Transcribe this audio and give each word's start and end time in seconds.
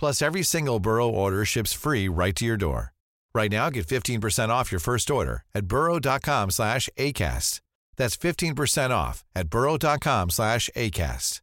Plus, 0.00 0.22
every 0.22 0.42
single 0.42 0.80
Burrow 0.80 1.10
order 1.10 1.44
ships 1.44 1.74
free 1.74 2.08
right 2.08 2.34
to 2.36 2.46
your 2.46 2.56
door. 2.56 2.94
Right 3.34 3.50
now, 3.50 3.68
get 3.68 3.86
15% 3.86 4.48
off 4.48 4.72
your 4.72 4.80
first 4.80 5.10
order 5.10 5.44
at 5.54 5.68
burrow.com 5.68 6.50
slash 6.50 6.88
ACAST. 6.96 7.60
That's 7.98 8.16
15% 8.16 8.90
off 8.90 9.24
at 9.36 9.50
burrow.com 9.50 10.30
slash 10.30 10.70
ACAST. 10.74 11.40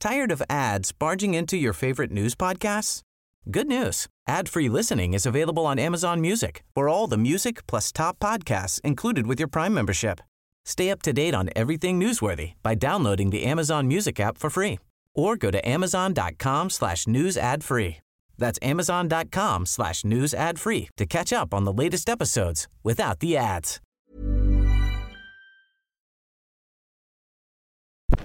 Tired 0.00 0.32
of 0.32 0.42
ads 0.48 0.92
barging 0.92 1.34
into 1.34 1.58
your 1.58 1.74
favorite 1.74 2.10
news 2.10 2.34
podcasts? 2.34 3.02
Good 3.50 3.66
news. 3.66 4.06
Ad-free 4.26 4.70
listening 4.70 5.12
is 5.12 5.26
available 5.26 5.66
on 5.66 5.78
Amazon 5.78 6.22
Music 6.22 6.62
for 6.74 6.88
all 6.88 7.06
the 7.06 7.18
music 7.18 7.66
plus 7.66 7.92
top 7.92 8.18
podcasts 8.18 8.80
included 8.80 9.26
with 9.26 9.38
your 9.38 9.48
Prime 9.48 9.74
membership. 9.74 10.20
Stay 10.64 10.90
up 10.90 11.02
to 11.02 11.12
date 11.12 11.34
on 11.34 11.50
everything 11.54 12.00
newsworthy 12.00 12.54
by 12.62 12.74
downloading 12.74 13.28
the 13.28 13.44
Amazon 13.44 13.86
Music 13.86 14.18
app 14.18 14.38
for 14.38 14.48
free 14.48 14.78
or 15.14 15.36
go 15.36 15.50
to 15.50 15.68
amazon.com 15.68 16.70
slash 16.70 17.06
news 17.06 17.36
ad 17.36 17.62
free. 17.64 17.98
That's 18.38 18.58
amazon.com 18.62 19.66
slash 19.66 20.04
news 20.04 20.34
ad 20.34 20.58
free 20.58 20.88
to 20.96 21.06
catch 21.06 21.32
up 21.32 21.52
on 21.54 21.64
the 21.64 21.72
latest 21.72 22.08
episodes 22.08 22.66
without 22.82 23.20
the 23.20 23.36
ads. 23.36 23.80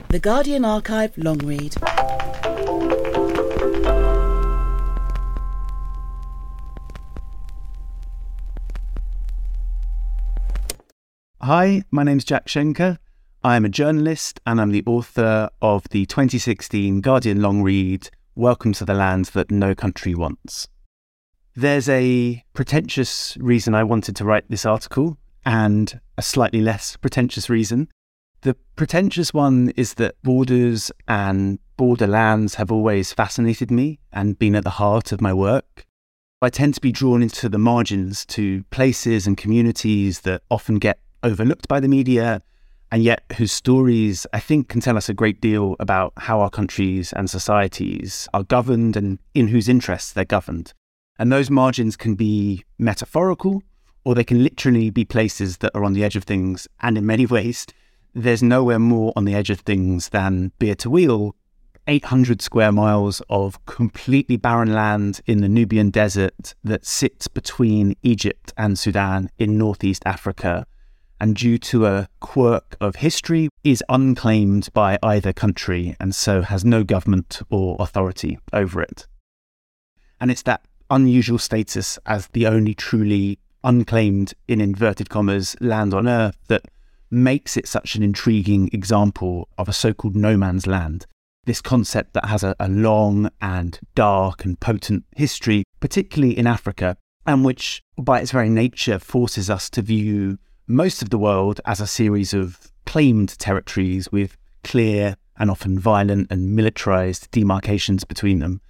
The 0.09 0.19
Guardian 0.19 0.63
Archive 0.63 1.17
long 1.17 1.39
read. 1.39 1.75
Hi, 11.41 11.83
my 11.91 12.03
name's 12.03 12.23
Jack 12.23 12.47
Shenker. 12.47 12.97
I 13.45 13.57
am 13.57 13.63
a 13.63 13.69
journalist 13.69 14.39
and 14.47 14.59
I'm 14.59 14.71
the 14.71 14.81
author 14.87 15.51
of 15.61 15.87
the 15.89 16.07
2016 16.07 16.99
Guardian 17.01 17.43
long 17.43 17.61
read, 17.61 18.09
Welcome 18.33 18.73
to 18.73 18.85
the 18.85 18.95
Land 18.95 19.25
That 19.35 19.51
No 19.51 19.75
Country 19.75 20.15
Wants. 20.15 20.67
There's 21.55 21.87
a 21.87 22.43
pretentious 22.53 23.37
reason 23.39 23.75
I 23.75 23.83
wanted 23.83 24.15
to 24.15 24.25
write 24.25 24.49
this 24.49 24.65
article 24.65 25.19
and 25.45 26.01
a 26.17 26.23
slightly 26.23 26.59
less 26.59 26.97
pretentious 26.97 27.47
reason. 27.47 27.87
The 28.41 28.55
pretentious 28.75 29.31
one 29.31 29.71
is 29.77 29.93
that 29.93 30.15
borders 30.23 30.91
and 31.07 31.59
borderlands 31.77 32.55
have 32.55 32.71
always 32.71 33.13
fascinated 33.13 33.69
me 33.69 33.99
and 34.11 34.39
been 34.39 34.55
at 34.55 34.63
the 34.63 34.71
heart 34.71 35.11
of 35.11 35.21
my 35.21 35.35
work. 35.35 35.85
I 36.41 36.49
tend 36.49 36.73
to 36.73 36.81
be 36.81 36.91
drawn 36.91 37.21
into 37.21 37.47
the 37.47 37.59
margins 37.59 38.25
to 38.25 38.63
places 38.71 39.27
and 39.27 39.37
communities 39.37 40.21
that 40.21 40.41
often 40.49 40.79
get 40.79 40.97
overlooked 41.21 41.67
by 41.67 41.79
the 41.79 41.87
media, 41.87 42.41
and 42.91 43.03
yet 43.03 43.23
whose 43.37 43.51
stories 43.51 44.25
I 44.33 44.39
think 44.39 44.69
can 44.69 44.81
tell 44.81 44.97
us 44.97 45.09
a 45.09 45.13
great 45.13 45.41
deal 45.41 45.75
about 45.79 46.13
how 46.17 46.39
our 46.41 46.49
countries 46.49 47.13
and 47.13 47.29
societies 47.29 48.27
are 48.33 48.43
governed 48.43 48.95
and 48.95 49.19
in 49.33 49.47
whose 49.47 49.67
interests 49.67 50.13
they're 50.13 50.25
governed. 50.25 50.73
And 51.17 51.31
those 51.31 51.49
margins 51.49 51.95
can 51.95 52.15
be 52.15 52.63
metaphorical, 52.77 53.63
or 54.03 54.15
they 54.15 54.23
can 54.23 54.43
literally 54.43 54.89
be 54.89 55.05
places 55.05 55.57
that 55.57 55.71
are 55.73 55.83
on 55.83 55.93
the 55.93 56.03
edge 56.03 56.15
of 56.15 56.25
things. 56.25 56.67
And 56.81 56.97
in 56.97 57.05
many 57.05 57.25
ways, 57.35 57.65
there's 58.13 58.43
nowhere 58.43 58.79
more 58.79 59.13
on 59.15 59.25
the 59.25 59.35
edge 59.35 59.49
of 59.49 59.61
things 59.61 60.09
than 60.09 60.51
Bir 60.59 60.75
Tawil, 60.75 61.33
800 61.87 62.41
square 62.41 62.71
miles 62.71 63.21
of 63.29 63.63
completely 63.65 64.37
barren 64.37 64.73
land 64.73 65.21
in 65.25 65.41
the 65.41 65.49
Nubian 65.49 65.89
desert 65.89 66.55
that 66.63 66.85
sits 66.85 67.27
between 67.27 67.95
Egypt 68.01 68.53
and 68.57 68.77
Sudan 68.77 69.29
in 69.37 69.57
northeast 69.57 70.01
Africa 70.05 70.65
and 71.19 71.35
due 71.35 71.57
to 71.57 71.85
a 71.85 72.07
quirk 72.19 72.75
of 72.81 72.97
history 72.97 73.49
is 73.63 73.83
unclaimed 73.89 74.69
by 74.73 74.97
either 75.01 75.33
country 75.33 75.95
and 75.99 76.13
so 76.13 76.41
has 76.41 76.65
no 76.65 76.83
government 76.83 77.41
or 77.49 77.77
authority 77.79 78.37
over 78.51 78.81
it. 78.81 79.07
And 80.19 80.29
it's 80.31 80.43
that 80.43 80.65
unusual 80.89 81.39
status 81.39 81.97
as 82.05 82.27
the 82.27 82.47
only 82.47 82.73
truly 82.73 83.39
unclaimed, 83.63 84.33
in 84.47 84.61
inverted 84.61 85.09
commas, 85.09 85.55
land 85.59 85.93
on 85.93 86.07
earth 86.07 86.37
that 86.47 86.63
makes 87.09 87.57
it 87.57 87.67
such 87.67 87.95
an 87.95 88.03
intriguing 88.03 88.69
example 88.71 89.49
of 89.57 89.67
a 89.67 89.73
so 89.73 89.93
called 89.93 90.15
no 90.15 90.37
man's 90.37 90.67
land. 90.67 91.05
This 91.45 91.61
concept 91.61 92.13
that 92.13 92.25
has 92.25 92.43
a, 92.43 92.55
a 92.59 92.67
long 92.67 93.29
and 93.41 93.79
dark 93.93 94.45
and 94.45 94.59
potent 94.59 95.05
history, 95.15 95.63
particularly 95.79 96.37
in 96.37 96.47
Africa, 96.47 96.97
and 97.25 97.43
which, 97.43 97.81
by 97.97 98.19
its 98.19 98.31
very 98.31 98.49
nature, 98.49 98.99
forces 98.99 99.49
us 99.49 99.69
to 99.71 99.81
view 99.81 100.37
most 100.67 101.01
of 101.01 101.09
the 101.09 101.17
world 101.17 101.61
as 101.65 101.79
a 101.79 101.87
series 101.87 102.33
of 102.33 102.71
claimed 102.85 103.37
territories 103.37 104.11
with 104.11 104.37
clear 104.63 105.15
and 105.37 105.51
often 105.51 105.77
violent 105.77 106.27
and 106.31 106.55
militarized 106.55 107.29
demarcations 107.31 108.03
between 108.03 108.39
them. 108.39 108.61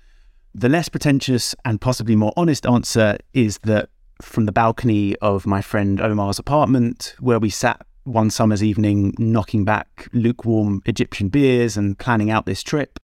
The 0.53 0.69
less 0.69 0.89
pretentious 0.89 1.55
and 1.63 1.79
possibly 1.79 2.15
more 2.15 2.33
honest 2.35 2.65
answer 2.65 3.17
is 3.33 3.59
that 3.63 3.89
from 4.21 4.45
the 4.45 4.51
balcony 4.51 5.15
of 5.17 5.45
my 5.45 5.61
friend 5.61 6.01
Omar's 6.01 6.39
apartment, 6.39 7.15
where 7.19 7.39
we 7.39 7.49
sat 7.49 7.85
one 8.03 8.29
summer's 8.29 8.63
evening 8.63 9.13
knocking 9.17 9.65
back 9.65 10.07
lukewarm 10.13 10.81
Egyptian 10.85 11.29
beers 11.29 11.75
and 11.75 11.97
planning 11.97 12.29
out 12.29 12.45
this 12.45 12.63
trip, 12.63 12.99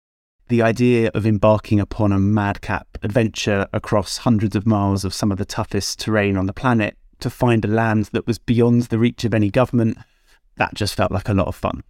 the 0.49 0.63
idea 0.63 1.11
of 1.15 1.27
embarking 1.27 1.79
upon 1.79 2.11
a 2.11 2.19
madcap 2.19 2.87
adventure 3.03 3.67
across 3.73 4.19
hundreds 4.19 4.57
of 4.57 4.67
miles 4.67 5.05
of 5.05 5.15
some 5.15 5.31
of 5.31 5.39
the 5.39 5.45
toughest 5.45 6.01
terrain 6.01 6.37
on 6.37 6.47
the 6.47 6.53
planet 6.55 6.97
to 7.21 7.31
find 7.31 7.65
a 7.65 7.69
land 7.69 8.07
that 8.13 8.27
was 8.27 8.39
beyond 8.39 8.83
the 8.83 8.99
reach 8.99 9.25
of 9.25 9.35
any 9.35 9.51
government, 9.51 9.99
that 10.57 10.75
just 10.75 10.95
felt 10.95 11.13
like 11.13 11.29
a 11.29 11.35
lot 11.35 11.49
of 11.49 11.57
fun. 11.57 11.83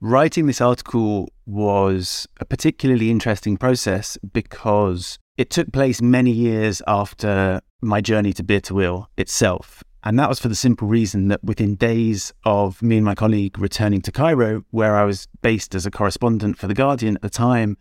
Writing 0.00 0.46
this 0.46 0.60
article 0.60 1.28
was 1.44 2.26
a 2.40 2.44
particularly 2.44 3.10
interesting 3.10 3.56
process 3.56 4.16
because 4.32 5.18
it 5.36 5.50
took 5.50 5.72
place 5.72 6.00
many 6.00 6.30
years 6.30 6.80
after 6.86 7.60
my 7.82 8.00
journey 8.00 8.32
to 8.32 8.42
Bir 8.42 8.60
Tawil 8.60 9.06
itself. 9.16 9.84
And 10.02 10.18
that 10.18 10.28
was 10.28 10.38
for 10.38 10.48
the 10.48 10.54
simple 10.54 10.88
reason 10.88 11.28
that 11.28 11.44
within 11.44 11.74
days 11.74 12.32
of 12.44 12.80
me 12.82 12.96
and 12.96 13.04
my 13.04 13.14
colleague 13.14 13.58
returning 13.58 14.00
to 14.02 14.12
Cairo, 14.12 14.64
where 14.70 14.96
I 14.96 15.04
was 15.04 15.28
based 15.42 15.74
as 15.74 15.84
a 15.84 15.90
correspondent 15.90 16.56
for 16.56 16.66
The 16.66 16.74
Guardian 16.74 17.16
at 17.16 17.22
the 17.22 17.28
time, 17.28 17.76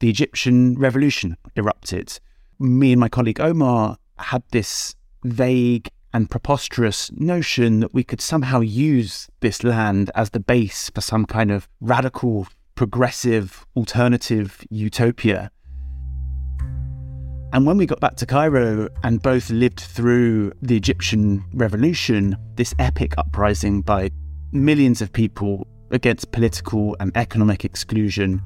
the 0.00 0.10
Egyptian 0.10 0.76
revolution 0.76 1.36
erupted. 1.54 2.18
Me 2.58 2.90
and 2.90 3.00
my 3.00 3.08
colleague 3.08 3.40
Omar 3.40 3.98
had 4.18 4.42
this 4.50 4.96
vague 5.24 5.88
and 6.12 6.30
preposterous 6.30 7.10
notion 7.12 7.80
that 7.80 7.94
we 7.94 8.04
could 8.04 8.20
somehow 8.20 8.60
use 8.60 9.28
this 9.40 9.64
land 9.64 10.10
as 10.14 10.30
the 10.30 10.40
base 10.40 10.90
for 10.90 11.00
some 11.00 11.24
kind 11.24 11.50
of 11.50 11.68
radical, 11.80 12.46
progressive, 12.74 13.66
alternative 13.76 14.64
utopia. 14.70 15.50
And 17.54 17.66
when 17.66 17.76
we 17.76 17.84
got 17.84 18.00
back 18.00 18.16
to 18.16 18.26
Cairo 18.26 18.88
and 19.02 19.20
both 19.20 19.50
lived 19.50 19.80
through 19.80 20.52
the 20.62 20.76
Egyptian 20.76 21.44
revolution, 21.52 22.36
this 22.54 22.74
epic 22.78 23.14
uprising 23.18 23.82
by 23.82 24.10
millions 24.52 25.02
of 25.02 25.12
people 25.12 25.66
against 25.90 26.32
political 26.32 26.96
and 26.98 27.14
economic 27.14 27.64
exclusion, 27.64 28.40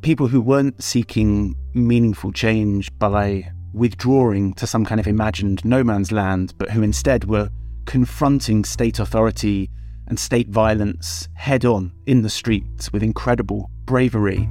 people 0.00 0.26
who 0.26 0.40
weren't 0.40 0.82
seeking 0.82 1.54
meaningful 1.74 2.32
change 2.32 2.90
by 2.98 3.50
withdrawing 3.76 4.54
to 4.54 4.66
some 4.66 4.86
kind 4.86 4.98
of 4.98 5.06
imagined 5.06 5.62
no 5.64 5.84
man's 5.84 6.10
land, 6.10 6.54
but 6.56 6.70
who 6.70 6.82
instead 6.82 7.24
were 7.24 7.50
confronting 7.84 8.64
state 8.64 8.98
authority 8.98 9.70
and 10.08 10.18
state 10.18 10.48
violence 10.48 11.28
head 11.34 11.64
on 11.64 11.92
in 12.06 12.22
the 12.22 12.30
streets 12.30 12.92
with 12.92 13.02
incredible 13.02 13.70
bravery. 13.84 14.48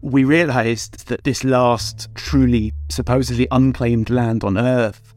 We 0.00 0.22
realized 0.22 1.08
that 1.08 1.24
this 1.24 1.42
last 1.42 2.08
truly 2.14 2.72
supposedly 2.88 3.48
unclaimed 3.50 4.10
land 4.10 4.44
on 4.44 4.56
earth 4.56 5.14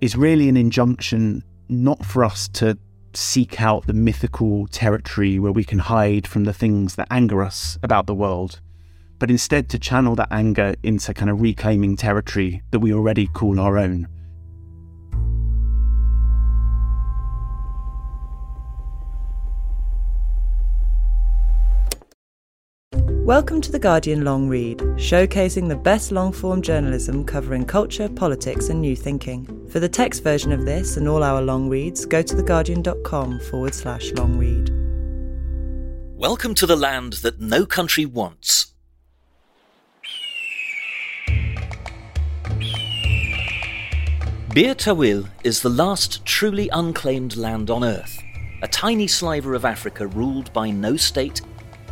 is 0.00 0.16
really 0.16 0.48
an 0.48 0.56
injunction 0.56 1.44
not 1.68 2.04
for 2.04 2.24
us 2.24 2.48
to 2.48 2.76
seek 3.14 3.60
out 3.60 3.86
the 3.86 3.92
mythical 3.92 4.66
territory 4.68 5.38
where 5.38 5.52
we 5.52 5.64
can 5.64 5.78
hide 5.78 6.26
from 6.26 6.44
the 6.44 6.52
things 6.52 6.96
that 6.96 7.06
anger 7.10 7.42
us 7.42 7.78
about 7.84 8.06
the 8.06 8.14
world, 8.14 8.60
but 9.20 9.30
instead 9.30 9.68
to 9.68 9.78
channel 9.78 10.16
that 10.16 10.28
anger 10.32 10.74
into 10.82 11.14
kind 11.14 11.30
of 11.30 11.40
reclaiming 11.40 11.94
territory 11.94 12.62
that 12.72 12.80
we 12.80 12.92
already 12.92 13.28
call 13.28 13.60
our 13.60 13.78
own. 13.78 14.08
Welcome 23.26 23.60
to 23.60 23.70
The 23.70 23.78
Guardian 23.78 24.24
Long 24.24 24.48
Read, 24.48 24.78
showcasing 24.96 25.68
the 25.68 25.76
best 25.76 26.10
long 26.10 26.32
form 26.32 26.62
journalism 26.62 27.24
covering 27.24 27.64
culture, 27.64 28.08
politics, 28.08 28.70
and 28.70 28.80
new 28.80 28.96
thinking. 28.96 29.68
For 29.68 29.78
the 29.78 29.88
text 29.88 30.24
version 30.24 30.50
of 30.50 30.64
this 30.64 30.96
and 30.96 31.06
all 31.06 31.22
our 31.22 31.40
long 31.40 31.68
reads, 31.68 32.04
go 32.06 32.22
to 32.22 32.34
theguardian.com 32.34 33.38
forward 33.40 33.74
slash 33.74 34.10
long 34.14 34.36
read. 34.36 34.70
Welcome 36.18 36.56
to 36.56 36.66
the 36.66 36.74
land 36.74 37.14
that 37.22 37.38
no 37.38 37.66
country 37.66 38.04
wants. 38.04 38.69
Bir 44.52 44.74
Tawil 44.74 45.28
is 45.44 45.62
the 45.62 45.68
last 45.68 46.24
truly 46.26 46.68
unclaimed 46.72 47.36
land 47.36 47.70
on 47.70 47.84
Earth, 47.84 48.20
a 48.62 48.66
tiny 48.66 49.06
sliver 49.06 49.54
of 49.54 49.64
Africa 49.64 50.08
ruled 50.08 50.52
by 50.52 50.70
no 50.70 50.96
state 50.96 51.40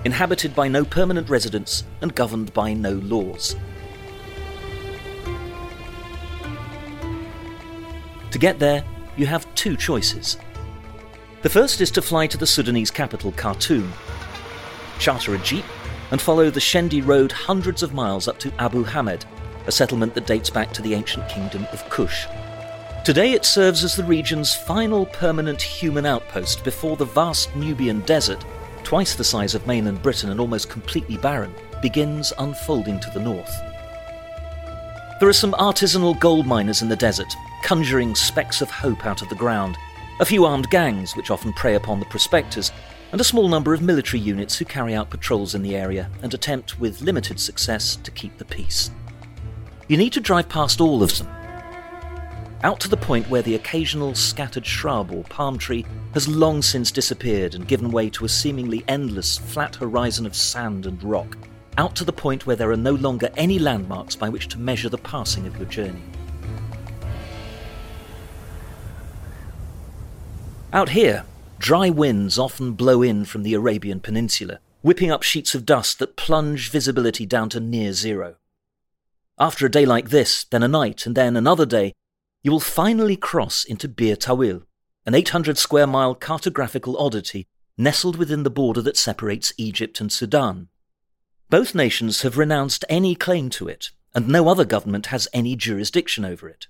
inhabited 0.05 0.57
by 0.57 0.67
no 0.67 0.85
permanent 0.85 1.29
residents 1.29 1.85
and 2.01 2.17
governed 2.17 2.53
by 2.53 2.73
no 2.73 2.95
laws. 2.95 3.55
To 8.33 8.39
get 8.41 8.59
there, 8.59 8.83
you 9.17 9.27
have 9.27 9.55
two 9.55 9.77
choices. 9.77 10.37
The 11.43 11.51
first 11.51 11.81
is 11.81 11.93
to 11.93 12.03
fly 12.03 12.27
to 12.27 12.37
the 12.37 12.47
Sudanese 12.47 12.91
capital, 12.91 13.31
Khartoum, 13.31 13.93
charter 14.99 15.37
a 15.37 15.39
jeep, 15.39 15.65
and 16.11 16.21
follow 16.21 16.51
the 16.51 16.59
Shendi 16.59 17.07
Road 17.07 17.31
hundreds 17.31 17.85
of 17.85 17.95
miles 17.95 18.27
up 18.27 18.41
to 18.41 18.53
Abu 18.59 18.83
Hamed, 18.83 19.27
a 19.69 19.71
settlement 19.71 20.13
that 20.17 20.27
dates 20.27 20.51
back 20.51 20.73
to 20.73 20.83
the 20.83 20.95
ancient 20.95 21.29
kingdom 21.29 21.65
of 21.73 21.89
Kush. 21.89 22.27
Today 23.05 23.33
it 23.33 23.45
serves 23.45 23.85
as 23.85 23.97
the 23.97 24.05
region's 24.05 24.55
final 24.55 25.07
permanent 25.07 25.63
human 25.63 26.05
outpost 26.05 26.63
before 26.63 26.97
the 26.97 27.07
vast 27.07 27.55
Nubian 27.57 28.01
desert 28.01 28.45
twice 28.89 29.15
the 29.15 29.23
size 29.23 29.55
of 29.55 29.67
mainland 29.67 30.01
Britain 30.01 30.31
and 30.31 30.41
almost 30.41 30.71
completely 30.71 31.19
barren, 31.19 31.55
begins 31.83 32.33
unfolding 32.39 32.99
to 32.99 33.11
the 33.11 33.21
north. 33.21 33.55
There 35.21 35.29
are 35.29 35.35
some 35.35 35.53
artisanal 35.53 36.19
gold 36.19 36.47
miners 36.47 36.81
in 36.81 36.89
the 36.89 36.97
desert, 36.97 37.31
conjuring 37.63 38.15
specks 38.15 38.63
of 38.63 38.71
hope 38.71 39.05
out 39.05 39.21
of 39.21 39.29
the 39.29 39.35
ground, 39.35 39.77
a 40.21 40.25
few 40.25 40.47
armed 40.47 40.71
gangs 40.71 41.15
which 41.17 41.31
often 41.31 41.53
prey 41.53 41.75
upon 41.75 42.01
the 42.01 42.07
prospectors, 42.07 42.73
and 43.13 43.21
a 43.21 43.25
small 43.25 43.47
number 43.47 43.75
of 43.75 43.83
military 43.83 44.23
units 44.23 44.57
who 44.57 44.65
carry 44.65 44.95
out 44.95 45.11
patrols 45.11 45.55
in 45.55 45.61
the 45.61 45.77
area 45.77 46.09
and 46.23 46.33
attempt, 46.33 46.81
with 46.81 47.03
limited 47.03 47.39
success, 47.39 47.97
to 47.97 48.11
keep 48.11 48.39
the 48.39 48.45
peace. 48.47 48.91
You 49.87 49.99
need 49.99 50.15
to 50.15 50.21
drive 50.21 50.49
past 50.49 50.81
all 50.81 51.03
of 51.03 51.19
them, 51.19 51.29
out 52.65 52.81
to 52.81 52.89
the 52.89 52.97
point 52.97 53.29
where 53.31 53.43
the 53.43 53.55
occasional 53.55 54.15
scattered 54.15 54.67
shrub 54.67 55.13
or 55.13 55.23
palm 55.25 55.57
tree 55.57 55.87
has 56.15 56.27
long 56.27 56.61
since 56.61 56.91
disappeared 56.91 57.55
and 57.55 57.69
given 57.69 57.91
way 57.91 58.11
to 58.11 58.25
a 58.25 58.29
seemingly 58.29 58.85
endless 58.89 59.39
flat 59.39 59.77
horizon 59.77 60.27
of 60.27 60.35
sand 60.35 60.87
and 60.87 61.03
rock, 61.05 61.39
out 61.77 61.95
to 61.95 62.05
the 62.05 62.13
point 62.13 62.47
where 62.47 62.57
there 62.57 62.71
are 62.71 62.77
no 62.77 62.95
longer 62.95 63.31
any 63.37 63.59
landmarks 63.59 64.17
by 64.17 64.29
which 64.29 64.49
to 64.49 64.59
measure 64.59 64.89
the 64.89 64.99
passing 64.99 65.47
of 65.47 65.57
your 65.57 65.67
journey. 65.67 66.03
Out 70.73 70.91
here, 70.91 71.25
dry 71.59 71.89
winds 71.89 72.39
often 72.39 72.73
blow 72.73 73.03
in 73.03 73.25
from 73.25 73.43
the 73.43 73.55
Arabian 73.55 74.01
Peninsula, 74.01 74.59
whipping 74.83 75.11
up 75.11 75.23
sheets 75.23 75.55
of 75.55 75.65
dust 75.65 75.99
that 76.01 76.17
plunge 76.17 76.71
visibility 76.71 77.25
down 77.25 77.49
to 77.51 77.61
near 77.61 77.93
zero. 77.93 78.35
After 79.39 79.65
a 79.65 79.71
day 79.71 79.87
like 79.87 80.11
this, 80.11 80.45
then 80.45 80.65
a 80.65 80.69
night, 80.69 81.07
and 81.07 81.15
then 81.15 81.37
another 81.37 81.65
day, 81.65 81.95
you 82.49 82.53
will 82.53 82.61
finally 82.61 83.15
cross 83.15 83.63
into 83.63 83.87
Bir 83.87 84.17
Tawil, 84.17 84.63
an 85.05 85.15
800 85.15 85.59
square 85.59 85.87
mile 85.87 86.15
cartographical 86.15 86.99
oddity 86.99 87.47
nestled 87.77 88.17
within 88.17 88.43
the 88.43 88.49
border 88.49 88.81
that 88.81 88.97
separates 88.97 89.53
Egypt 89.59 90.01
and 90.01 90.11
Sudan. 90.11 90.69
Both 91.51 91.75
nations 91.75 92.23
have 92.23 92.39
renounced 92.39 92.87
any 92.89 93.15
claim 93.15 93.51
to 93.51 93.69
it, 93.69 93.91
and 94.15 94.29
no 94.29 94.49
other 94.49 94.65
government 94.65 95.09
has 95.09 95.29
any 95.35 95.57
jurisdiction 95.57 96.25
over 96.25 96.49
it. 96.49 96.69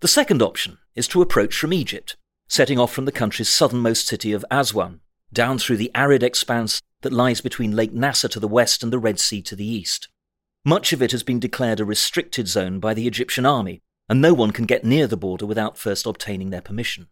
The 0.00 0.08
second 0.08 0.42
option 0.42 0.78
is 0.96 1.06
to 1.06 1.22
approach 1.22 1.56
from 1.56 1.72
Egypt, 1.72 2.16
setting 2.48 2.76
off 2.76 2.92
from 2.92 3.04
the 3.04 3.12
country's 3.12 3.48
southernmost 3.48 4.08
city 4.08 4.32
of 4.32 4.44
Aswan, 4.50 4.98
down 5.32 5.60
through 5.60 5.76
the 5.76 5.92
arid 5.94 6.24
expanse 6.24 6.82
that 7.02 7.12
lies 7.12 7.40
between 7.40 7.76
Lake 7.76 7.92
Nasser 7.92 8.26
to 8.26 8.40
the 8.40 8.48
west 8.48 8.82
and 8.82 8.92
the 8.92 8.98
Red 8.98 9.20
Sea 9.20 9.42
to 9.42 9.54
the 9.54 9.64
east. 9.64 10.08
Much 10.64 10.92
of 10.92 11.00
it 11.00 11.12
has 11.12 11.22
been 11.22 11.38
declared 11.38 11.78
a 11.78 11.84
restricted 11.84 12.48
zone 12.48 12.80
by 12.80 12.94
the 12.94 13.06
Egyptian 13.06 13.46
army, 13.46 13.80
and 14.14 14.22
no 14.22 14.32
one 14.32 14.52
can 14.52 14.64
get 14.64 14.84
near 14.84 15.08
the 15.08 15.16
border 15.16 15.44
without 15.44 15.76
first 15.76 16.06
obtaining 16.06 16.50
their 16.50 16.60
permission. 16.60 17.08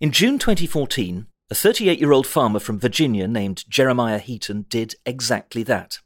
In 0.00 0.10
June 0.10 0.36
2014, 0.36 1.28
a 1.48 1.54
38 1.54 2.00
year 2.00 2.10
old 2.10 2.26
farmer 2.26 2.58
from 2.58 2.80
Virginia 2.80 3.28
named 3.28 3.64
Jeremiah 3.68 4.18
Heaton 4.18 4.66
did 4.68 4.96
exactly 5.06 5.62
that. 5.62 6.00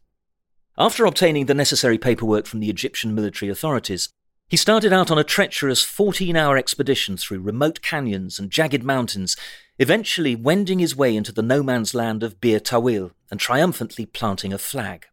After 0.76 1.06
obtaining 1.06 1.46
the 1.46 1.54
necessary 1.54 1.96
paperwork 1.96 2.44
from 2.44 2.60
the 2.60 2.68
Egyptian 2.68 3.14
military 3.14 3.50
authorities, 3.50 4.10
he 4.50 4.58
started 4.58 4.92
out 4.92 5.10
on 5.10 5.16
a 5.16 5.24
treacherous 5.24 5.82
14 5.82 6.36
hour 6.36 6.58
expedition 6.58 7.16
through 7.16 7.40
remote 7.40 7.80
canyons 7.80 8.38
and 8.38 8.50
jagged 8.50 8.84
mountains, 8.84 9.34
eventually 9.78 10.36
wending 10.36 10.78
his 10.78 10.94
way 10.94 11.16
into 11.16 11.32
the 11.32 11.40
no 11.40 11.62
man's 11.62 11.94
land 11.94 12.22
of 12.22 12.38
Bir 12.38 12.60
Tawil 12.60 13.12
and 13.30 13.40
triumphantly 13.40 14.04
planting 14.04 14.52
a 14.52 14.58
flag. 14.58 15.06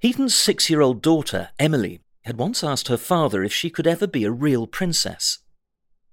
Heaton's 0.00 0.34
six 0.34 0.68
year 0.68 0.80
old 0.80 1.02
daughter, 1.02 1.50
Emily, 1.56 2.00
had 2.24 2.38
once 2.38 2.64
asked 2.64 2.88
her 2.88 2.96
father 2.96 3.42
if 3.42 3.52
she 3.52 3.70
could 3.70 3.86
ever 3.86 4.06
be 4.06 4.24
a 4.24 4.30
real 4.30 4.66
princess. 4.66 5.38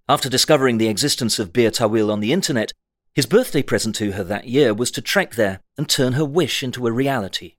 After 0.10 0.30
discovering 0.30 0.78
the 0.78 0.90
existence 0.90 1.40
of 1.40 1.54
Bir 1.54 1.72
Tawil 1.72 2.12
on 2.12 2.20
the 2.20 2.34
internet, 2.34 2.74
his 3.14 3.26
birthday 3.26 3.64
present 3.64 3.96
to 3.96 4.12
her 4.14 4.24
that 4.24 4.48
year 4.48 4.74
was 4.74 4.92
to 4.92 5.02
trek 5.02 5.36
there 5.36 5.62
and 5.78 5.88
turn 5.88 6.14
her 6.14 6.26
wish 6.26 6.64
into 6.64 6.88
a 6.88 6.92
reality. 6.92 7.56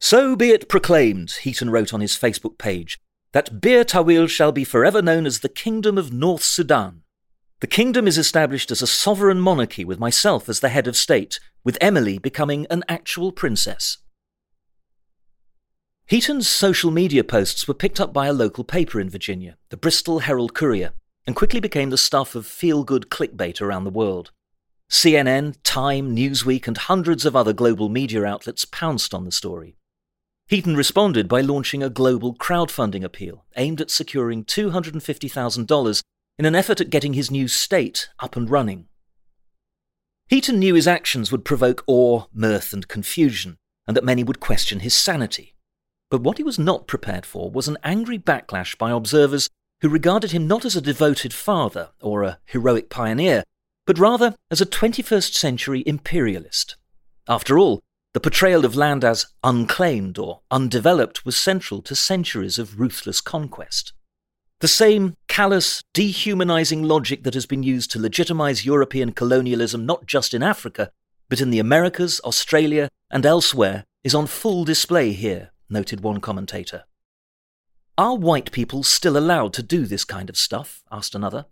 So 0.00 0.34
be 0.34 0.50
it 0.50 0.68
proclaimed, 0.68 1.32
Heaton 1.42 1.70
wrote 1.70 1.94
on 1.94 2.00
his 2.00 2.18
Facebook 2.18 2.58
page, 2.58 2.98
that 3.32 3.60
Bir 3.60 3.84
Tawil 3.84 4.28
shall 4.28 4.52
be 4.52 4.64
forever 4.64 5.00
known 5.00 5.26
as 5.26 5.40
the 5.40 5.48
Kingdom 5.48 5.96
of 5.96 6.12
North 6.12 6.42
Sudan. 6.42 7.02
The 7.60 7.68
kingdom 7.68 8.08
is 8.08 8.18
established 8.18 8.72
as 8.72 8.82
a 8.82 8.88
sovereign 8.88 9.38
monarchy 9.38 9.84
with 9.84 10.00
myself 10.00 10.48
as 10.48 10.58
the 10.58 10.68
head 10.68 10.88
of 10.88 10.96
state, 10.96 11.38
with 11.62 11.78
Emily 11.80 12.18
becoming 12.18 12.66
an 12.70 12.82
actual 12.88 13.30
princess. 13.30 13.98
Heaton's 16.12 16.46
social 16.46 16.90
media 16.90 17.24
posts 17.24 17.66
were 17.66 17.72
picked 17.72 17.98
up 17.98 18.12
by 18.12 18.26
a 18.26 18.34
local 18.34 18.64
paper 18.64 19.00
in 19.00 19.08
Virginia, 19.08 19.56
the 19.70 19.78
Bristol 19.78 20.18
Herald 20.18 20.52
Courier, 20.52 20.92
and 21.26 21.34
quickly 21.34 21.58
became 21.58 21.88
the 21.88 21.96
stuff 21.96 22.34
of 22.34 22.44
feel 22.44 22.84
good 22.84 23.08
clickbait 23.08 23.62
around 23.62 23.84
the 23.84 23.90
world. 23.90 24.30
CNN, 24.90 25.56
Time, 25.64 26.14
Newsweek, 26.14 26.68
and 26.68 26.76
hundreds 26.76 27.24
of 27.24 27.34
other 27.34 27.54
global 27.54 27.88
media 27.88 28.26
outlets 28.26 28.66
pounced 28.66 29.14
on 29.14 29.24
the 29.24 29.32
story. 29.32 29.78
Heaton 30.48 30.76
responded 30.76 31.28
by 31.28 31.40
launching 31.40 31.82
a 31.82 31.88
global 31.88 32.34
crowdfunding 32.34 33.02
appeal 33.02 33.46
aimed 33.56 33.80
at 33.80 33.90
securing 33.90 34.44
$250,000 34.44 36.02
in 36.38 36.44
an 36.44 36.54
effort 36.54 36.82
at 36.82 36.90
getting 36.90 37.14
his 37.14 37.30
new 37.30 37.48
state 37.48 38.10
up 38.20 38.36
and 38.36 38.50
running. 38.50 38.84
Heaton 40.28 40.58
knew 40.58 40.74
his 40.74 40.86
actions 40.86 41.32
would 41.32 41.46
provoke 41.46 41.82
awe, 41.86 42.24
mirth, 42.34 42.74
and 42.74 42.86
confusion, 42.86 43.56
and 43.86 43.96
that 43.96 44.04
many 44.04 44.22
would 44.22 44.40
question 44.40 44.80
his 44.80 44.92
sanity. 44.92 45.54
But 46.12 46.20
what 46.20 46.36
he 46.36 46.44
was 46.44 46.58
not 46.58 46.86
prepared 46.86 47.24
for 47.24 47.50
was 47.50 47.68
an 47.68 47.78
angry 47.82 48.18
backlash 48.18 48.76
by 48.76 48.90
observers 48.90 49.48
who 49.80 49.88
regarded 49.88 50.32
him 50.32 50.46
not 50.46 50.66
as 50.66 50.76
a 50.76 50.82
devoted 50.82 51.32
father 51.32 51.88
or 52.02 52.22
a 52.22 52.38
heroic 52.44 52.90
pioneer, 52.90 53.44
but 53.86 53.98
rather 53.98 54.34
as 54.50 54.60
a 54.60 54.66
21st 54.66 55.32
century 55.32 55.82
imperialist. 55.86 56.76
After 57.26 57.58
all, 57.58 57.80
the 58.12 58.20
portrayal 58.20 58.66
of 58.66 58.76
land 58.76 59.06
as 59.06 59.24
unclaimed 59.42 60.18
or 60.18 60.42
undeveloped 60.50 61.24
was 61.24 61.34
central 61.34 61.80
to 61.80 61.94
centuries 61.94 62.58
of 62.58 62.78
ruthless 62.78 63.22
conquest. 63.22 63.94
The 64.60 64.68
same 64.68 65.14
callous, 65.28 65.82
dehumanizing 65.94 66.82
logic 66.82 67.24
that 67.24 67.32
has 67.32 67.46
been 67.46 67.62
used 67.62 67.90
to 67.92 67.98
legitimize 67.98 68.66
European 68.66 69.12
colonialism 69.12 69.86
not 69.86 70.04
just 70.04 70.34
in 70.34 70.42
Africa, 70.42 70.90
but 71.30 71.40
in 71.40 71.48
the 71.48 71.58
Americas, 71.58 72.20
Australia, 72.22 72.90
and 73.10 73.24
elsewhere 73.24 73.86
is 74.04 74.14
on 74.14 74.26
full 74.26 74.66
display 74.66 75.12
here 75.12 75.52
noted 75.72 76.00
one 76.00 76.20
commentator. 76.20 76.84
Are 77.98 78.14
white 78.14 78.52
people 78.52 78.82
still 78.82 79.16
allowed 79.16 79.52
to 79.54 79.62
do 79.62 79.86
this 79.86 80.04
kind 80.04 80.30
of 80.30 80.36
stuff? 80.36 80.82
asked 80.90 81.14
another. 81.14 81.46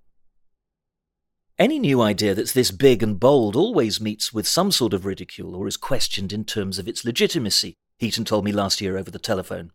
Any 1.59 1.79
new 1.79 2.01
idea 2.01 2.35
that's 2.35 2.53
this 2.53 2.71
big 2.71 3.03
and 3.03 3.21
bold 3.21 3.55
always 3.55 4.01
meets 4.01 4.33
with 4.33 4.49
some 4.49 4.73
sort 4.73 4.95
of 4.95 5.05
ridicule 5.05 5.55
or 5.55 5.67
is 5.67 5.77
questioned 5.77 6.33
in 6.33 6.45
terms 6.45 6.79
of 6.79 6.89
its 6.89 7.05
legitimacy, 7.05 7.75
Heaton 7.99 8.25
told 8.25 8.47
me 8.47 8.53
last 8.53 8.81
year 8.81 8.97
over 8.97 9.11
the 9.11 9.19
telephone. 9.19 9.73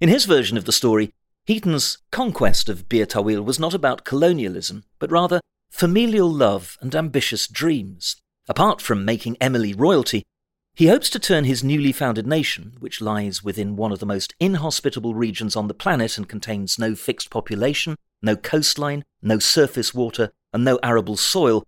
In 0.00 0.08
his 0.08 0.26
version 0.26 0.56
of 0.56 0.64
the 0.64 0.72
story, 0.72 1.12
Heaton's 1.44 1.98
conquest 2.12 2.68
of 2.68 2.88
Bir 2.88 3.04
Tawil 3.04 3.44
was 3.44 3.58
not 3.58 3.74
about 3.74 4.04
colonialism, 4.04 4.84
but 5.00 5.10
rather 5.10 5.40
familial 5.70 6.32
love 6.32 6.78
and 6.80 6.94
ambitious 6.94 7.48
dreams. 7.48 8.14
Apart 8.48 8.80
from 8.80 9.04
making 9.04 9.36
Emily 9.40 9.74
royalty, 9.74 10.22
he 10.78 10.86
hopes 10.86 11.10
to 11.10 11.18
turn 11.18 11.42
his 11.42 11.64
newly 11.64 11.90
founded 11.90 12.24
nation, 12.24 12.76
which 12.78 13.00
lies 13.00 13.42
within 13.42 13.74
one 13.74 13.90
of 13.90 13.98
the 13.98 14.06
most 14.06 14.32
inhospitable 14.38 15.12
regions 15.12 15.56
on 15.56 15.66
the 15.66 15.74
planet 15.74 16.16
and 16.16 16.28
contains 16.28 16.78
no 16.78 16.94
fixed 16.94 17.30
population, 17.30 17.96
no 18.22 18.36
coastline, 18.36 19.04
no 19.20 19.40
surface 19.40 19.92
water, 19.92 20.30
and 20.52 20.64
no 20.64 20.78
arable 20.80 21.16
soil, 21.16 21.64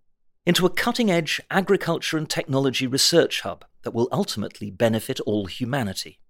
into 0.47 0.65
a 0.65 0.71
cutting 0.71 1.11
edge 1.11 1.41
agriculture 1.51 2.17
and 2.17 2.31
technology 2.31 2.87
research 2.87 3.41
hub 3.41 3.65
that 3.83 3.93
will 3.93 4.09
ultimately 4.13 4.71
benefit 4.71 5.19
all 5.23 5.47
humanity. 5.47 6.21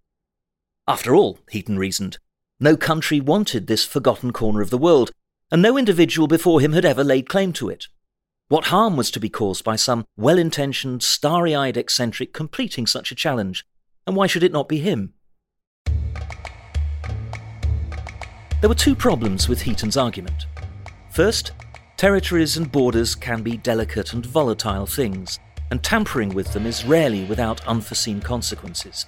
After 0.88 1.14
all, 1.14 1.38
Heaton 1.50 1.78
reasoned, 1.78 2.16
no 2.58 2.78
country 2.78 3.20
wanted 3.20 3.66
this 3.66 3.84
forgotten 3.84 4.32
corner 4.32 4.62
of 4.62 4.70
the 4.70 4.78
world, 4.78 5.10
and 5.52 5.60
no 5.60 5.76
individual 5.76 6.26
before 6.26 6.62
him 6.62 6.72
had 6.72 6.86
ever 6.86 7.04
laid 7.04 7.28
claim 7.28 7.52
to 7.52 7.68
it. 7.68 7.88
What 8.50 8.64
harm 8.64 8.96
was 8.96 9.12
to 9.12 9.20
be 9.20 9.28
caused 9.28 9.62
by 9.62 9.76
some 9.76 10.04
well 10.16 10.36
intentioned, 10.36 11.04
starry 11.04 11.54
eyed 11.54 11.76
eccentric 11.76 12.32
completing 12.32 12.84
such 12.84 13.12
a 13.12 13.14
challenge? 13.14 13.64
And 14.08 14.16
why 14.16 14.26
should 14.26 14.42
it 14.42 14.50
not 14.50 14.68
be 14.68 14.78
him? 14.78 15.14
There 18.60 18.68
were 18.68 18.74
two 18.74 18.96
problems 18.96 19.48
with 19.48 19.62
Heaton's 19.62 19.96
argument. 19.96 20.46
First, 21.12 21.52
territories 21.96 22.56
and 22.56 22.72
borders 22.72 23.14
can 23.14 23.44
be 23.44 23.56
delicate 23.56 24.14
and 24.14 24.26
volatile 24.26 24.86
things, 24.86 25.38
and 25.70 25.80
tampering 25.80 26.30
with 26.30 26.52
them 26.52 26.66
is 26.66 26.84
rarely 26.84 27.26
without 27.26 27.64
unforeseen 27.68 28.20
consequences. 28.20 29.06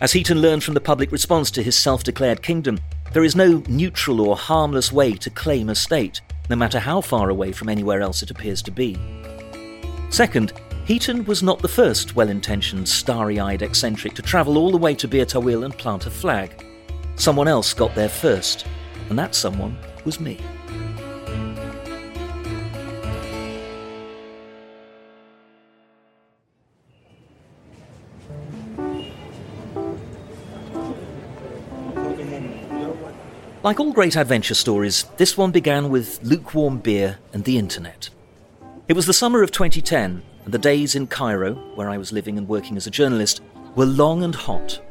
As 0.00 0.12
Heaton 0.12 0.40
learned 0.40 0.64
from 0.64 0.72
the 0.72 0.80
public 0.80 1.12
response 1.12 1.50
to 1.50 1.62
his 1.62 1.76
self 1.76 2.02
declared 2.02 2.42
kingdom, 2.42 2.80
there 3.12 3.24
is 3.24 3.36
no 3.36 3.62
neutral 3.68 4.22
or 4.22 4.38
harmless 4.38 4.90
way 4.90 5.12
to 5.12 5.28
claim 5.28 5.68
a 5.68 5.74
state, 5.74 6.22
no 6.48 6.56
matter 6.56 6.78
how 6.78 7.00
far 7.00 7.30
away 7.30 7.52
from 7.52 7.68
anywhere 7.68 8.00
else 8.00 8.22
it 8.22 8.30
appears 8.30 8.62
to 8.62 8.70
be. 8.70 8.96
Second, 10.10 10.52
Heaton 10.84 11.24
was 11.24 11.42
not 11.42 11.60
the 11.60 11.68
first 11.68 12.14
well 12.14 12.28
intentioned, 12.28 12.88
starry 12.88 13.40
eyed 13.40 13.62
eccentric 13.62 14.14
to 14.14 14.22
travel 14.22 14.58
all 14.58 14.70
the 14.70 14.76
way 14.76 14.94
to 14.94 15.08
Bir 15.08 15.24
Tawil 15.24 15.64
and 15.64 15.76
plant 15.76 16.06
a 16.06 16.10
flag. 16.10 16.64
Someone 17.16 17.48
else 17.48 17.72
got 17.72 17.94
there 17.94 18.08
first, 18.08 18.66
and 19.08 19.18
that 19.18 19.34
someone 19.34 19.78
was 20.04 20.20
me. 20.20 20.40
Like 33.64 33.80
all 33.80 33.94
great 33.94 34.14
adventure 34.14 34.52
stories, 34.52 35.04
this 35.16 35.38
one 35.38 35.50
began 35.50 35.88
with 35.88 36.22
lukewarm 36.22 36.80
beer 36.80 37.16
and 37.32 37.42
the 37.44 37.56
internet. 37.56 38.10
It 38.88 38.92
was 38.92 39.06
the 39.06 39.14
summer 39.14 39.42
of 39.42 39.52
2010, 39.52 40.22
and 40.44 40.52
the 40.52 40.58
days 40.58 40.94
in 40.94 41.06
Cairo, 41.06 41.54
where 41.74 41.88
I 41.88 41.96
was 41.96 42.12
living 42.12 42.36
and 42.36 42.46
working 42.46 42.76
as 42.76 42.86
a 42.86 42.90
journalist, 42.90 43.40
were 43.74 43.86
long 43.86 44.22
and 44.22 44.34
hot. 44.34 44.82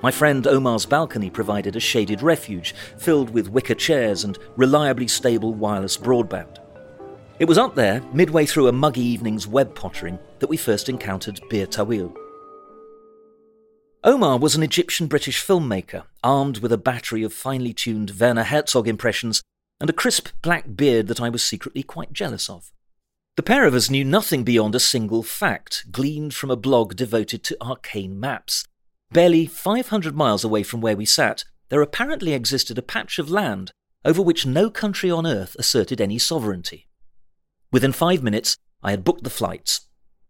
My 0.00 0.10
friend 0.10 0.46
Omar's 0.46 0.86
balcony 0.86 1.28
provided 1.28 1.76
a 1.76 1.80
shaded 1.80 2.22
refuge 2.22 2.74
filled 2.96 3.28
with 3.28 3.50
wicker 3.50 3.74
chairs 3.74 4.24
and 4.24 4.38
reliably 4.56 5.06
stable 5.06 5.52
wireless 5.52 5.98
broadband. 5.98 6.56
It 7.38 7.44
was 7.44 7.58
up 7.58 7.74
there, 7.74 8.00
midway 8.14 8.46
through 8.46 8.68
a 8.68 8.72
muggy 8.72 9.02
evening's 9.02 9.46
web 9.46 9.74
pottering, 9.74 10.18
that 10.38 10.48
we 10.48 10.56
first 10.56 10.88
encountered 10.88 11.42
Bir 11.50 11.66
Tawil. 11.66 12.16
Omar 14.04 14.38
was 14.38 14.54
an 14.54 14.62
Egyptian 14.62 15.08
British 15.08 15.44
filmmaker, 15.44 16.04
armed 16.22 16.58
with 16.58 16.70
a 16.70 16.78
battery 16.78 17.24
of 17.24 17.32
finely 17.32 17.72
tuned 17.72 18.12
Werner 18.18 18.44
Herzog 18.44 18.86
impressions 18.86 19.42
and 19.80 19.90
a 19.90 19.92
crisp 19.92 20.28
black 20.40 20.76
beard 20.76 21.08
that 21.08 21.20
I 21.20 21.28
was 21.28 21.42
secretly 21.42 21.82
quite 21.82 22.12
jealous 22.12 22.48
of. 22.48 22.70
The 23.36 23.42
pair 23.42 23.64
of 23.66 23.74
us 23.74 23.90
knew 23.90 24.04
nothing 24.04 24.44
beyond 24.44 24.76
a 24.76 24.80
single 24.80 25.24
fact, 25.24 25.90
gleaned 25.90 26.34
from 26.34 26.50
a 26.50 26.56
blog 26.56 26.94
devoted 26.94 27.42
to 27.44 27.56
arcane 27.60 28.18
maps. 28.18 28.64
Barely 29.10 29.46
500 29.46 30.14
miles 30.14 30.44
away 30.44 30.62
from 30.62 30.80
where 30.80 30.96
we 30.96 31.04
sat, 31.04 31.44
there 31.68 31.82
apparently 31.82 32.34
existed 32.34 32.78
a 32.78 32.82
patch 32.82 33.18
of 33.18 33.30
land 33.30 33.72
over 34.04 34.22
which 34.22 34.46
no 34.46 34.70
country 34.70 35.10
on 35.10 35.26
earth 35.26 35.56
asserted 35.58 36.00
any 36.00 36.18
sovereignty. 36.18 36.88
Within 37.72 37.92
five 37.92 38.22
minutes, 38.22 38.56
I 38.80 38.92
had 38.92 39.04
booked 39.04 39.24
the 39.24 39.30
flights. 39.30 39.88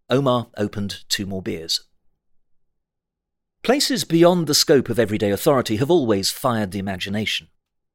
Omar 0.09 0.49
opened 0.57 1.05
two 1.09 1.27
more 1.27 1.43
beers. 1.43 1.88
Places 3.63 4.05
beyond 4.05 4.47
the 4.47 4.55
scope 4.55 4.89
of 4.89 4.99
everyday 4.99 5.31
authority 5.31 5.77
have 5.77 5.91
always 5.91 6.31
fired 6.31 6.71
the 6.71 6.79
imagination. 6.79 7.49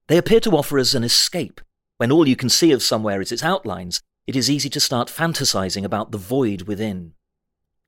They 0.08 0.18
appear 0.18 0.40
to 0.42 0.52
offer 0.52 0.78
us 0.78 0.94
an 0.94 1.04
escape. 1.04 1.62
When 1.98 2.12
all 2.12 2.28
you 2.28 2.36
can 2.36 2.50
see 2.50 2.72
of 2.72 2.84
somewhere 2.84 3.22
is 3.22 3.32
its 3.32 3.44
outlines, 3.44 4.02
it 4.28 4.36
is 4.36 4.50
easy 4.50 4.70
to 4.70 4.80
start 4.80 5.08
fantasizing 5.08 5.84
about 5.84 6.12
the 6.12 6.18
void 6.18 6.64
within. 6.64 7.14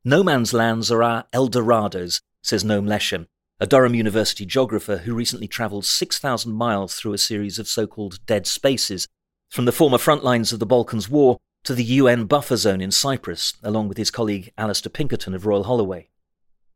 No 0.03 0.23
man's 0.23 0.53
lands 0.53 0.91
are 0.91 1.03
our 1.03 1.25
Eldorados, 1.33 2.21
says 2.41 2.63
Noam 2.63 2.87
Leshem, 2.87 3.27
a 3.59 3.67
Durham 3.67 3.95
University 3.95 4.45
geographer 4.45 4.97
who 4.97 5.13
recently 5.13 5.47
travelled 5.47 5.85
6,000 5.85 6.51
miles 6.53 6.95
through 6.95 7.13
a 7.13 7.17
series 7.17 7.59
of 7.59 7.67
so 7.67 7.87
called 7.87 8.25
dead 8.25 8.47
spaces, 8.47 9.07
from 9.49 9.65
the 9.65 9.71
former 9.71 9.97
front 9.97 10.23
lines 10.23 10.51
of 10.51 10.59
the 10.59 10.65
Balkans 10.65 11.09
War 11.09 11.37
to 11.63 11.73
the 11.73 11.83
UN 11.83 12.25
buffer 12.25 12.57
zone 12.57 12.81
in 12.81 12.91
Cyprus, 12.91 13.53
along 13.63 13.87
with 13.87 13.97
his 13.97 14.11
colleague 14.11 14.51
Alastair 14.57 14.91
Pinkerton 14.91 15.33
of 15.33 15.45
Royal 15.45 15.63
Holloway. 15.63 16.09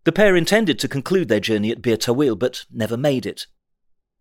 The 0.10 0.14
pair 0.14 0.36
intended 0.36 0.80
to 0.80 0.88
conclude 0.88 1.28
their 1.28 1.40
journey 1.40 1.70
at 1.70 1.84
Bir 1.84 1.96
Tawil, 1.96 2.36
but 2.36 2.66
never 2.72 2.98
made 2.98 3.28
it. 3.28 3.46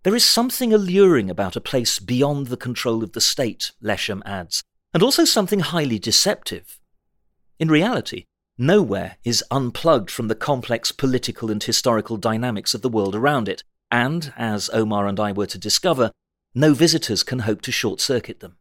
There 0.02 0.14
is 0.14 0.22
something 0.22 0.70
alluring 0.70 1.30
about 1.30 1.56
a 1.56 1.62
place 1.62 1.98
beyond 1.98 2.48
the 2.48 2.58
control 2.58 3.02
of 3.02 3.12
the 3.12 3.22
state, 3.22 3.72
Leshem 3.82 4.20
adds, 4.26 4.62
and 4.92 5.02
also 5.02 5.24
something 5.24 5.60
highly 5.60 5.98
deceptive. 5.98 6.78
In 7.58 7.70
reality, 7.70 8.26
nowhere 8.58 9.16
is 9.24 9.42
unplugged 9.50 10.10
from 10.10 10.28
the 10.28 10.34
complex 10.34 10.92
political 10.92 11.50
and 11.50 11.62
historical 11.62 12.18
dynamics 12.18 12.74
of 12.74 12.82
the 12.82 12.90
world 12.90 13.14
around 13.14 13.48
it, 13.48 13.64
and, 13.90 14.34
as 14.36 14.68
Omar 14.74 15.06
and 15.06 15.18
I 15.18 15.32
were 15.32 15.46
to 15.46 15.58
discover, 15.58 16.12
no 16.54 16.74
visitors 16.74 17.22
can 17.22 17.38
hope 17.38 17.62
to 17.62 17.72
short 17.72 18.02
circuit 18.02 18.40
them. 18.40 18.58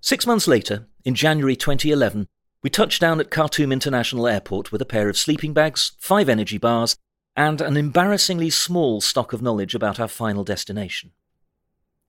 Six 0.00 0.26
months 0.26 0.48
later, 0.48 0.88
in 1.04 1.14
January 1.14 1.54
2011, 1.54 2.26
we 2.64 2.70
touched 2.70 2.98
down 2.98 3.20
at 3.20 3.30
Khartoum 3.30 3.70
International 3.70 4.26
Airport 4.26 4.72
with 4.72 4.80
a 4.80 4.86
pair 4.86 5.10
of 5.10 5.18
sleeping 5.18 5.52
bags, 5.52 5.92
five 5.98 6.30
energy 6.30 6.56
bars, 6.56 6.96
and 7.36 7.60
an 7.60 7.76
embarrassingly 7.76 8.48
small 8.48 9.02
stock 9.02 9.34
of 9.34 9.42
knowledge 9.42 9.74
about 9.74 10.00
our 10.00 10.08
final 10.08 10.44
destination. 10.44 11.10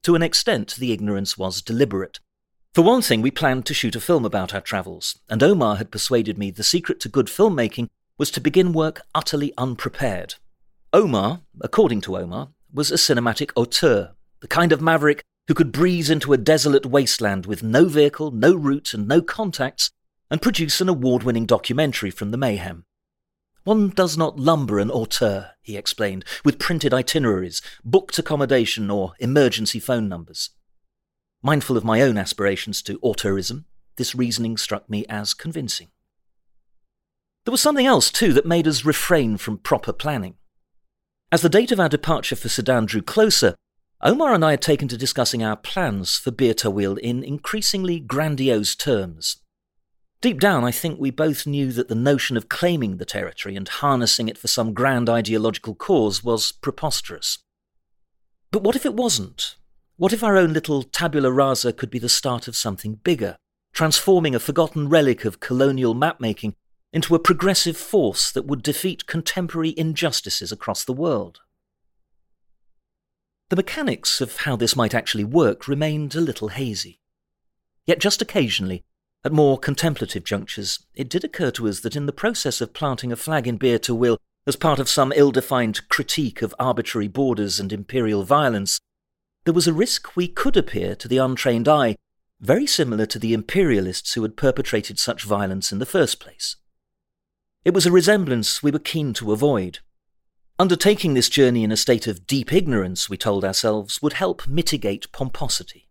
To 0.03 0.15
an 0.15 0.24
extent, 0.24 0.77
the 0.77 0.93
ignorance 0.93 1.38
was 1.38 1.62
deliberate. 1.62 2.21
For 2.74 2.83
one 2.83 3.01
thing, 3.01 3.21
we 3.21 3.31
planned 3.31 3.65
to 3.65 3.74
shoot 3.74 3.97
a 3.97 4.00
film 4.00 4.24
about 4.24 4.53
our 4.53 4.62
travels, 4.62 5.19
and 5.29 5.43
Omar 5.43 5.75
had 5.75 5.91
persuaded 5.91 6.38
me 6.38 6.51
the 6.51 6.63
secret 6.63 7.01
to 7.01 7.09
good 7.09 7.27
filmmaking 7.27 7.89
was 8.17 8.31
to 8.31 8.39
begin 8.39 8.71
work 8.71 9.01
utterly 9.13 9.53
unprepared. 9.57 10.35
Omar, 10.93 11.41
according 11.59 12.00
to 12.01 12.15
Omar, 12.15 12.50
was 12.74 12.91
a 12.91 12.95
cinematic 12.95 13.51
auteur, 13.57 14.13
the 14.39 14.47
kind 14.47 14.71
of 14.71 14.81
maverick 14.81 15.21
who 15.50 15.53
could 15.53 15.74
breeze 15.74 16.09
into 16.09 16.31
a 16.31 16.38
desolate 16.38 16.85
wasteland 16.85 17.45
with 17.45 17.62
no 17.62 17.85
vehicle, 17.85 18.31
no 18.31 18.53
route, 18.53 18.93
and 18.93 19.05
no 19.05 19.21
contacts 19.21 19.91
and 20.29 20.41
produce 20.41 20.82
an 20.82 20.89
award 20.89 21.24
winning 21.24 21.46
documentary 21.46 22.12
from 22.12 22.32
the 22.32 22.38
mayhem. 22.38 22.86
One 23.63 23.89
does 23.89 24.15
not 24.17 24.39
lumber 24.39 24.77
an 24.77 24.91
auteur, 24.91 25.51
he 25.62 25.75
explained, 25.75 26.24
with 26.44 26.60
printed 26.60 26.94
itineraries, 26.94 27.62
booked 27.84 28.20
accommodation, 28.20 28.91
or 28.91 29.13
emergency 29.20 29.79
phone 29.79 30.08
numbers. 30.08 30.51
Mindful 31.41 31.77
of 31.77 31.84
my 31.84 32.01
own 32.01 32.17
aspirations 32.17 32.82
to 32.84 33.00
auteurism, 33.00 33.65
this 33.98 34.13
reasoning 34.13 34.58
struck 34.58 34.89
me 34.89 35.05
as 35.10 35.34
convincing. 35.34 35.89
There 37.46 37.51
was 37.51 37.62
something 37.62 37.86
else, 37.86 38.12
too, 38.12 38.34
that 38.34 38.46
made 38.46 38.67
us 38.67 38.86
refrain 38.86 39.38
from 39.38 39.58
proper 39.58 39.94
planning. 39.94 40.36
As 41.32 41.41
the 41.41 41.50
date 41.50 41.72
of 41.72 41.79
our 41.79 41.89
departure 41.89 42.36
for 42.36 42.50
Sudan 42.50 42.86
drew 42.86 43.01
closer, 43.01 43.55
Omar 44.01 44.34
and 44.34 44.46
I 44.46 44.51
had 44.51 44.62
taken 44.62 44.88
to 44.89 44.98
discussing 44.98 45.44
our 45.44 45.55
plans 45.55 46.17
for 46.17 46.29
Bir 46.29 46.53
Tawil 46.53 47.00
in 47.00 47.24
increasingly 47.24 48.00
grandiose 48.00 48.75
terms. 48.75 49.38
Deep 50.25 50.39
down, 50.39 50.63
I 50.63 50.72
think 50.72 51.00
we 51.00 51.12
both 51.12 51.46
knew 51.46 51.72
that 51.74 51.88
the 51.88 51.94
notion 51.94 52.36
of 52.36 52.50
claiming 52.50 52.98
the 52.98 53.05
territory 53.05 53.55
and 53.55 53.70
harnessing 53.70 54.27
it 54.27 54.39
for 54.39 54.48
some 54.48 54.74
grand 54.74 55.08
ideological 55.08 55.75
cause 55.75 56.24
was 56.24 56.51
preposterous. 56.51 57.38
But 58.50 58.63
what 58.63 58.75
if 58.75 58.88
it 58.88 58.96
wasn't? 58.96 59.55
What 59.98 60.13
if 60.13 60.24
our 60.24 60.36
own 60.36 60.51
little 60.51 60.82
tabula 60.82 61.32
rasa 61.32 61.74
could 61.74 61.91
be 61.91 62.00
the 62.00 62.10
start 62.10 62.48
of 62.48 62.55
something 62.55 62.96
bigger, 63.03 63.38
transforming 63.72 64.34
a 64.34 64.39
forgotten 64.39 64.89
relic 64.89 65.25
of 65.25 65.39
colonial 65.39 65.94
mapmaking 65.94 66.55
into 66.91 67.13
a 67.13 67.20
progressive 67.20 67.77
force 67.77 68.32
that 68.32 68.48
would 68.48 68.63
defeat 68.63 69.05
contemporary 69.05 69.75
injustices 69.77 70.51
across 70.51 70.84
the 70.84 70.91
world? 70.91 71.41
The 73.50 73.58
mechanics 73.58 74.22
of 74.22 74.38
how 74.38 74.55
this 74.55 74.75
might 74.75 74.96
actually 74.96 75.24
work 75.24 75.67
remained 75.67 76.15
a 76.15 76.20
little 76.20 76.48
hazy. 76.48 77.00
Yet 77.86 78.00
just 78.00 78.24
occasionally, 78.24 78.86
at 79.25 79.34
more 79.34 79.58
contemplative 79.58 80.24
junctures, 80.24 80.86
it 80.94 81.10
did 81.10 81.24
occur 81.24 81.50
to 81.50 81.67
us 81.67 81.79
that 81.79 81.96
in 81.96 82.05
the 82.05 82.13
process 82.13 82.62
of 82.62 82.75
planting 82.75 83.12
a 83.12 83.15
flag 83.15 83.48
in 83.48 83.58
Bir 83.58 83.79
Tawil, 83.79 84.17
as 84.46 84.55
part 84.55 84.77
of 84.77 84.88
some 84.88 85.12
ill 85.15 85.32
defined 85.32 85.89
critique 85.89 86.44
of 86.44 86.53
arbitrary 86.60 87.08
borders 87.08 87.60
and 87.60 87.74
imperial 87.74 88.24
violence, 88.24 88.79
there 89.44 89.53
was 89.53 89.67
a 89.67 89.74
risk 89.74 90.15
we 90.15 90.27
could 90.27 90.55
appear 90.55 90.96
to 90.96 91.08
the 91.08 91.17
untrained 91.17 91.67
eye 91.67 91.96
very 92.39 92.67
similar 92.67 93.08
to 93.08 93.17
the 93.17 93.34
imperialists 93.34 94.13
who 94.13 94.22
had 94.22 94.38
perpetrated 94.38 95.00
such 95.00 95.24
violence 95.24 95.72
in 95.72 95.79
the 95.79 95.86
first 95.88 96.20
place. 96.20 96.58
It 97.63 97.74
was 97.74 97.88
a 97.88 97.91
resemblance 97.91 98.62
we 98.62 98.70
were 98.70 98.77
keen 98.77 99.13
to 99.13 99.32
avoid. 99.32 99.79
Undertaking 100.60 101.15
this 101.15 101.29
journey 101.29 101.63
in 101.63 101.72
a 101.72 101.77
state 101.77 102.05
of 102.05 102.27
deep 102.27 102.53
ignorance, 102.53 103.10
we 103.10 103.17
told 103.17 103.44
ourselves, 103.44 104.01
would 104.03 104.13
help 104.13 104.48
mitigate 104.48 105.12
pomposity. 105.12 105.85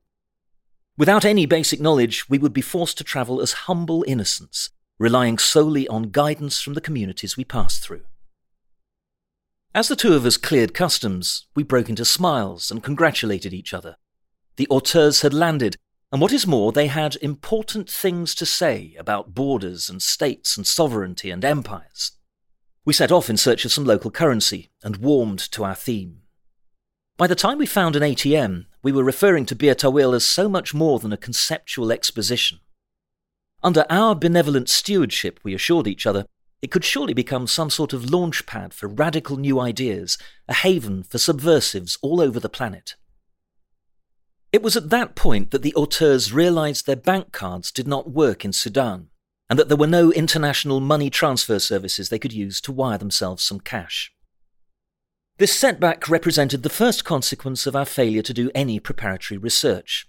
Without 0.96 1.24
any 1.24 1.44
basic 1.44 1.80
knowledge, 1.80 2.28
we 2.28 2.38
would 2.38 2.52
be 2.52 2.60
forced 2.60 2.96
to 2.98 3.04
travel 3.04 3.40
as 3.40 3.52
humble 3.66 4.04
innocents, 4.06 4.70
relying 4.98 5.38
solely 5.38 5.88
on 5.88 6.10
guidance 6.10 6.60
from 6.60 6.74
the 6.74 6.80
communities 6.80 7.36
we 7.36 7.44
passed 7.44 7.82
through. 7.82 8.04
As 9.74 9.88
the 9.88 9.96
two 9.96 10.14
of 10.14 10.24
us 10.24 10.36
cleared 10.36 10.72
customs, 10.72 11.46
we 11.56 11.64
broke 11.64 11.88
into 11.88 12.04
smiles 12.04 12.70
and 12.70 12.80
congratulated 12.80 13.52
each 13.52 13.74
other. 13.74 13.96
The 14.54 14.68
auteurs 14.68 15.22
had 15.22 15.34
landed, 15.34 15.74
and 16.12 16.22
what 16.22 16.32
is 16.32 16.46
more, 16.46 16.70
they 16.70 16.86
had 16.86 17.16
important 17.16 17.90
things 17.90 18.36
to 18.36 18.46
say 18.46 18.94
about 18.96 19.34
borders 19.34 19.88
and 19.88 20.00
states 20.00 20.56
and 20.56 20.64
sovereignty 20.64 21.28
and 21.28 21.44
empires. 21.44 22.12
We 22.84 22.92
set 22.92 23.10
off 23.10 23.28
in 23.28 23.36
search 23.36 23.64
of 23.64 23.72
some 23.72 23.84
local 23.84 24.12
currency 24.12 24.70
and 24.84 24.98
warmed 24.98 25.40
to 25.50 25.64
our 25.64 25.74
theme. 25.74 26.20
By 27.16 27.28
the 27.28 27.36
time 27.36 27.58
we 27.58 27.66
found 27.66 27.94
an 27.94 28.02
ATM, 28.02 28.66
we 28.82 28.90
were 28.90 29.04
referring 29.04 29.46
to 29.46 29.54
Bir 29.54 29.76
Tawil 29.76 30.16
as 30.16 30.26
so 30.26 30.48
much 30.48 30.74
more 30.74 30.98
than 30.98 31.12
a 31.12 31.16
conceptual 31.16 31.92
exposition. 31.92 32.58
Under 33.62 33.86
our 33.88 34.16
benevolent 34.16 34.68
stewardship, 34.68 35.38
we 35.44 35.54
assured 35.54 35.86
each 35.86 36.06
other, 36.06 36.26
it 36.60 36.72
could 36.72 36.84
surely 36.84 37.14
become 37.14 37.46
some 37.46 37.70
sort 37.70 37.92
of 37.92 38.10
launch 38.10 38.46
pad 38.46 38.74
for 38.74 38.88
radical 38.88 39.36
new 39.36 39.60
ideas, 39.60 40.18
a 40.48 40.54
haven 40.54 41.04
for 41.04 41.18
subversives 41.18 41.96
all 42.02 42.20
over 42.20 42.40
the 42.40 42.48
planet. 42.48 42.96
It 44.50 44.62
was 44.62 44.76
at 44.76 44.90
that 44.90 45.14
point 45.14 45.52
that 45.52 45.62
the 45.62 45.74
auteurs 45.74 46.32
realized 46.32 46.84
their 46.84 46.96
bank 46.96 47.30
cards 47.30 47.70
did 47.70 47.86
not 47.86 48.10
work 48.10 48.44
in 48.44 48.52
Sudan, 48.52 49.10
and 49.48 49.56
that 49.56 49.68
there 49.68 49.76
were 49.76 49.86
no 49.86 50.10
international 50.10 50.80
money 50.80 51.10
transfer 51.10 51.60
services 51.60 52.08
they 52.08 52.18
could 52.18 52.32
use 52.32 52.60
to 52.62 52.72
wire 52.72 52.98
themselves 52.98 53.44
some 53.44 53.60
cash. 53.60 54.13
This 55.36 55.52
setback 55.52 56.08
represented 56.08 56.62
the 56.62 56.70
first 56.70 57.04
consequence 57.04 57.66
of 57.66 57.74
our 57.74 57.84
failure 57.84 58.22
to 58.22 58.32
do 58.32 58.52
any 58.54 58.78
preparatory 58.78 59.36
research. 59.36 60.06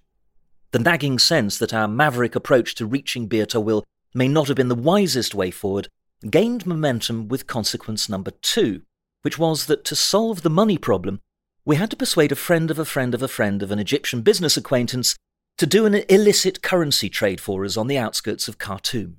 The 0.69 0.77
nagging 0.77 1.17
sense 1.17 1.57
that 1.57 1.73
our 1.73 1.87
maverick 1.87 2.35
approach 2.35 2.75
to 2.75 2.85
reaching 2.85 3.27
Bir 3.27 3.47
Tawil 3.47 3.81
may 4.13 4.27
not 4.27 4.49
have 4.49 4.57
been 4.57 4.67
the 4.67 4.75
wisest 4.75 5.33
way 5.33 5.49
forward 5.49 5.87
gained 6.29 6.67
momentum 6.67 7.27
with 7.27 7.47
consequence 7.47 8.07
number 8.07 8.31
two, 8.43 8.83
which 9.23 9.39
was 9.39 9.65
that 9.65 9.83
to 9.85 9.95
solve 9.95 10.43
the 10.43 10.49
money 10.49 10.77
problem, 10.77 11.19
we 11.65 11.77
had 11.77 11.89
to 11.89 11.97
persuade 11.97 12.31
a 12.31 12.35
friend 12.35 12.69
of 12.69 12.77
a 12.77 12.85
friend 12.85 13.15
of 13.15 13.23
a 13.23 13.27
friend 13.27 13.63
of 13.63 13.71
an 13.71 13.79
Egyptian 13.79 14.21
business 14.21 14.55
acquaintance 14.55 15.15
to 15.57 15.65
do 15.65 15.87
an 15.87 15.95
illicit 16.07 16.61
currency 16.61 17.09
trade 17.09 17.41
for 17.41 17.65
us 17.65 17.77
on 17.77 17.87
the 17.87 17.97
outskirts 17.97 18.47
of 18.47 18.59
Khartoum. 18.59 19.17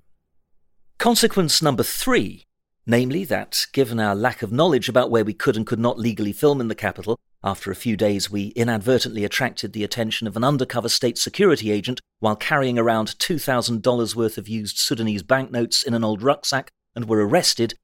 Consequence 0.99 1.61
number 1.61 1.83
three 1.83 2.46
namely 2.87 3.25
that, 3.25 3.67
given 3.73 3.99
our 3.99 4.15
lack 4.15 4.43
of 4.43 4.53
knowledge 4.53 4.89
about 4.89 5.11
where 5.11 5.25
we 5.25 5.35
could 5.35 5.57
and 5.57 5.67
could 5.67 5.79
not 5.79 5.99
legally 5.99 6.33
film 6.33 6.61
in 6.61 6.69
the 6.69 6.75
capital, 6.75 7.19
after 7.43 7.71
a 7.71 7.77
few 7.77 7.97
days 7.97 8.31
we 8.31 8.49
inadvertently 8.49 9.25
attracted 9.25 9.73
the 9.73 9.85
attention 9.85 10.27
of 10.27 10.37
an 10.37 10.45
undercover 10.45 10.89
state 10.89 11.19
security 11.19 11.71
agent 11.71 12.01
while 12.21 12.37
carrying 12.37 12.79
around 12.79 13.09
$2,000 13.19 14.15
worth 14.15 14.39
of 14.39 14.49
used 14.49 14.79
Sudanese 14.79 15.23
banknotes 15.23 15.83
in 15.83 15.95
an 15.95 16.05
old 16.05 16.23
rucksack 16.23 16.71
and 16.95 17.09
were 17.09 17.27
arrested, 17.27 17.75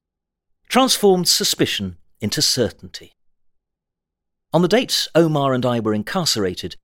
transformed 0.68 1.28
suspicion 1.28 1.96
into 2.20 2.40
certainty. 2.40 3.12
On 4.52 4.62
the 4.62 4.68
date 4.68 5.08
Omar 5.14 5.52
and 5.52 5.66
I 5.66 5.80
were 5.80 5.94
incarcerated, 5.94 6.76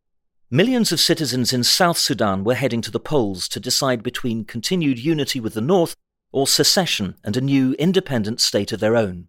millions 0.51 0.91
of 0.91 1.01
citizens 1.01 1.53
in 1.53 1.63
South 1.63 1.99
Sudan 1.99 2.43
were 2.43 2.55
heading 2.55 2.81
to 2.83 2.91
the 2.91 3.01
polls 3.01 3.49
to 3.49 3.61
decide 3.61 4.03
between 4.03 4.45
continued 4.45 4.99
unity 4.99 5.39
with 5.39 5.55
the 5.55 5.61
North 5.61 5.95
or 6.33 6.47
secession 6.47 7.17
and 7.25 7.37
a 7.37 7.41
new 7.41 7.75
independent 7.75 8.41
state 8.41 8.73
of 8.73 8.81
their 8.81 8.97
own. 8.97 9.29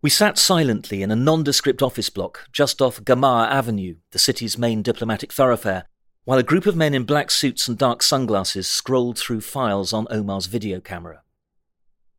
We 0.00 0.10
sat 0.10 0.38
silently 0.38 1.02
in 1.02 1.10
a 1.10 1.16
nondescript 1.16 1.82
office 1.82 2.08
block 2.08 2.48
just 2.52 2.80
off 2.80 3.02
Gamar 3.02 3.48
Avenue, 3.48 3.96
the 4.12 4.18
city's 4.18 4.56
main 4.56 4.82
diplomatic 4.82 5.32
thoroughfare, 5.32 5.86
while 6.24 6.38
a 6.38 6.44
group 6.44 6.66
of 6.66 6.76
men 6.76 6.94
in 6.94 7.04
black 7.04 7.30
suits 7.30 7.66
and 7.66 7.76
dark 7.76 8.02
sunglasses 8.02 8.68
scrolled 8.68 9.18
through 9.18 9.40
files 9.40 9.92
on 9.92 10.06
Omar's 10.06 10.46
video 10.46 10.78
camera. 10.80 11.22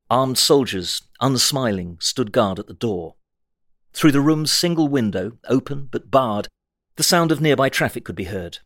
Armed 0.10 0.38
soldiers, 0.38 1.04
unsmiling, 1.22 1.98
stood 2.02 2.32
guard 2.32 2.60
at 2.60 2.68
the 2.68 2.74
door. 2.74 3.16
Through 3.94 4.12
the 4.12 4.22
room's 4.22 4.52
single 4.52 4.88
window, 4.88 5.38
open 5.48 5.88
but 5.92 6.12
barred, 6.12 6.48
the 6.96 7.04
sound 7.04 7.32
of 7.32 7.40
nearby 7.40 7.70
traffic 7.70 8.04
could 8.04 8.16
be 8.16 8.26
heard. 8.26 8.60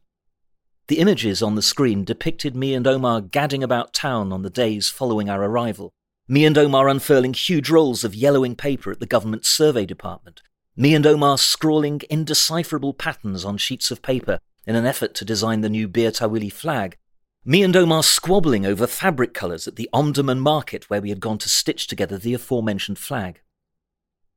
The 0.88 1.00
images 1.00 1.42
on 1.42 1.56
the 1.56 1.62
screen 1.62 2.04
depicted 2.04 2.58
me 2.58 2.74
and 2.74 2.86
Omar 2.86 3.22
gadding 3.22 3.64
about 3.64 3.94
town 3.94 4.34
on 4.34 4.42
the 4.42 4.50
days 4.50 4.90
following 4.90 5.30
our 5.30 5.42
arrival. 5.42 5.94
Me 6.28 6.44
and 6.44 6.58
Omar 6.58 6.90
unfurling 6.90 7.34
huge 7.34 7.70
rolls 7.70 8.04
of 8.04 8.14
yellowing 8.14 8.56
paper 8.56 8.92
at 8.92 9.00
the 9.00 9.06
government 9.06 9.46
survey 9.46 9.86
department. 9.86 10.42
Me 10.76 10.94
and 10.94 11.06
Omar 11.06 11.38
scrawling 11.38 12.02
indecipherable 12.10 12.94
patterns 12.94 13.46
on 13.46 13.58
sheets 13.58 13.92
of 13.92 14.02
paper 14.02 14.40
in 14.66 14.76
an 14.76 14.86
effort 14.86 15.14
to 15.16 15.26
design 15.26 15.62
the 15.62 15.70
new 15.70 15.88
Bir 15.88 16.12
Tawili 16.12 16.52
flag. 16.52 16.98
Me 17.46 17.64
and 17.64 17.76
Omar 17.76 18.04
squabbling 18.04 18.66
over 18.66 18.86
fabric 18.86 19.34
colours 19.34 19.68
at 19.68 19.78
the 19.78 19.90
Omdurman 19.94 20.40
market 20.40 20.90
where 20.90 21.02
we 21.02 21.10
had 21.10 21.20
gone 21.22 21.38
to 21.40 21.50
stitch 21.50 21.88
together 21.88 22.18
the 22.18 22.34
aforementioned 22.34 23.00
flag. 23.00 23.42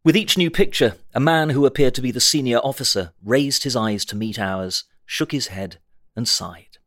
With 0.04 0.16
each 0.16 0.38
new 0.38 0.50
picture, 0.50 0.94
a 1.12 1.20
man 1.20 1.50
who 1.50 1.66
appeared 1.66 1.94
to 1.94 2.02
be 2.02 2.12
the 2.12 2.20
senior 2.20 2.58
officer 2.58 3.12
raised 3.24 3.64
his 3.64 3.74
eyes 3.74 4.04
to 4.04 4.16
meet 4.16 4.38
ours, 4.38 4.84
shook 5.04 5.32
his 5.32 5.48
head, 5.48 5.78
and 6.16 6.26
sighed. 6.26 6.78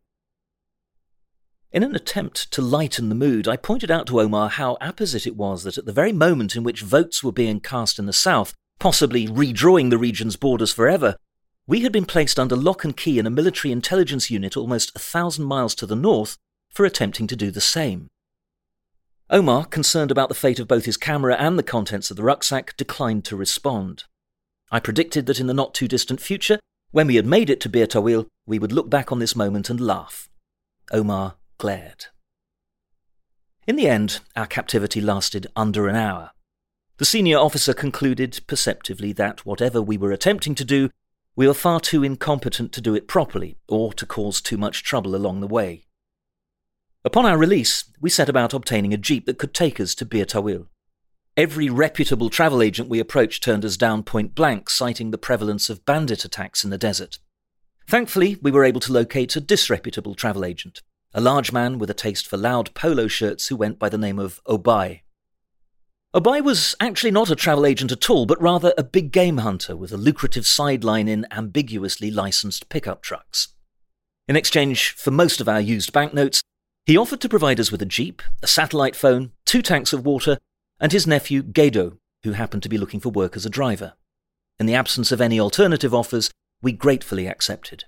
In 1.71 1.83
an 1.83 1.95
attempt 1.95 2.51
to 2.51 2.63
lighten 2.63 3.09
the 3.09 3.15
mood, 3.15 3.47
I 3.47 3.55
pointed 3.55 3.91
out 3.91 4.07
to 4.07 4.19
Omar 4.19 4.49
how 4.49 4.75
apposite 4.81 5.27
it 5.27 5.35
was 5.35 5.63
that 5.63 5.77
at 5.77 5.85
the 5.85 5.93
very 5.93 6.11
moment 6.11 6.55
in 6.55 6.63
which 6.63 6.81
votes 6.81 7.23
were 7.23 7.31
being 7.31 7.59
cast 7.59 7.99
in 7.99 8.07
the 8.07 8.13
south, 8.13 8.55
possibly 8.79 9.27
redrawing 9.27 9.91
the 9.91 9.99
region's 9.99 10.35
borders 10.35 10.73
forever, 10.73 11.15
we 11.67 11.81
had 11.81 11.91
been 11.91 12.05
placed 12.05 12.39
under 12.39 12.55
lock 12.55 12.83
and 12.83 12.97
key 12.97 13.19
in 13.19 13.27
a 13.27 13.29
military 13.29 13.71
intelligence 13.71 14.31
unit 14.31 14.57
almost 14.57 14.95
a 14.95 14.99
thousand 14.99 15.45
miles 15.45 15.75
to 15.75 15.85
the 15.85 15.95
north 15.95 16.37
for 16.71 16.83
attempting 16.83 17.27
to 17.27 17.35
do 17.35 17.51
the 17.51 17.61
same. 17.61 18.07
Omar, 19.29 19.65
concerned 19.65 20.09
about 20.09 20.29
the 20.29 20.35
fate 20.35 20.59
of 20.59 20.67
both 20.67 20.85
his 20.85 20.97
camera 20.97 21.35
and 21.35 21.59
the 21.59 21.63
contents 21.63 22.09
of 22.09 22.17
the 22.17 22.23
rucksack, 22.23 22.75
declined 22.77 23.25
to 23.25 23.35
respond. 23.35 24.05
I 24.71 24.79
predicted 24.79 25.27
that 25.27 25.39
in 25.39 25.45
the 25.45 25.53
not 25.53 25.75
too 25.75 25.87
distant 25.87 26.19
future 26.19 26.59
when 26.91 27.07
we 27.07 27.15
had 27.15 27.25
made 27.25 27.49
it 27.49 27.59
to 27.61 27.69
Bir 27.69 27.87
Tawil, 27.87 28.27
we 28.47 28.59
would 28.59 28.71
look 28.71 28.89
back 28.89 29.11
on 29.11 29.19
this 29.19 29.35
moment 29.35 29.69
and 29.69 29.79
laugh. 29.79 30.29
Omar 30.91 31.35
glared. 31.57 32.05
In 33.67 33.75
the 33.75 33.87
end, 33.87 34.21
our 34.35 34.47
captivity 34.47 34.99
lasted 34.99 35.47
under 35.55 35.87
an 35.87 35.95
hour. 35.95 36.31
The 36.97 37.05
senior 37.05 37.37
officer 37.37 37.73
concluded 37.73 38.41
perceptively 38.47 39.13
that 39.13 39.45
whatever 39.45 39.81
we 39.81 39.97
were 39.97 40.11
attempting 40.11 40.55
to 40.55 40.65
do, 40.65 40.89
we 41.35 41.47
were 41.47 41.53
far 41.53 41.79
too 41.79 42.03
incompetent 42.03 42.73
to 42.73 42.81
do 42.81 42.95
it 42.95 43.07
properly 43.07 43.57
or 43.67 43.93
to 43.93 44.05
cause 44.05 44.41
too 44.41 44.57
much 44.57 44.83
trouble 44.83 45.15
along 45.15 45.39
the 45.39 45.47
way. 45.47 45.85
Upon 47.05 47.25
our 47.25 47.37
release, 47.37 47.85
we 48.01 48.09
set 48.09 48.27
about 48.27 48.53
obtaining 48.53 48.93
a 48.93 48.97
jeep 48.97 49.25
that 49.27 49.37
could 49.37 49.53
take 49.53 49.79
us 49.79 49.95
to 49.95 50.05
Bir 50.05 50.25
Tawil. 50.25 50.67
Every 51.39 51.69
reputable 51.69 52.29
travel 52.29 52.61
agent 52.61 52.89
we 52.89 52.99
approached 52.99 53.45
turned 53.45 53.63
us 53.63 53.77
down 53.77 54.03
point 54.03 54.35
blank, 54.35 54.69
citing 54.69 55.11
the 55.11 55.17
prevalence 55.17 55.69
of 55.69 55.85
bandit 55.85 56.25
attacks 56.25 56.65
in 56.65 56.69
the 56.69 56.77
desert. 56.77 57.17
Thankfully, 57.87 58.37
we 58.41 58.51
were 58.51 58.65
able 58.65 58.81
to 58.81 58.91
locate 58.91 59.37
a 59.37 59.39
disreputable 59.39 60.15
travel 60.15 60.43
agent, 60.43 60.81
a 61.13 61.21
large 61.21 61.53
man 61.53 61.79
with 61.79 61.89
a 61.89 61.93
taste 61.93 62.27
for 62.27 62.35
loud 62.35 62.73
polo 62.73 63.07
shirts 63.07 63.47
who 63.47 63.55
went 63.55 63.79
by 63.79 63.87
the 63.87 63.97
name 63.97 64.19
of 64.19 64.43
Obai. 64.49 65.03
Obai 66.13 66.43
was 66.43 66.75
actually 66.81 67.11
not 67.11 67.31
a 67.31 67.37
travel 67.37 67.65
agent 67.65 67.93
at 67.93 68.09
all, 68.09 68.25
but 68.25 68.41
rather 68.41 68.73
a 68.77 68.83
big 68.83 69.13
game 69.13 69.37
hunter 69.37 69.77
with 69.77 69.93
a 69.93 69.97
lucrative 69.97 70.45
sideline 70.45 71.07
in 71.07 71.25
ambiguously 71.31 72.11
licensed 72.11 72.67
pickup 72.67 73.01
trucks. 73.01 73.53
In 74.27 74.35
exchange 74.35 74.89
for 74.89 75.11
most 75.11 75.39
of 75.39 75.47
our 75.47 75.61
used 75.61 75.93
banknotes, 75.93 76.41
he 76.85 76.97
offered 76.97 77.21
to 77.21 77.29
provide 77.29 77.61
us 77.61 77.71
with 77.71 77.81
a 77.81 77.85
jeep, 77.85 78.21
a 78.43 78.47
satellite 78.47 78.97
phone, 78.97 79.31
two 79.45 79.61
tanks 79.61 79.93
of 79.93 80.05
water, 80.05 80.37
and 80.79 80.91
his 80.91 81.07
nephew 81.07 81.43
Gado, 81.43 81.97
who 82.23 82.31
happened 82.31 82.63
to 82.63 82.69
be 82.69 82.77
looking 82.77 82.99
for 82.99 83.09
work 83.09 83.35
as 83.35 83.45
a 83.45 83.49
driver. 83.49 83.93
In 84.59 84.65
the 84.65 84.75
absence 84.75 85.11
of 85.11 85.21
any 85.21 85.39
alternative 85.39 85.93
offers, 85.93 86.31
we 86.61 86.71
gratefully 86.71 87.27
accepted. 87.27 87.85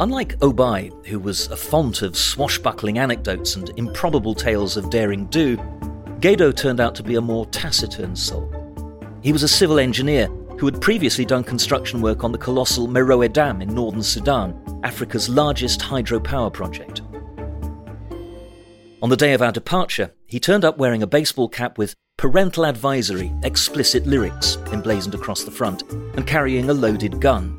Unlike 0.00 0.38
Obai, 0.40 0.90
who 1.06 1.20
was 1.20 1.46
a 1.48 1.56
font 1.56 2.02
of 2.02 2.16
swashbuckling 2.16 2.98
anecdotes 2.98 3.54
and 3.54 3.70
improbable 3.76 4.34
tales 4.34 4.76
of 4.76 4.90
daring 4.90 5.26
do, 5.26 5.56
Gado 6.18 6.54
turned 6.54 6.80
out 6.80 6.94
to 6.96 7.02
be 7.02 7.14
a 7.14 7.20
more 7.20 7.46
taciturn 7.46 8.16
soul. 8.16 8.50
He 9.22 9.32
was 9.32 9.44
a 9.44 9.48
civil 9.48 9.78
engineer 9.78 10.26
who 10.58 10.66
had 10.66 10.80
previously 10.80 11.24
done 11.24 11.44
construction 11.44 12.00
work 12.00 12.24
on 12.24 12.32
the 12.32 12.38
colossal 12.38 12.88
Merowe 12.88 13.32
Dam 13.32 13.62
in 13.62 13.74
northern 13.74 14.02
Sudan, 14.02 14.60
Africa's 14.82 15.28
largest 15.28 15.80
hydropower 15.80 16.52
project. 16.52 17.02
On 19.02 19.08
the 19.08 19.16
day 19.16 19.32
of 19.32 19.42
our 19.42 19.50
departure, 19.50 20.12
he 20.26 20.38
turned 20.38 20.64
up 20.64 20.78
wearing 20.78 21.02
a 21.02 21.08
baseball 21.08 21.48
cap 21.48 21.76
with 21.76 21.96
parental 22.16 22.64
advisory, 22.64 23.32
explicit 23.42 24.06
lyrics 24.06 24.58
emblazoned 24.72 25.16
across 25.16 25.42
the 25.42 25.50
front, 25.50 25.82
and 25.90 26.24
carrying 26.24 26.70
a 26.70 26.72
loaded 26.72 27.20
gun. 27.20 27.58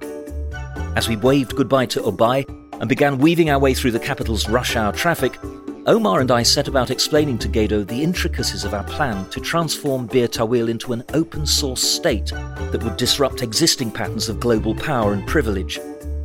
As 0.96 1.10
we 1.10 1.18
waved 1.18 1.58
goodbye 1.58 1.88
to 1.88 2.00
Obai 2.00 2.46
and 2.80 2.88
began 2.88 3.18
weaving 3.18 3.50
our 3.50 3.60
way 3.60 3.74
through 3.74 3.92
the 3.92 4.00
capital's 4.00 4.48
rush 4.48 4.78
hour 4.78 4.94
traffic, 4.94 5.38
Omar 5.86 6.22
and 6.22 6.32
I 6.32 6.44
set 6.44 6.70
about 6.70 6.92
explaining 6.92 7.38
to 7.40 7.50
Gado 7.50 7.86
the 7.86 8.02
intricacies 8.02 8.64
of 8.64 8.74
our 8.74 8.86
plan 8.86 9.30
to 9.32 9.42
transform 9.42 10.08
Bir 10.08 10.30
Tawil 10.30 10.70
into 10.70 10.94
an 10.94 11.04
open 11.14 11.46
source 11.46 11.84
state 11.84 12.28
that 12.28 12.82
would 12.86 12.96
disrupt 12.96 13.42
existing 13.42 13.92
patterns 13.92 14.30
of 14.30 14.40
global 14.40 14.76
power 14.76 15.12
and 15.12 15.28
privilege. 15.28 15.78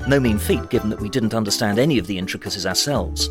No 0.06 0.20
mean 0.20 0.38
feat, 0.38 0.70
given 0.70 0.90
that 0.90 1.00
we 1.00 1.08
didn't 1.08 1.34
understand 1.34 1.80
any 1.80 1.98
of 1.98 2.06
the 2.06 2.18
intricacies 2.18 2.66
ourselves. 2.66 3.28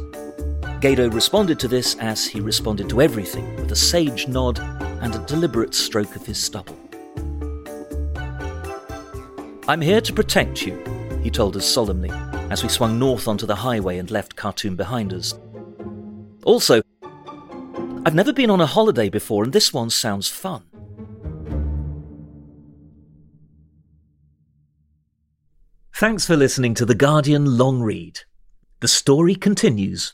Gado 0.80 1.12
responded 1.12 1.60
to 1.60 1.68
this 1.68 1.96
as 1.96 2.28
he 2.28 2.40
responded 2.40 2.88
to 2.90 3.02
everything, 3.02 3.56
with 3.56 3.72
a 3.72 3.76
sage 3.76 4.28
nod 4.28 4.60
and 5.02 5.16
a 5.16 5.26
deliberate 5.26 5.74
stroke 5.74 6.16
of 6.16 6.24
his 6.24 6.38
stubble. 6.38 6.78
I'm 9.68 9.82
here 9.82 10.02
to 10.02 10.13
protect 10.13 10.62
you, 10.62 10.78
he 11.24 11.32
told 11.32 11.58
us 11.58 11.66
solemnly, 11.66 12.12
as 12.52 12.62
we 12.62 12.70
swung 12.70 13.00
north 13.00 13.28
onto 13.28 13.48
the 13.48 13.56
highway 13.56 13.98
and 13.98 14.12
left 14.12 14.36
Khartoum 14.36 14.76
behind 14.76 15.13
us. 15.13 15.34
Also, 16.46 16.84
I've 18.06 18.16
never 18.16 18.32
been 18.32 18.52
on 18.52 18.62
a 18.62 18.68
holiday 18.68 19.10
before, 19.10 19.44
and 19.44 19.54
this 19.54 19.74
one 19.74 19.90
sounds 19.90 20.30
fun. 20.30 20.63
Thanks 25.96 26.28
for 26.28 26.38
listening 26.38 26.76
to 26.76 26.86
The 26.86 26.94
Guardian 26.94 27.58
Long 27.58 27.82
Read. 27.82 28.20
The 28.80 28.88
story 28.88 29.34
continues 29.34 30.13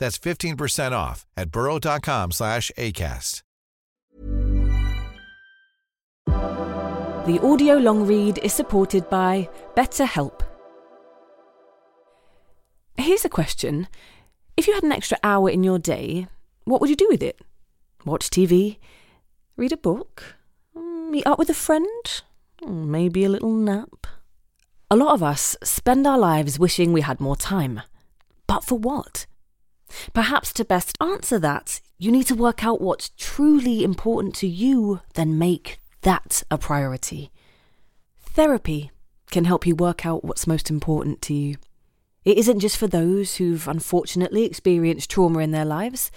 That's 0.00 0.18
15% 0.18 0.92
off 0.92 1.26
at 1.36 1.52
burrow.com 1.52 2.32
slash 2.32 2.72
ACAST. 2.76 3.42
The 7.26 7.38
audio 7.42 7.74
long 7.76 8.06
read 8.06 8.38
is 8.38 8.54
supported 8.54 9.08
by 9.10 9.48
BetterHelp. 9.76 10.40
Here's 12.96 13.26
a 13.26 13.28
question. 13.28 13.88
If 14.56 14.66
you 14.66 14.72
had 14.74 14.82
an 14.82 14.92
extra 14.92 15.18
hour 15.22 15.50
in 15.50 15.62
your 15.62 15.78
day, 15.78 16.26
what 16.64 16.80
would 16.80 16.90
you 16.90 16.96
do 16.96 17.08
with 17.10 17.22
it? 17.22 17.38
Watch 18.06 18.30
TV? 18.30 18.78
Read 19.56 19.72
a 19.72 19.76
book? 19.76 20.36
Mm, 20.74 21.10
Meet 21.10 21.26
up 21.26 21.38
with 21.38 21.50
a 21.50 21.54
friend? 21.54 22.22
Mm, 22.62 22.86
maybe 22.86 23.24
a 23.24 23.28
little 23.28 23.52
nap? 23.52 24.06
A 24.90 24.96
lot 24.96 25.12
of 25.12 25.22
us 25.22 25.56
spend 25.62 26.06
our 26.06 26.18
lives 26.18 26.58
wishing 26.58 26.92
we 26.92 27.02
had 27.02 27.20
more 27.20 27.36
time. 27.36 27.82
But 28.46 28.64
for 28.64 28.78
what? 28.78 29.26
Perhaps 30.12 30.52
to 30.54 30.64
best 30.64 30.96
answer 31.00 31.38
that, 31.38 31.80
you 31.98 32.10
need 32.10 32.26
to 32.26 32.34
work 32.34 32.64
out 32.64 32.80
what's 32.80 33.10
truly 33.16 33.84
important 33.84 34.34
to 34.36 34.46
you, 34.46 35.00
then 35.14 35.38
make 35.38 35.78
that 36.02 36.42
a 36.50 36.58
priority. 36.58 37.30
Therapy 38.18 38.90
can 39.30 39.44
help 39.44 39.66
you 39.66 39.74
work 39.74 40.06
out 40.06 40.24
what's 40.24 40.46
most 40.46 40.70
important 40.70 41.20
to 41.22 41.34
you. 41.34 41.56
It 42.24 42.38
isn't 42.38 42.60
just 42.60 42.76
for 42.76 42.86
those 42.86 43.36
who've 43.36 43.66
unfortunately 43.66 44.44
experienced 44.44 45.10
trauma 45.10 45.40
in 45.40 45.52
their 45.52 45.64
lives. 45.64 46.10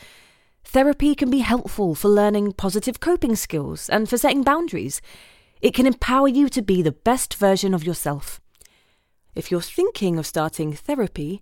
Therapy 0.63 1.15
can 1.15 1.29
be 1.29 1.39
helpful 1.39 1.95
for 1.95 2.09
learning 2.09 2.53
positive 2.53 2.99
coping 2.99 3.35
skills 3.35 3.89
and 3.89 4.09
for 4.09 4.17
setting 4.17 4.43
boundaries. 4.43 5.01
It 5.61 5.73
can 5.73 5.85
empower 5.85 6.27
you 6.27 6.49
to 6.49 6.61
be 6.61 6.81
the 6.81 6.91
best 6.91 7.35
version 7.35 7.73
of 7.73 7.85
yourself. 7.85 8.41
If 9.35 9.49
you're 9.49 9.61
thinking 9.61 10.17
of 10.17 10.27
starting 10.27 10.73
therapy, 10.73 11.41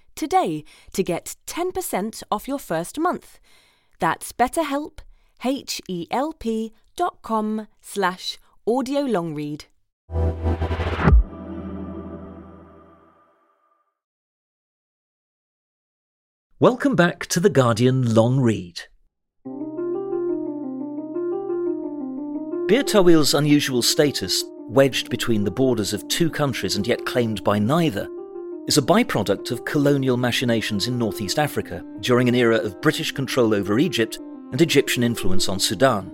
today 0.15 0.63
to 0.93 1.03
get 1.03 1.35
10% 1.47 2.23
off 2.31 2.47
your 2.47 2.59
first 2.59 2.99
month. 2.99 3.39
That's 3.99 4.31
betterhelp, 4.31 4.99
H-E-L-P 5.43 6.73
dot 6.95 7.21
com 7.21 7.67
slash 7.81 8.37
audiolongread. 8.67 9.65
Welcome 16.59 16.95
back 16.95 17.25
to 17.27 17.39
The 17.39 17.49
Guardian 17.49 18.13
Long 18.13 18.39
Read. 18.39 18.81
Tawil's 22.69 23.33
unusual 23.33 23.81
status, 23.81 24.43
wedged 24.69 25.09
between 25.09 25.43
the 25.43 25.49
borders 25.51 25.91
of 25.91 26.07
two 26.07 26.29
countries 26.29 26.75
and 26.75 26.85
yet 26.85 27.05
claimed 27.05 27.43
by 27.43 27.57
neither, 27.57 28.07
is 28.67 28.77
a 28.77 28.81
byproduct 28.81 29.51
of 29.51 29.65
colonial 29.65 30.17
machinations 30.17 30.87
in 30.87 30.97
northeast 30.97 31.39
Africa 31.39 31.83
during 31.99 32.29
an 32.29 32.35
era 32.35 32.57
of 32.57 32.79
British 32.81 33.11
control 33.11 33.53
over 33.53 33.79
Egypt 33.79 34.19
and 34.51 34.61
Egyptian 34.61 35.03
influence 35.03 35.49
on 35.49 35.59
Sudan. 35.59 36.11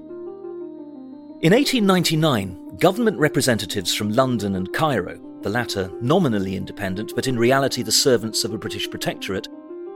In 1.42 1.54
1899, 1.54 2.78
government 2.78 3.18
representatives 3.20 3.94
from 3.94 4.14
London 4.14 4.56
and 4.56 4.72
Cairo, 4.72 5.20
the 5.42 5.50
latter 5.50 5.92
nominally 6.02 6.56
independent 6.56 7.14
but 7.16 7.28
in 7.28 7.38
reality 7.38 7.84
the 7.84 7.92
servants 7.92 8.44
of 8.44 8.54
a 8.54 8.58
British 8.58 8.90
protectorate, 8.90 9.48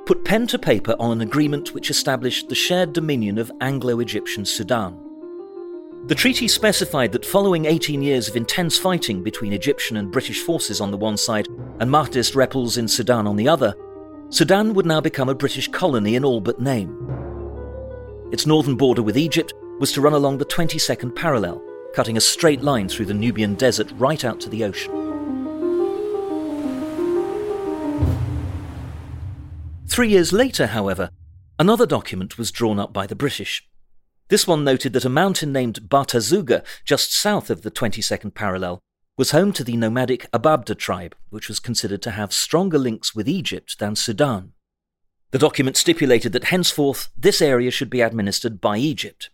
put 0.05 0.25
pen 0.25 0.45
to 0.47 0.59
paper 0.59 0.95
on 0.99 1.11
an 1.11 1.21
agreement 1.21 1.73
which 1.73 1.89
established 1.89 2.49
the 2.49 2.55
shared 2.55 2.91
dominion 2.93 3.37
of 3.37 3.51
Anglo 3.61 4.01
Egyptian 4.01 4.43
Sudan. 4.45 5.10
The 6.05 6.15
treaty 6.15 6.47
specified 6.47 7.11
that 7.11 7.25
following 7.25 7.65
18 7.65 8.01
years 8.01 8.27
of 8.27 8.35
intense 8.35 8.77
fighting 8.77 9.21
between 9.21 9.53
Egyptian 9.53 9.97
and 9.97 10.11
British 10.11 10.41
forces 10.41 10.81
on 10.81 10.89
the 10.89 10.97
one 10.97 11.15
side 11.15 11.47
and 11.79 11.89
Mahdist 11.89 12.35
rebels 12.35 12.77
in 12.77 12.87
Sudan 12.87 13.27
on 13.27 13.35
the 13.35 13.47
other, 13.47 13.75
Sudan 14.29 14.73
would 14.73 14.87
now 14.87 14.99
become 14.99 15.29
a 15.29 15.35
British 15.35 15.67
colony 15.67 16.15
in 16.15 16.25
all 16.25 16.41
but 16.41 16.59
name. 16.59 16.97
Its 18.31 18.47
northern 18.47 18.75
border 18.75 19.03
with 19.03 19.15
Egypt 19.15 19.53
was 19.79 19.91
to 19.91 20.01
run 20.01 20.13
along 20.13 20.39
the 20.39 20.45
22nd 20.45 21.15
parallel, 21.15 21.61
cutting 21.93 22.17
a 22.17 22.21
straight 22.21 22.61
line 22.61 22.89
through 22.89 23.05
the 23.05 23.13
Nubian 23.13 23.53
desert 23.53 23.91
right 23.97 24.25
out 24.25 24.39
to 24.41 24.49
the 24.49 24.63
ocean. 24.63 24.91
Three 29.87 30.09
years 30.09 30.33
later, 30.33 30.67
however, 30.67 31.11
another 31.59 31.85
document 31.85 32.39
was 32.39 32.51
drawn 32.51 32.79
up 32.79 32.91
by 32.91 33.05
the 33.05 33.15
British. 33.15 33.67
This 34.31 34.47
one 34.47 34.63
noted 34.63 34.93
that 34.93 35.03
a 35.03 35.09
mountain 35.09 35.51
named 35.51 35.89
Bartazuga, 35.89 36.63
just 36.85 37.13
south 37.13 37.49
of 37.49 37.63
the 37.63 37.69
22nd 37.69 38.33
parallel, 38.33 38.79
was 39.17 39.31
home 39.31 39.51
to 39.51 39.61
the 39.61 39.75
nomadic 39.75 40.31
Ababda 40.31 40.77
tribe, 40.77 41.17
which 41.31 41.49
was 41.49 41.59
considered 41.59 42.01
to 42.03 42.11
have 42.11 42.31
stronger 42.31 42.77
links 42.77 43.13
with 43.13 43.27
Egypt 43.27 43.77
than 43.79 43.97
Sudan. 43.97 44.53
The 45.31 45.37
document 45.37 45.75
stipulated 45.75 46.31
that 46.31 46.45
henceforth 46.45 47.09
this 47.17 47.41
area 47.41 47.71
should 47.71 47.89
be 47.89 47.99
administered 47.99 48.61
by 48.61 48.77
Egypt. 48.77 49.31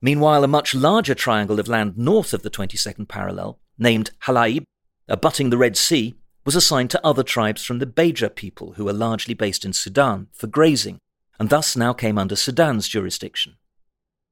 Meanwhile, 0.00 0.44
a 0.44 0.46
much 0.46 0.76
larger 0.76 1.16
triangle 1.16 1.58
of 1.58 1.66
land 1.66 1.98
north 1.98 2.32
of 2.32 2.42
the 2.42 2.50
22nd 2.50 3.08
parallel, 3.08 3.58
named 3.78 4.12
Halaib, 4.26 4.62
abutting 5.08 5.50
the 5.50 5.58
Red 5.58 5.76
Sea, 5.76 6.14
was 6.44 6.54
assigned 6.54 6.90
to 6.90 7.04
other 7.04 7.24
tribes 7.24 7.64
from 7.64 7.80
the 7.80 7.86
Beja 7.86 8.32
people 8.32 8.74
who 8.74 8.88
are 8.88 8.92
largely 8.92 9.34
based 9.34 9.64
in 9.64 9.72
Sudan 9.72 10.28
for 10.32 10.46
grazing, 10.46 10.98
and 11.40 11.50
thus 11.50 11.74
now 11.74 11.92
came 11.92 12.16
under 12.16 12.36
Sudan's 12.36 12.86
jurisdiction. 12.86 13.56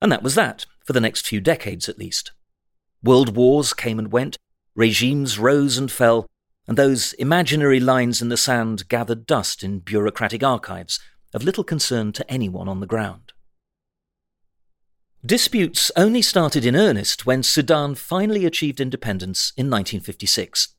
And 0.02 0.10
that 0.10 0.24
was 0.24 0.34
that, 0.34 0.66
for 0.84 0.92
the 0.92 1.00
next 1.00 1.28
few 1.28 1.40
decades 1.40 1.88
at 1.88 1.96
least. 1.96 2.32
World 3.04 3.36
wars 3.36 3.72
came 3.72 4.00
and 4.00 4.10
went, 4.10 4.36
regimes 4.74 5.38
rose 5.38 5.78
and 5.78 5.90
fell, 5.90 6.26
and 6.66 6.76
those 6.76 7.12
imaginary 7.14 7.78
lines 7.78 8.20
in 8.20 8.28
the 8.28 8.36
sand 8.36 8.88
gathered 8.88 9.26
dust 9.26 9.62
in 9.62 9.78
bureaucratic 9.78 10.42
archives, 10.42 10.98
of 11.32 11.44
little 11.44 11.62
concern 11.62 12.10
to 12.12 12.28
anyone 12.28 12.68
on 12.68 12.80
the 12.80 12.86
ground. 12.86 13.32
Disputes 15.24 15.92
only 15.96 16.20
started 16.20 16.66
in 16.66 16.74
earnest 16.74 17.24
when 17.24 17.44
Sudan 17.44 17.94
finally 17.94 18.44
achieved 18.44 18.80
independence 18.80 19.52
in 19.56 19.70
1956. 19.70 20.74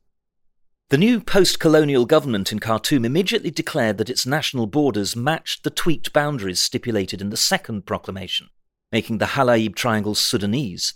The 0.90 0.98
new 0.98 1.22
post 1.22 1.62
colonial 1.62 2.06
government 2.06 2.52
in 2.52 2.60
Khartoum 2.60 3.06
immediately 3.06 3.52
declared 3.52 3.98
that 4.00 4.10
its 4.10 4.26
national 4.26 4.68
borders 4.68 5.16
matched 5.16 5.64
the 5.64 5.70
tweaked 5.70 6.12
boundaries 6.12 6.62
stipulated 6.62 7.22
in 7.22 7.30
the 7.30 7.38
second 7.38 7.86
proclamation, 7.86 8.50
making 8.94 9.18
the 9.18 9.26
Halaib 9.26 9.74
Triangle 9.76 10.14
Sudanese. 10.14 10.94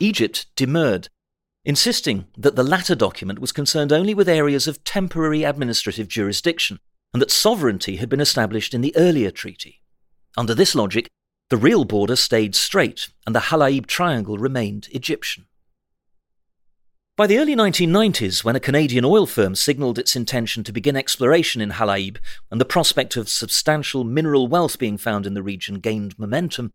Egypt 0.00 0.46
demurred, 0.56 1.08
insisting 1.66 2.24
that 2.36 2.56
the 2.56 2.64
latter 2.64 2.94
document 2.94 3.38
was 3.38 3.52
concerned 3.52 3.92
only 3.92 4.14
with 4.14 4.26
areas 4.26 4.66
of 4.66 4.82
temporary 4.84 5.44
administrative 5.44 6.08
jurisdiction 6.08 6.80
and 7.12 7.20
that 7.20 7.30
sovereignty 7.30 7.96
had 7.96 8.08
been 8.08 8.22
established 8.22 8.72
in 8.72 8.80
the 8.80 8.96
earlier 8.96 9.30
treaty. 9.30 9.82
Under 10.38 10.54
this 10.54 10.74
logic, 10.74 11.08
the 11.50 11.58
real 11.58 11.84
border 11.84 12.16
stayed 12.16 12.54
straight 12.54 13.10
and 13.26 13.34
the 13.34 13.40
Halaib 13.40 13.86
Triangle 13.86 14.38
remained 14.38 14.88
Egyptian. 14.90 15.44
By 17.18 17.26
the 17.26 17.38
early 17.38 17.54
1990s, 17.54 18.44
when 18.44 18.56
a 18.56 18.60
Canadian 18.60 19.04
oil 19.04 19.26
firm 19.26 19.54
signalled 19.54 19.98
its 19.98 20.16
intention 20.16 20.64
to 20.64 20.72
begin 20.72 20.96
exploration 20.96 21.60
in 21.60 21.72
Halaib 21.72 22.16
and 22.50 22.58
the 22.58 22.64
prospect 22.64 23.14
of 23.16 23.28
substantial 23.28 24.04
mineral 24.04 24.48
wealth 24.48 24.78
being 24.78 24.96
found 24.96 25.26
in 25.26 25.34
the 25.34 25.42
region 25.42 25.80
gained 25.80 26.18
momentum, 26.18 26.72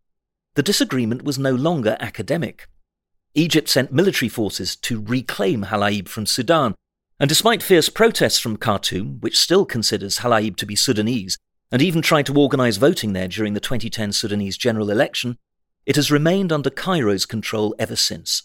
the 0.55 0.63
disagreement 0.63 1.23
was 1.23 1.37
no 1.37 1.53
longer 1.53 1.97
academic. 1.99 2.67
Egypt 3.33 3.69
sent 3.69 3.91
military 3.91 4.29
forces 4.29 4.75
to 4.77 5.01
reclaim 5.01 5.65
Halaib 5.65 6.07
from 6.07 6.25
Sudan, 6.25 6.73
and 7.19 7.29
despite 7.29 7.61
fierce 7.61 7.89
protests 7.89 8.39
from 8.39 8.57
Khartoum, 8.57 9.19
which 9.19 9.37
still 9.37 9.65
considers 9.65 10.19
Halaib 10.19 10.55
to 10.57 10.65
be 10.65 10.75
Sudanese, 10.75 11.37
and 11.71 11.81
even 11.81 12.01
tried 12.01 12.25
to 12.27 12.37
organize 12.37 12.77
voting 12.77 13.13
there 13.13 13.27
during 13.27 13.53
the 13.53 13.59
2010 13.59 14.13
Sudanese 14.13 14.57
general 14.57 14.89
election, 14.89 15.37
it 15.85 15.97
has 15.97 16.11
remained 16.11 16.51
under 16.51 16.69
Cairo's 16.69 17.25
control 17.25 17.75
ever 17.77 17.95
since. 17.95 18.43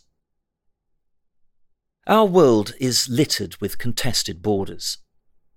Our 2.07 2.25
world 2.25 2.75
is 2.81 3.09
littered 3.09 3.57
with 3.61 3.79
contested 3.79 4.43
borders. 4.43 4.99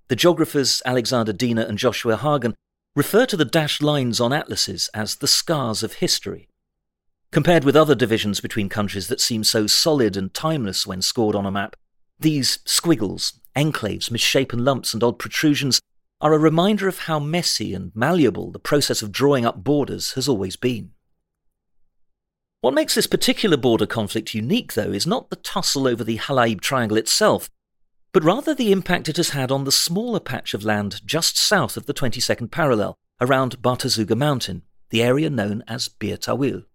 The 0.08 0.16
geographers 0.16 0.82
Alexander 0.86 1.34
Diener 1.34 1.64
and 1.64 1.78
Joshua 1.78 2.18
Hagen 2.18 2.54
refer 2.96 3.26
to 3.26 3.38
the 3.38 3.46
dashed 3.46 3.82
lines 3.82 4.20
on 4.20 4.32
atlases 4.32 4.90
as 4.94 5.16
the 5.16 5.28
scars 5.28 5.84
of 5.84 5.94
history. 5.94 6.48
Compared 7.32 7.64
with 7.64 7.76
other 7.76 7.96
divisions 7.96 8.40
between 8.40 8.70
countries 8.70 9.08
that 9.08 9.20
seem 9.20 9.44
so 9.44 9.66
solid 9.66 10.16
and 10.16 10.34
timeless 10.34 10.86
when 10.86 11.02
scored 11.02 11.36
on 11.36 11.46
a 11.46 11.52
map, 11.52 11.76
these 12.20 12.60
squiggles, 12.66 13.40
enclaves, 13.56 14.12
misshapen 14.12 14.64
lumps, 14.64 14.94
and 14.94 15.04
odd 15.04 15.18
protrusions 15.18 15.82
are 16.22 16.34
a 16.34 16.40
reminder 16.40 16.88
of 16.88 17.00
how 17.00 17.20
messy 17.20 17.74
and 17.74 17.92
malleable 17.96 18.52
the 18.52 18.60
process 18.60 19.02
of 19.02 19.12
drawing 19.12 19.46
up 19.46 19.64
borders 19.64 20.14
has 20.14 20.30
always 20.30 20.56
been. 20.56 20.92
What 22.62 22.74
makes 22.74 22.96
this 22.96 23.08
particular 23.08 23.58
border 23.58 23.86
conflict 23.86 24.34
unique, 24.34 24.74
though, 24.74 24.92
is 24.92 25.06
not 25.06 25.30
the 25.30 25.36
tussle 25.36 25.88
over 25.88 26.04
the 26.04 26.20
Halaib 26.20 26.62
Triangle 26.62 26.98
itself, 26.98 27.50
but 28.14 28.24
rather 28.24 28.54
the 28.54 28.72
impact 28.72 29.10
it 29.10 29.18
has 29.18 29.32
had 29.32 29.52
on 29.52 29.64
the 29.64 29.72
smaller 29.72 30.20
patch 30.20 30.54
of 30.54 30.64
land 30.64 31.02
just 31.06 31.38
south 31.38 31.76
of 31.76 31.88
the 31.88 31.94
22nd 31.94 32.52
parallel, 32.52 32.96
around 33.20 33.62
Bartazuga 33.62 34.16
Mountain, 34.16 34.62
the 34.92 35.02
area 35.02 35.30
known 35.30 35.64
as 35.68 35.88
Bir 35.88 36.16
Tawil. 36.16 36.66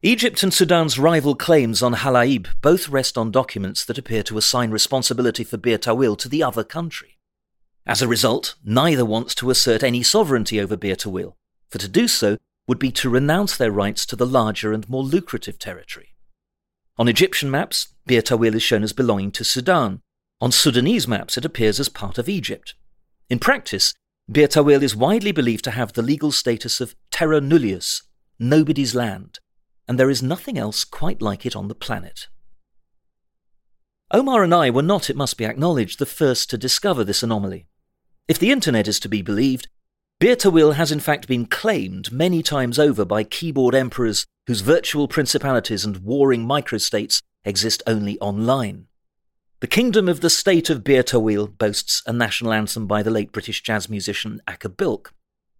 Egypt 0.00 0.44
and 0.44 0.54
Sudan's 0.54 0.96
rival 0.96 1.34
claims 1.34 1.82
on 1.82 1.94
Halaib 1.94 2.46
both 2.62 2.88
rest 2.88 3.18
on 3.18 3.32
documents 3.32 3.84
that 3.84 3.98
appear 3.98 4.22
to 4.22 4.38
assign 4.38 4.70
responsibility 4.70 5.42
for 5.42 5.56
Bir 5.56 5.76
Tawil 5.76 6.16
to 6.18 6.28
the 6.28 6.44
other 6.44 6.62
country. 6.62 7.18
As 7.84 8.00
a 8.00 8.06
result, 8.06 8.54
neither 8.64 9.04
wants 9.04 9.34
to 9.36 9.50
assert 9.50 9.82
any 9.82 10.04
sovereignty 10.04 10.60
over 10.60 10.76
Bir 10.76 10.94
Tawil, 10.94 11.34
for 11.68 11.78
to 11.78 11.88
do 11.88 12.06
so 12.06 12.36
would 12.68 12.78
be 12.78 12.92
to 12.92 13.10
renounce 13.10 13.56
their 13.56 13.72
rights 13.72 14.06
to 14.06 14.14
the 14.14 14.26
larger 14.26 14.72
and 14.72 14.88
more 14.88 15.02
lucrative 15.02 15.58
territory. 15.58 16.14
On 16.98 17.08
Egyptian 17.08 17.50
maps, 17.50 17.88
Bir 18.08 18.22
Tawil 18.22 18.54
is 18.54 18.62
shown 18.62 18.82
as 18.82 18.94
belonging 18.94 19.30
to 19.32 19.44
Sudan. 19.44 20.00
On 20.40 20.50
Sudanese 20.50 21.06
maps, 21.06 21.36
it 21.36 21.44
appears 21.44 21.78
as 21.78 21.90
part 21.90 22.16
of 22.16 22.26
Egypt. 22.26 22.74
In 23.28 23.38
practice, 23.38 23.92
Bir 24.30 24.48
Tawil 24.48 24.82
is 24.82 24.96
widely 24.96 25.30
believed 25.30 25.62
to 25.64 25.72
have 25.72 25.92
the 25.92 26.00
legal 26.00 26.32
status 26.32 26.80
of 26.80 26.96
terra 27.10 27.38
nullius, 27.38 28.02
nobody's 28.38 28.94
land, 28.94 29.40
and 29.86 30.00
there 30.00 30.08
is 30.08 30.22
nothing 30.22 30.56
else 30.56 30.84
quite 30.84 31.20
like 31.20 31.44
it 31.44 31.54
on 31.54 31.68
the 31.68 31.74
planet. 31.74 32.28
Omar 34.10 34.42
and 34.42 34.54
I 34.54 34.70
were 34.70 34.82
not, 34.82 35.10
it 35.10 35.16
must 35.16 35.36
be 35.36 35.44
acknowledged, 35.44 35.98
the 35.98 36.06
first 36.06 36.48
to 36.48 36.56
discover 36.56 37.04
this 37.04 37.22
anomaly. 37.22 37.66
If 38.26 38.38
the 38.38 38.50
internet 38.50 38.88
is 38.88 38.98
to 39.00 39.08
be 39.10 39.20
believed, 39.20 39.68
Bir 40.18 40.34
Tawil 40.34 40.76
has 40.76 40.90
in 40.90 41.00
fact 41.00 41.28
been 41.28 41.44
claimed 41.44 42.10
many 42.10 42.42
times 42.42 42.78
over 42.78 43.04
by 43.04 43.22
keyboard 43.22 43.74
emperors 43.74 44.24
whose 44.46 44.62
virtual 44.62 45.08
principalities 45.08 45.84
and 45.84 45.98
warring 45.98 46.46
microstates 46.46 47.20
exist 47.48 47.82
only 47.86 48.18
online. 48.20 48.86
The 49.60 49.66
Kingdom 49.66 50.08
of 50.08 50.20
the 50.20 50.30
State 50.30 50.70
of 50.70 50.84
Bir 50.84 51.02
Tawil 51.02 51.58
boasts 51.58 52.02
a 52.06 52.12
national 52.12 52.52
anthem 52.52 52.86
by 52.86 53.02
the 53.02 53.10
late 53.10 53.32
British 53.32 53.62
jazz 53.62 53.88
musician 53.88 54.40
Acker 54.46 54.68
Bilk. 54.68 55.12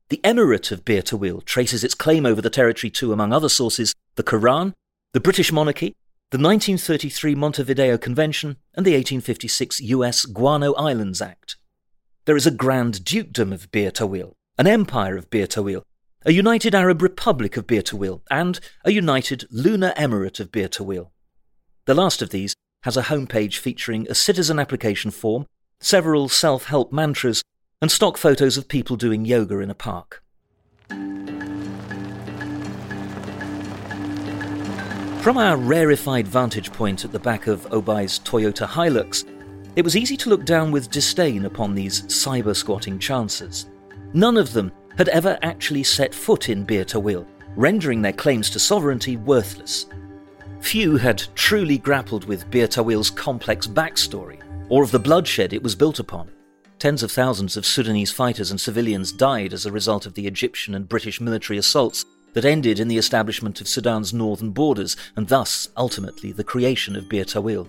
The 0.08 0.20
Emirate 0.22 0.70
of 0.70 0.84
Bir 0.84 1.02
Tawil 1.02 1.44
traces 1.44 1.82
its 1.82 1.94
claim 1.94 2.24
over 2.24 2.40
the 2.40 2.48
territory 2.48 2.90
to, 2.92 3.12
among 3.12 3.32
other 3.32 3.48
sources, 3.48 3.94
the 4.14 4.22
Quran, 4.22 4.72
the 5.12 5.20
British 5.20 5.50
monarchy, 5.50 5.96
the 6.30 6.38
1933 6.38 7.34
Montevideo 7.34 7.98
Convention, 7.98 8.56
and 8.74 8.86
the 8.86 8.92
1856 8.92 9.80
US 9.80 10.24
Guano 10.26 10.74
Islands 10.74 11.20
Act. 11.20 11.56
There 12.26 12.36
is 12.36 12.46
a 12.46 12.52
Grand 12.52 13.04
Dukedom 13.04 13.52
of 13.52 13.70
Bir 13.72 13.90
Tawil, 13.90 14.34
an 14.58 14.66
Empire 14.66 15.16
of 15.16 15.28
Bir 15.30 15.46
Tawil, 15.46 15.82
a 16.24 16.32
United 16.32 16.74
Arab 16.74 17.02
Republic 17.02 17.56
of 17.56 17.66
Bir 17.66 17.82
Tawil, 17.82 18.20
and 18.30 18.60
a 18.84 18.92
United 18.92 19.46
Lunar 19.50 19.92
Emirate 19.96 20.38
of 20.38 20.52
Bir 20.52 20.68
Tawil. 20.68 21.10
The 21.88 21.94
last 21.94 22.20
of 22.20 22.28
these 22.28 22.54
has 22.82 22.98
a 22.98 23.04
homepage 23.04 23.56
featuring 23.56 24.06
a 24.10 24.14
citizen 24.14 24.58
application 24.58 25.10
form, 25.10 25.46
several 25.80 26.28
self 26.28 26.66
help 26.66 26.92
mantras, 26.92 27.42
and 27.80 27.90
stock 27.90 28.18
photos 28.18 28.58
of 28.58 28.68
people 28.68 28.96
doing 28.96 29.24
yoga 29.24 29.60
in 29.60 29.70
a 29.70 29.74
park. 29.74 30.22
From 35.22 35.38
our 35.38 35.56
rarefied 35.56 36.28
vantage 36.28 36.70
point 36.74 37.06
at 37.06 37.12
the 37.12 37.18
back 37.18 37.46
of 37.46 37.66
Obai's 37.70 38.18
Toyota 38.18 38.66
Hilux, 38.68 39.24
it 39.74 39.82
was 39.82 39.96
easy 39.96 40.18
to 40.18 40.28
look 40.28 40.44
down 40.44 40.70
with 40.70 40.90
disdain 40.90 41.46
upon 41.46 41.74
these 41.74 42.02
cyber 42.02 42.54
squatting 42.54 42.98
chances. 42.98 43.64
None 44.12 44.36
of 44.36 44.52
them 44.52 44.72
had 44.98 45.08
ever 45.08 45.38
actually 45.40 45.84
set 45.84 46.14
foot 46.14 46.50
in 46.50 46.64
Bir 46.64 46.84
Tawil, 46.84 47.26
rendering 47.56 48.02
their 48.02 48.12
claims 48.12 48.50
to 48.50 48.58
sovereignty 48.58 49.16
worthless. 49.16 49.86
Few 50.60 50.96
had 50.96 51.22
truly 51.34 51.78
grappled 51.78 52.24
with 52.24 52.50
Bir 52.50 52.66
Tawil's 52.66 53.10
complex 53.10 53.66
backstory, 53.66 54.40
or 54.68 54.82
of 54.82 54.90
the 54.90 54.98
bloodshed 54.98 55.52
it 55.52 55.62
was 55.62 55.74
built 55.74 55.98
upon. 55.98 56.30
Tens 56.78 57.02
of 57.02 57.10
thousands 57.10 57.56
of 57.56 57.66
Sudanese 57.66 58.12
fighters 58.12 58.50
and 58.50 58.60
civilians 58.60 59.10
died 59.10 59.52
as 59.52 59.66
a 59.66 59.72
result 59.72 60.06
of 60.06 60.14
the 60.14 60.26
Egyptian 60.26 60.74
and 60.74 60.88
British 60.88 61.20
military 61.20 61.58
assaults 61.58 62.04
that 62.34 62.44
ended 62.44 62.78
in 62.78 62.88
the 62.88 62.98
establishment 62.98 63.60
of 63.60 63.68
Sudan's 63.68 64.12
northern 64.12 64.50
borders 64.50 64.96
and 65.16 65.26
thus, 65.26 65.68
ultimately, 65.76 66.32
the 66.32 66.44
creation 66.44 66.94
of 66.94 67.08
Bir 67.08 67.24
Tawil. 67.24 67.68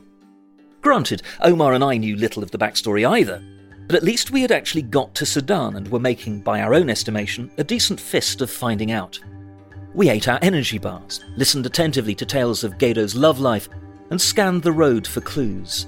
Granted, 0.82 1.22
Omar 1.42 1.74
and 1.74 1.84
I 1.84 1.98
knew 1.98 2.16
little 2.16 2.44
of 2.44 2.52
the 2.52 2.58
backstory 2.58 3.10
either, 3.10 3.42
but 3.88 3.96
at 3.96 4.04
least 4.04 4.32
we 4.32 4.42
had 4.42 4.52
actually 4.52 4.84
got 4.84 5.16
to 5.16 5.26
Sudan 5.26 5.76
and 5.76 5.88
were 5.88 6.00
making, 6.00 6.42
by 6.42 6.62
our 6.62 6.74
own 6.74 6.90
estimation, 6.90 7.50
a 7.58 7.64
decent 7.64 8.00
fist 8.00 8.42
of 8.42 8.52
finding 8.52 8.92
out. 8.92 9.20
We 9.94 10.10
ate 10.10 10.28
our 10.28 10.40
energy 10.42 10.78
bars, 10.78 11.22
listened 11.36 11.66
attentively 11.66 12.14
to 12.16 12.26
tales 12.26 12.64
of 12.64 12.78
Gado's 12.78 13.16
love 13.16 13.40
life, 13.40 13.70
and 14.12 14.22
scanned 14.22 14.64
the 14.64 14.72
road 14.72 15.08
for 15.08 15.22
clues. 15.22 15.88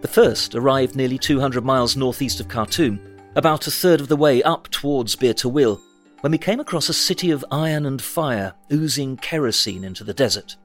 The 0.00 0.08
first 0.08 0.54
arrived 0.54 0.96
nearly 0.96 1.18
200 1.18 1.64
miles 1.64 1.96
northeast 1.96 2.40
of 2.40 2.48
Khartoum, 2.48 3.00
about 3.34 3.66
a 3.66 3.70
third 3.70 4.00
of 4.00 4.08
the 4.08 4.16
way 4.16 4.42
up 4.42 4.68
towards 4.68 5.16
Bir 5.16 5.34
Tawil, 5.34 5.80
when 6.20 6.32
we 6.32 6.38
came 6.38 6.60
across 6.60 6.88
a 6.88 6.94
city 6.94 7.30
of 7.30 7.44
iron 7.50 7.86
and 7.86 8.00
fire 8.00 8.54
oozing 8.72 9.16
kerosene 9.18 9.84
into 9.84 10.04
the 10.04 10.14
desert. 10.14 10.56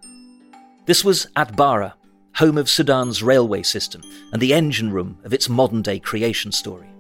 This 0.86 1.04
was 1.04 1.28
Atbara, 1.36 1.94
home 2.36 2.58
of 2.58 2.70
Sudan's 2.70 3.22
railway 3.22 3.64
system 3.64 4.02
and 4.32 4.42
the 4.42 4.54
engine 4.54 4.92
room 4.92 5.18
of 5.24 5.34
its 5.34 5.50
modern 5.50 5.82
day 5.82 6.00
creation 6.00 6.52
story. 6.52 6.91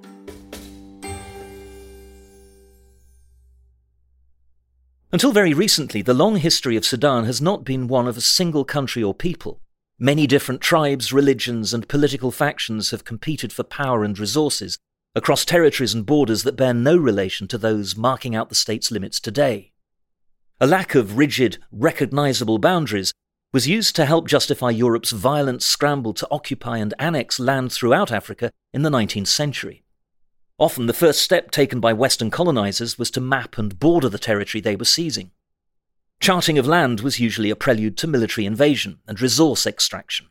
Until 5.13 5.34
very 5.34 5.54
recently, 5.54 6.02
the 6.02 6.13
long 6.13 6.38
history 6.38 6.78
of 6.78 6.86
Sudan 6.86 7.26
has 7.26 7.41
not 7.41 7.65
been 7.65 7.89
one 7.89 8.08
of 8.08 8.15
a 8.15 8.21
single 8.21 8.63
country 8.63 9.04
or 9.04 9.13
people. 9.13 9.60
Many 10.00 10.26
different 10.26 10.62
tribes, 10.62 11.12
religions, 11.12 11.74
and 11.74 11.89
political 11.89 12.32
factions 12.32 12.91
have 12.91 13.04
competed 13.04 13.52
for 13.52 13.63
power 13.63 14.06
and 14.06 14.17
resources 14.17 14.78
across 15.13 15.43
territories 15.43 15.93
and 15.93 16.06
borders 16.06 16.43
that 16.43 16.56
bear 16.56 16.74
no 16.74 16.95
relation 16.95 17.45
to 17.50 17.58
those 17.58 17.97
marking 17.97 18.36
out 18.36 18.47
the 18.47 18.56
state's 18.56 18.89
limits 18.89 19.19
today. 19.19 19.74
A 20.62 20.67
lack 20.67 20.95
of 20.95 21.17
rigid, 21.17 21.58
recognizable 21.74 22.58
boundaries 22.58 23.12
was 23.52 23.67
used 23.67 23.97
to 23.97 24.06
help 24.06 24.30
justify 24.30 24.69
Europe's 24.69 25.12
violent 25.12 25.62
scramble 25.62 26.13
to 26.13 26.28
occupy 26.32 26.78
and 26.78 26.93
annex 26.97 27.38
land 27.38 27.74
throughout 27.74 28.13
Africa 28.13 28.50
in 28.74 28.84
the 28.84 28.89
19th 28.89 29.28
century. 29.28 29.84
Often 30.62 30.86
the 30.86 30.93
first 30.93 31.21
step 31.24 31.50
taken 31.50 31.80
by 31.80 31.91
Western 31.91 32.30
colonizers 32.30 33.00
was 33.00 33.10
to 33.12 33.19
map 33.19 33.58
and 33.58 33.80
border 33.80 34.10
the 34.10 34.19
territory 34.19 34.62
they 34.62 34.76
were 34.76 34.86
seizing. 34.86 35.32
Charting 36.19 36.60
of 36.60 36.67
land 36.67 37.02
was 37.02 37.19
usually 37.19 37.50
a 37.50 37.56
prelude 37.56 37.97
to 37.97 38.06
military 38.06 38.45
invasion 38.45 39.00
and 39.08 39.19
resource 39.19 39.65
extraction. 39.65 40.28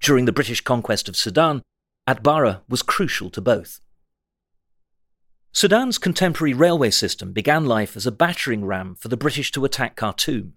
During 0.00 0.24
the 0.24 0.32
British 0.32 0.62
conquest 0.62 1.06
of 1.06 1.16
Sudan, 1.16 1.60
Atbara 2.08 2.62
was 2.66 2.82
crucial 2.82 3.28
to 3.28 3.42
both. 3.42 3.80
Sudan's 5.52 5.98
contemporary 5.98 6.54
railway 6.54 6.88
system 6.88 7.34
began 7.34 7.66
life 7.66 7.94
as 7.94 8.06
a 8.06 8.10
battering 8.10 8.64
ram 8.64 8.94
for 8.94 9.08
the 9.08 9.18
British 9.18 9.52
to 9.52 9.66
attack 9.66 9.96
Khartoum. 9.96 10.54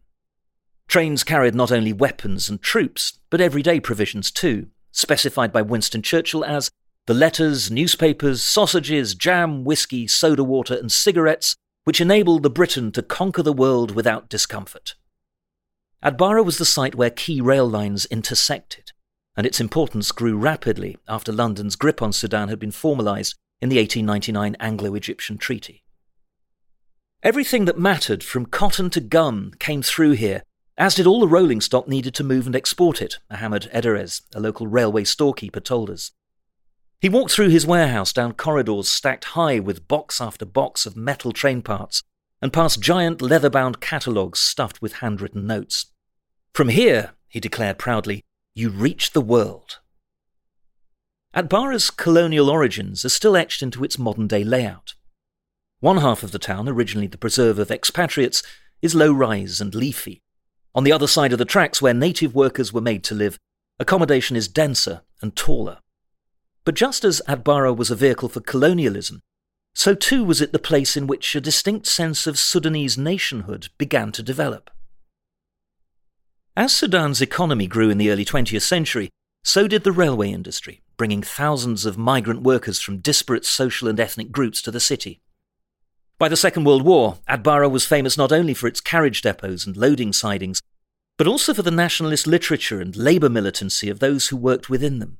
Trains 0.87 1.25
carried 1.25 1.53
not 1.53 1.69
only 1.69 1.91
weapons 1.91 2.49
and 2.49 2.61
troops, 2.61 3.19
but 3.29 3.41
everyday 3.41 3.81
provisions 3.81 4.31
too, 4.31 4.67
specified 4.93 5.51
by 5.51 5.61
Winston 5.61 6.01
Churchill 6.01 6.45
as 6.45 6.71
the 7.07 7.13
letters, 7.13 7.71
newspapers, 7.71 8.43
sausages, 8.43 9.15
jam, 9.15 9.63
whiskey, 9.63 10.07
soda 10.07 10.43
water, 10.43 10.75
and 10.75 10.91
cigarettes 10.91 11.55
which 11.83 12.01
enabled 12.01 12.43
the 12.43 12.49
Briton 12.49 12.91
to 12.91 13.01
conquer 13.01 13.41
the 13.41 13.53
world 13.53 13.91
without 13.91 14.29
discomfort. 14.29 14.95
Atbara 16.03 16.43
was 16.43 16.57
the 16.57 16.65
site 16.65 16.95
where 16.95 17.09
key 17.09 17.41
rail 17.41 17.67
lines 17.67 18.05
intersected, 18.07 18.91
and 19.35 19.45
its 19.45 19.59
importance 19.59 20.11
grew 20.11 20.37
rapidly 20.37 20.97
after 21.07 21.31
London's 21.31 21.75
grip 21.75 22.01
on 22.01 22.13
Sudan 22.13 22.49
had 22.49 22.59
been 22.59 22.71
formalised 22.71 23.35
in 23.61 23.69
the 23.69 23.77
1899 23.77 24.55
Anglo 24.59 24.95
Egyptian 24.95 25.37
Treaty. 25.37 25.83
Everything 27.23 27.65
that 27.65 27.77
mattered, 27.77 28.23
from 28.23 28.47
cotton 28.47 28.89
to 28.89 28.99
gum, 28.99 29.51
came 29.59 29.83
through 29.83 30.13
here, 30.13 30.43
as 30.77 30.95
did 30.95 31.05
all 31.05 31.19
the 31.19 31.27
rolling 31.27 31.61
stock 31.61 31.87
needed 31.87 32.15
to 32.15 32.23
move 32.23 32.47
and 32.47 32.55
export 32.55 33.01
it, 33.01 33.19
Ahmed 33.29 33.69
Ederes, 33.71 34.21
a 34.33 34.39
local 34.39 34.65
railway 34.65 35.03
storekeeper, 35.03 35.59
told 35.59 35.91
us. 35.91 36.11
He 37.01 37.09
walked 37.09 37.31
through 37.31 37.49
his 37.49 37.65
warehouse 37.65 38.13
down 38.13 38.33
corridors 38.33 38.87
stacked 38.87 39.25
high 39.33 39.59
with 39.59 39.87
box 39.87 40.21
after 40.21 40.45
box 40.45 40.85
of 40.85 40.95
metal 40.95 41.31
train 41.31 41.63
parts, 41.63 42.03
and 42.43 42.53
past 42.53 42.79
giant 42.79 43.23
leather 43.23 43.49
bound 43.49 43.81
catalogues 43.81 44.39
stuffed 44.39 44.83
with 44.83 44.93
handwritten 44.93 45.47
notes. 45.47 45.87
From 46.53 46.69
here, 46.69 47.13
he 47.27 47.39
declared 47.39 47.79
proudly, 47.79 48.23
you 48.53 48.69
reach 48.69 49.13
the 49.13 49.21
world. 49.21 49.79
Atbara's 51.33 51.89
colonial 51.89 52.51
origins 52.51 53.03
are 53.03 53.09
still 53.09 53.35
etched 53.35 53.63
into 53.63 53.83
its 53.83 53.97
modern 53.97 54.27
day 54.27 54.43
layout. 54.43 54.93
One 55.79 55.97
half 55.97 56.21
of 56.21 56.31
the 56.31 56.37
town, 56.37 56.69
originally 56.69 57.07
the 57.07 57.17
preserve 57.17 57.57
of 57.57 57.71
expatriates, 57.71 58.43
is 58.83 58.93
low 58.93 59.11
rise 59.11 59.59
and 59.59 59.73
leafy. 59.73 60.21
On 60.75 60.83
the 60.83 60.91
other 60.91 61.07
side 61.07 61.33
of 61.33 61.39
the 61.39 61.45
tracks, 61.45 61.81
where 61.81 61.95
native 61.95 62.35
workers 62.35 62.71
were 62.71 62.79
made 62.79 63.03
to 63.05 63.15
live, 63.15 63.39
accommodation 63.79 64.35
is 64.35 64.47
denser 64.47 65.01
and 65.19 65.35
taller. 65.35 65.79
But 66.63 66.75
just 66.75 67.03
as 67.03 67.21
Atbara 67.27 67.75
was 67.75 67.89
a 67.89 67.95
vehicle 67.95 68.29
for 68.29 68.39
colonialism, 68.39 69.21
so 69.73 69.95
too 69.95 70.23
was 70.23 70.41
it 70.41 70.51
the 70.51 70.59
place 70.59 70.95
in 70.95 71.07
which 71.07 71.35
a 71.35 71.41
distinct 71.41 71.87
sense 71.87 72.27
of 72.27 72.37
Sudanese 72.37 72.97
nationhood 72.97 73.69
began 73.77 74.11
to 74.11 74.23
develop. 74.23 74.69
As 76.55 76.73
Sudan's 76.73 77.21
economy 77.21 77.65
grew 77.65 77.89
in 77.89 77.97
the 77.97 78.11
early 78.11 78.25
20th 78.25 78.61
century, 78.61 79.09
so 79.43 79.67
did 79.67 79.83
the 79.83 79.91
railway 79.91 80.29
industry, 80.29 80.81
bringing 80.97 81.23
thousands 81.23 81.85
of 81.85 81.97
migrant 81.97 82.43
workers 82.43 82.79
from 82.79 82.99
disparate 82.99 83.45
social 83.45 83.87
and 83.87 83.99
ethnic 83.99 84.31
groups 84.31 84.61
to 84.61 84.71
the 84.71 84.79
city. 84.79 85.21
By 86.19 86.29
the 86.29 86.37
Second 86.37 86.65
World 86.65 86.83
War, 86.83 87.17
Atbara 87.27 87.67
was 87.71 87.85
famous 87.85 88.17
not 88.17 88.31
only 88.31 88.53
for 88.53 88.67
its 88.67 88.81
carriage 88.81 89.23
depots 89.23 89.65
and 89.65 89.75
loading 89.75 90.13
sidings, 90.13 90.61
but 91.17 91.25
also 91.25 91.53
for 91.53 91.63
the 91.63 91.71
nationalist 91.71 92.27
literature 92.27 92.79
and 92.79 92.95
labour 92.95 93.29
militancy 93.29 93.89
of 93.89 93.99
those 93.99 94.27
who 94.27 94.37
worked 94.37 94.69
within 94.69 94.99
them. 94.99 95.17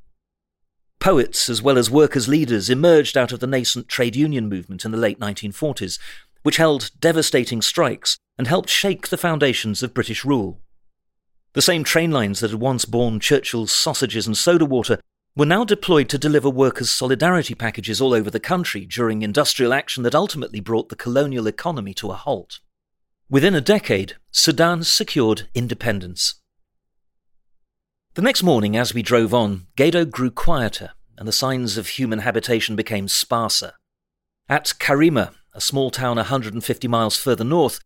Poets, 1.02 1.50
as 1.50 1.64
well 1.64 1.80
as 1.80 1.90
workers' 1.90 2.28
leaders, 2.28 2.70
emerged 2.70 3.18
out 3.18 3.32
of 3.32 3.40
the 3.40 3.48
nascent 3.48 3.90
trade 3.90 4.16
union 4.16 4.48
movement 4.48 4.86
in 4.86 4.92
the 4.92 5.00
late 5.00 5.20
1940s, 5.20 5.98
which 6.44 6.58
held 6.58 6.92
devastating 7.00 7.60
strikes 7.60 8.18
and 8.38 8.46
helped 8.46 8.70
shake 8.70 9.08
the 9.08 9.18
foundations 9.18 9.82
of 9.82 9.96
British 9.96 10.24
rule. 10.24 10.62
The 11.54 11.62
same 11.62 11.84
train 11.84 12.12
lines 12.12 12.40
that 12.40 12.52
had 12.52 12.60
once 12.60 12.86
borne 12.86 13.20
Churchill's 13.20 13.72
sausages 13.72 14.28
and 14.28 14.38
soda 14.38 14.64
water 14.64 15.00
were 15.36 15.46
now 15.48 15.64
deployed 15.64 16.08
to 16.10 16.20
deliver 16.20 16.52
workers' 16.52 16.92
solidarity 16.92 17.56
packages 17.56 18.00
all 18.00 18.14
over 18.14 18.30
the 18.30 18.40
country 18.40 18.86
during 18.86 19.24
industrial 19.24 19.74
action 19.74 20.04
that 20.04 20.14
ultimately 20.14 20.60
brought 20.60 20.90
the 20.90 20.96
colonial 20.96 21.48
economy 21.48 21.96
to 21.96 22.12
a 22.12 22.16
halt. 22.16 22.60
Within 23.28 23.56
a 23.56 23.62
decade, 23.62 24.18
Sudan 24.30 24.84
secured 24.84 25.50
independence. 25.56 26.41
The 28.14 28.22
next 28.22 28.44
morning, 28.44 28.76
as 28.76 28.94
we 28.94 29.02
drove 29.02 29.34
on, 29.34 29.68
Gado 29.78 30.04
grew 30.04 30.32
quieter 30.32 30.92
and 31.18 31.26
the 31.26 31.32
signs 31.32 31.78
of 31.78 31.88
human 31.88 32.20
habitation 32.20 32.76
became 32.76 33.08
sparser. 33.08 33.72
At 34.50 34.74
Karima, 34.80 35.34
a 35.54 35.62
small 35.62 35.92
town 35.92 36.18
150 36.18 36.90
miles 36.90 37.16
further 37.16 37.46
north, 37.46 37.80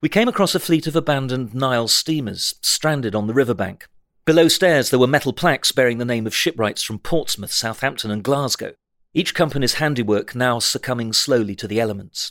we 0.00 0.08
came 0.08 0.28
across 0.28 0.54
a 0.54 0.60
fleet 0.60 0.86
of 0.86 0.94
abandoned 0.94 1.52
Nile 1.52 1.88
steamers 1.88 2.54
stranded 2.62 3.16
on 3.16 3.26
the 3.26 3.34
riverbank. 3.34 3.88
Below 4.24 4.46
stairs, 4.46 4.90
there 4.90 5.00
were 5.00 5.08
metal 5.08 5.32
plaques 5.32 5.72
bearing 5.72 5.98
the 5.98 6.04
name 6.04 6.28
of 6.28 6.34
shipwrights 6.34 6.84
from 6.84 7.00
Portsmouth, 7.00 7.50
Southampton, 7.52 8.12
and 8.12 8.22
Glasgow, 8.22 8.74
each 9.14 9.34
company's 9.34 9.74
handiwork 9.74 10.36
now 10.36 10.60
succumbing 10.60 11.12
slowly 11.12 11.56
to 11.56 11.66
the 11.66 11.80
elements. 11.80 12.30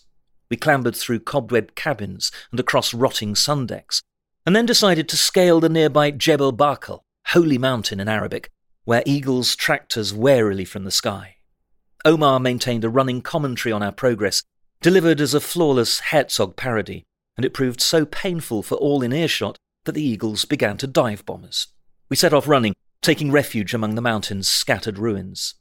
We 0.49 0.55
clambered 0.55 0.95
through 0.95 1.19
cobwebbed 1.21 1.75
cabins 1.75 2.31
and 2.51 2.61
across 2.61 2.93
rotting 2.93 3.35
sun 3.35 3.65
decks, 3.65 4.01
and 4.45 4.55
then 4.55 4.65
decided 4.65 5.09
to 5.09 5.17
scale 5.17 5.59
the 5.59 5.67
nearby 5.67 6.11
Jebel 6.11 6.53
Barkal, 6.53 7.01
holy 7.31 7.57
mountain 7.57 7.99
in 8.01 8.09
Arabic, 8.09 8.49
where 8.83 9.03
eagles 9.05 9.55
tracked 9.55 9.95
us 9.95 10.11
warily 10.11 10.65
from 10.65 10.83
the 10.83 10.91
sky. 10.91 11.37
Omar 12.03 12.41
maintained 12.41 12.83
a 12.83 12.89
running 12.89 13.21
commentary 13.21 13.71
on 13.71 13.81
our 13.81 13.91
progress, 13.93 14.43
delivered 14.81 15.21
as 15.21 15.33
a 15.33 15.39
flawless 15.39 15.99
Herzog 15.99 16.57
parody, 16.57 17.03
and 17.37 17.45
it 17.45 17.53
proved 17.53 17.79
so 17.79 18.05
painful 18.05 18.63
for 18.63 18.75
all 18.75 19.01
in 19.01 19.13
earshot 19.13 19.57
that 19.85 19.93
the 19.93 20.03
eagles 20.03 20.43
began 20.43 20.75
to 20.77 20.87
dive 20.87 21.25
bomb 21.25 21.45
us. 21.45 21.67
We 22.09 22.17
set 22.17 22.33
off 22.33 22.49
running, 22.49 22.73
taking 23.01 23.31
refuge 23.31 23.73
among 23.73 23.95
the 23.95 24.01
mountain's 24.01 24.49
scattered 24.49 24.97
ruins. 24.97 25.55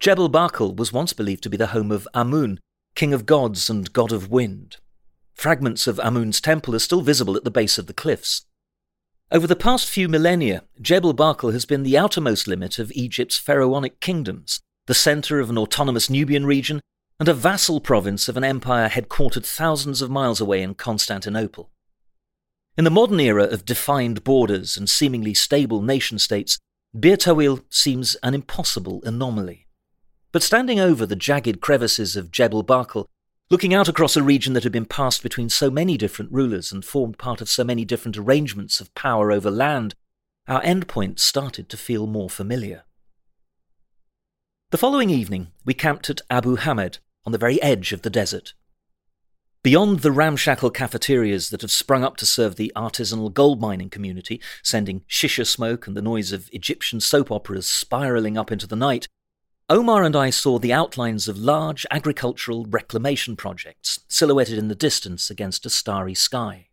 Jebel 0.00 0.30
Barkal 0.30 0.74
was 0.74 0.92
once 0.92 1.12
believed 1.12 1.42
to 1.42 1.50
be 1.50 1.58
the 1.58 1.68
home 1.68 1.92
of 1.92 2.08
Amun, 2.14 2.60
king 2.94 3.12
of 3.12 3.26
gods 3.26 3.68
and 3.68 3.92
god 3.92 4.10
of 4.10 4.30
wind. 4.30 4.78
Fragments 5.34 5.86
of 5.86 6.00
Amun's 6.00 6.40
temple 6.40 6.74
are 6.74 6.78
still 6.78 7.02
visible 7.02 7.36
at 7.36 7.44
the 7.44 7.50
base 7.50 7.76
of 7.76 7.86
the 7.88 7.92
cliffs. 7.92 8.45
Over 9.32 9.48
the 9.48 9.56
past 9.56 9.90
few 9.90 10.08
millennia, 10.08 10.62
Jebel 10.80 11.12
Barkal 11.12 11.52
has 11.52 11.64
been 11.64 11.82
the 11.82 11.98
outermost 11.98 12.46
limit 12.46 12.78
of 12.78 12.92
Egypt's 12.92 13.36
pharaonic 13.36 13.98
kingdoms, 13.98 14.60
the 14.86 14.94
centre 14.94 15.40
of 15.40 15.50
an 15.50 15.58
autonomous 15.58 16.08
Nubian 16.08 16.46
region, 16.46 16.80
and 17.18 17.28
a 17.28 17.34
vassal 17.34 17.80
province 17.80 18.28
of 18.28 18.36
an 18.36 18.44
empire 18.44 18.88
headquartered 18.88 19.44
thousands 19.44 20.00
of 20.00 20.10
miles 20.10 20.40
away 20.40 20.62
in 20.62 20.74
Constantinople. 20.74 21.72
In 22.78 22.84
the 22.84 22.90
modern 22.90 23.18
era 23.18 23.42
of 23.42 23.64
defined 23.64 24.22
borders 24.22 24.76
and 24.76 24.88
seemingly 24.88 25.34
stable 25.34 25.82
nation 25.82 26.20
states, 26.20 26.60
Bir 26.94 27.16
Tawil 27.16 27.64
seems 27.68 28.14
an 28.22 28.32
impossible 28.32 29.02
anomaly. 29.04 29.66
But 30.30 30.44
standing 30.44 30.78
over 30.78 31.04
the 31.04 31.16
jagged 31.16 31.60
crevices 31.60 32.14
of 32.14 32.30
Jebel 32.30 32.62
Barkal, 32.62 33.06
looking 33.48 33.72
out 33.72 33.88
across 33.88 34.16
a 34.16 34.22
region 34.22 34.54
that 34.54 34.64
had 34.64 34.72
been 34.72 34.84
passed 34.84 35.22
between 35.22 35.48
so 35.48 35.70
many 35.70 35.96
different 35.96 36.32
rulers 36.32 36.72
and 36.72 36.84
formed 36.84 37.18
part 37.18 37.40
of 37.40 37.48
so 37.48 37.62
many 37.62 37.84
different 37.84 38.16
arrangements 38.16 38.80
of 38.80 38.94
power 38.94 39.30
over 39.30 39.50
land, 39.50 39.94
our 40.48 40.60
endpoint 40.62 41.18
started 41.18 41.68
to 41.68 41.76
feel 41.76 42.06
more 42.06 42.30
familiar. 42.30 42.84
The 44.70 44.78
following 44.78 45.10
evening, 45.10 45.48
we 45.64 45.74
camped 45.74 46.10
at 46.10 46.22
Abu 46.28 46.56
Hamed, 46.56 46.98
on 47.24 47.32
the 47.32 47.38
very 47.38 47.60
edge 47.62 47.92
of 47.92 48.02
the 48.02 48.10
desert. 48.10 48.54
Beyond 49.62 50.00
the 50.00 50.12
ramshackle 50.12 50.70
cafeterias 50.70 51.50
that 51.50 51.62
have 51.62 51.72
sprung 51.72 52.04
up 52.04 52.16
to 52.18 52.26
serve 52.26 52.54
the 52.54 52.72
artisanal 52.76 53.32
gold 53.32 53.60
mining 53.60 53.90
community, 53.90 54.40
sending 54.62 55.02
shisha 55.08 55.44
smoke 55.44 55.86
and 55.86 55.96
the 55.96 56.02
noise 56.02 56.30
of 56.30 56.48
Egyptian 56.52 57.00
soap 57.00 57.32
operas 57.32 57.68
spiraling 57.68 58.38
up 58.38 58.52
into 58.52 58.66
the 58.66 58.76
night, 58.76 59.08
Omar 59.68 60.04
and 60.04 60.14
I 60.14 60.30
saw 60.30 60.58
the 60.58 60.72
outlines 60.72 61.26
of 61.26 61.38
large 61.38 61.84
agricultural 61.90 62.66
reclamation 62.66 63.34
projects 63.34 63.98
silhouetted 64.06 64.58
in 64.58 64.68
the 64.68 64.76
distance 64.76 65.28
against 65.28 65.66
a 65.66 65.70
starry 65.70 66.14
sky. 66.14 66.68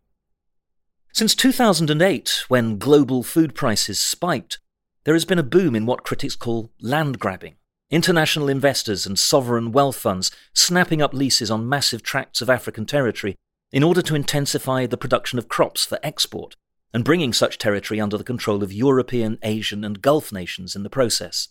Since 1.12 1.34
2008, 1.34 2.44
when 2.48 2.78
global 2.78 3.24
food 3.24 3.54
prices 3.54 3.98
spiked, 3.98 4.60
there 5.02 5.14
has 5.14 5.24
been 5.24 5.40
a 5.40 5.42
boom 5.42 5.74
in 5.74 5.86
what 5.86 6.04
critics 6.04 6.36
call 6.36 6.70
land 6.80 7.18
grabbing 7.18 7.56
International 7.90 8.48
investors 8.48 9.06
and 9.06 9.18
sovereign 9.18 9.70
wealth 9.70 9.96
funds 9.96 10.30
snapping 10.52 11.02
up 11.02 11.12
leases 11.12 11.50
on 11.50 11.68
massive 11.68 12.02
tracts 12.02 12.40
of 12.40 12.48
African 12.48 12.86
territory 12.86 13.36
in 13.72 13.82
order 13.82 14.02
to 14.02 14.14
intensify 14.14 14.86
the 14.86 14.96
production 14.96 15.38
of 15.38 15.48
crops 15.48 15.84
for 15.84 15.98
export, 16.02 16.56
and 16.92 17.04
bringing 17.04 17.32
such 17.32 17.58
territory 17.58 18.00
under 18.00 18.16
the 18.16 18.24
control 18.24 18.62
of 18.62 18.72
European, 18.72 19.38
Asian, 19.42 19.84
and 19.84 20.00
Gulf 20.00 20.32
nations 20.32 20.74
in 20.74 20.84
the 20.84 20.90
process. 20.90 21.48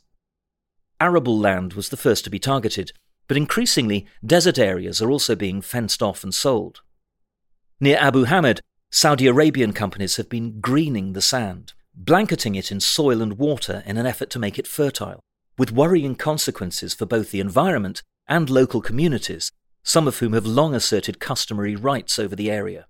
Arable 1.03 1.37
land 1.37 1.73
was 1.73 1.89
the 1.89 1.97
first 1.97 2.23
to 2.23 2.29
be 2.29 2.39
targeted, 2.39 2.93
but 3.27 3.35
increasingly 3.35 4.07
desert 4.25 4.57
areas 4.57 5.01
are 5.01 5.11
also 5.11 5.35
being 5.35 5.61
fenced 5.61 6.01
off 6.01 6.23
and 6.23 6.33
sold. 6.33 6.79
Near 7.81 7.97
Abu 7.99 8.23
Hamed, 8.23 8.61
Saudi 8.89 9.27
Arabian 9.27 9.73
companies 9.73 10.15
have 10.15 10.29
been 10.29 10.61
greening 10.61 11.11
the 11.11 11.21
sand, 11.21 11.73
blanketing 11.93 12.55
it 12.55 12.71
in 12.71 12.79
soil 12.79 13.21
and 13.21 13.37
water 13.37 13.83
in 13.85 13.97
an 13.97 14.05
effort 14.05 14.29
to 14.29 14.39
make 14.39 14.57
it 14.57 14.65
fertile 14.65 15.19
with 15.57 15.73
worrying 15.73 16.15
consequences 16.15 16.93
for 16.93 17.05
both 17.05 17.31
the 17.31 17.41
environment 17.41 18.01
and 18.29 18.49
local 18.49 18.79
communities, 18.79 19.51
some 19.83 20.07
of 20.07 20.19
whom 20.19 20.31
have 20.31 20.45
long 20.45 20.73
asserted 20.73 21.19
customary 21.19 21.75
rights 21.75 22.17
over 22.17 22.33
the 22.33 22.49
area. 22.49 22.87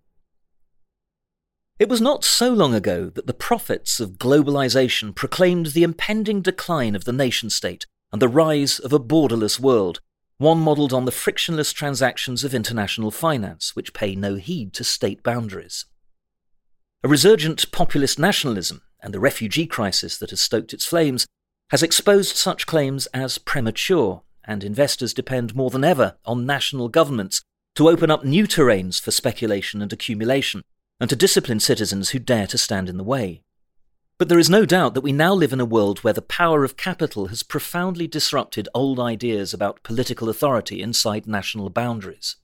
It 1.80 1.90
was 1.90 2.00
not 2.00 2.24
so 2.24 2.54
long 2.54 2.76
ago 2.76 3.10
that 3.10 3.26
the 3.26 3.34
prophets 3.34 4.00
of 4.00 4.20
globalization 4.20 5.16
proclaimed 5.16 5.68
the 5.68 5.82
impending 5.82 6.44
decline 6.44 6.96
of 6.96 7.06
the 7.06 7.12
nation 7.12 7.50
state 7.50 7.88
and 8.14 8.22
the 8.22 8.30
rise 8.30 8.78
of 8.78 8.94
a 8.94 9.00
borderless 9.00 9.60
world, 9.60 10.00
one 10.38 10.60
modelled 10.60 10.94
on 10.94 11.06
the 11.06 11.12
frictionless 11.12 11.74
transactions 11.74 12.44
of 12.44 12.54
international 12.54 13.10
finance, 13.10 13.76
which 13.76 13.94
pay 13.94 14.16
no 14.16 14.36
heed 14.36 14.72
to 14.72 14.84
state 14.84 15.24
boundaries. 15.24 15.86
A 17.04 17.08
resurgent 17.08 17.72
populist 17.72 18.20
nationalism 18.20 18.84
and 19.02 19.14
the 19.14 19.20
refugee 19.20 19.66
crisis 19.66 20.18
that 20.20 20.30
has 20.30 20.40
stoked 20.40 20.74
its 20.74 20.86
flames 20.86 21.26
has 21.72 21.82
exposed 21.82 22.36
such 22.36 22.68
claims 22.68 23.08
as 23.08 23.40
premature, 23.40 24.22
and 24.46 24.64
investors 24.64 25.14
depend 25.14 25.56
more 25.56 25.72
than 25.72 25.84
ever 25.84 26.16
on 26.24 26.46
national 26.46 26.90
governments 26.90 27.42
to 27.76 27.90
open 27.90 28.12
up 28.12 28.24
new 28.24 28.46
terrains 28.46 29.02
for 29.02 29.10
speculation 29.10 29.82
and 29.82 29.92
accumulation, 29.92 30.62
and 31.00 31.10
to 31.10 31.16
discipline 31.16 31.60
citizens 31.60 32.12
who 32.12 32.20
dare 32.20 32.46
to 32.46 32.60
stand 32.60 32.90
in 32.90 32.98
the 32.98 33.04
way. 33.04 33.42
But 34.18 34.30
there 34.30 34.40
is 34.40 34.50
no 34.50 34.66
doubt 34.66 34.94
that 34.94 35.02
we 35.02 35.12
now 35.12 35.34
live 35.34 35.54
in 35.54 35.60
a 35.60 35.66
world 35.66 36.00
where 36.00 36.14
the 36.14 36.22
power 36.22 36.64
of 36.64 36.78
capital 36.78 37.28
has 37.28 37.44
profoundly 37.44 38.08
disrupted 38.08 38.70
old 38.74 39.00
ideas 39.00 39.54
about 39.54 39.84
political 39.84 40.30
authority 40.30 40.82
inside 40.82 41.28
national 41.28 41.70
boundaries. 41.70 42.36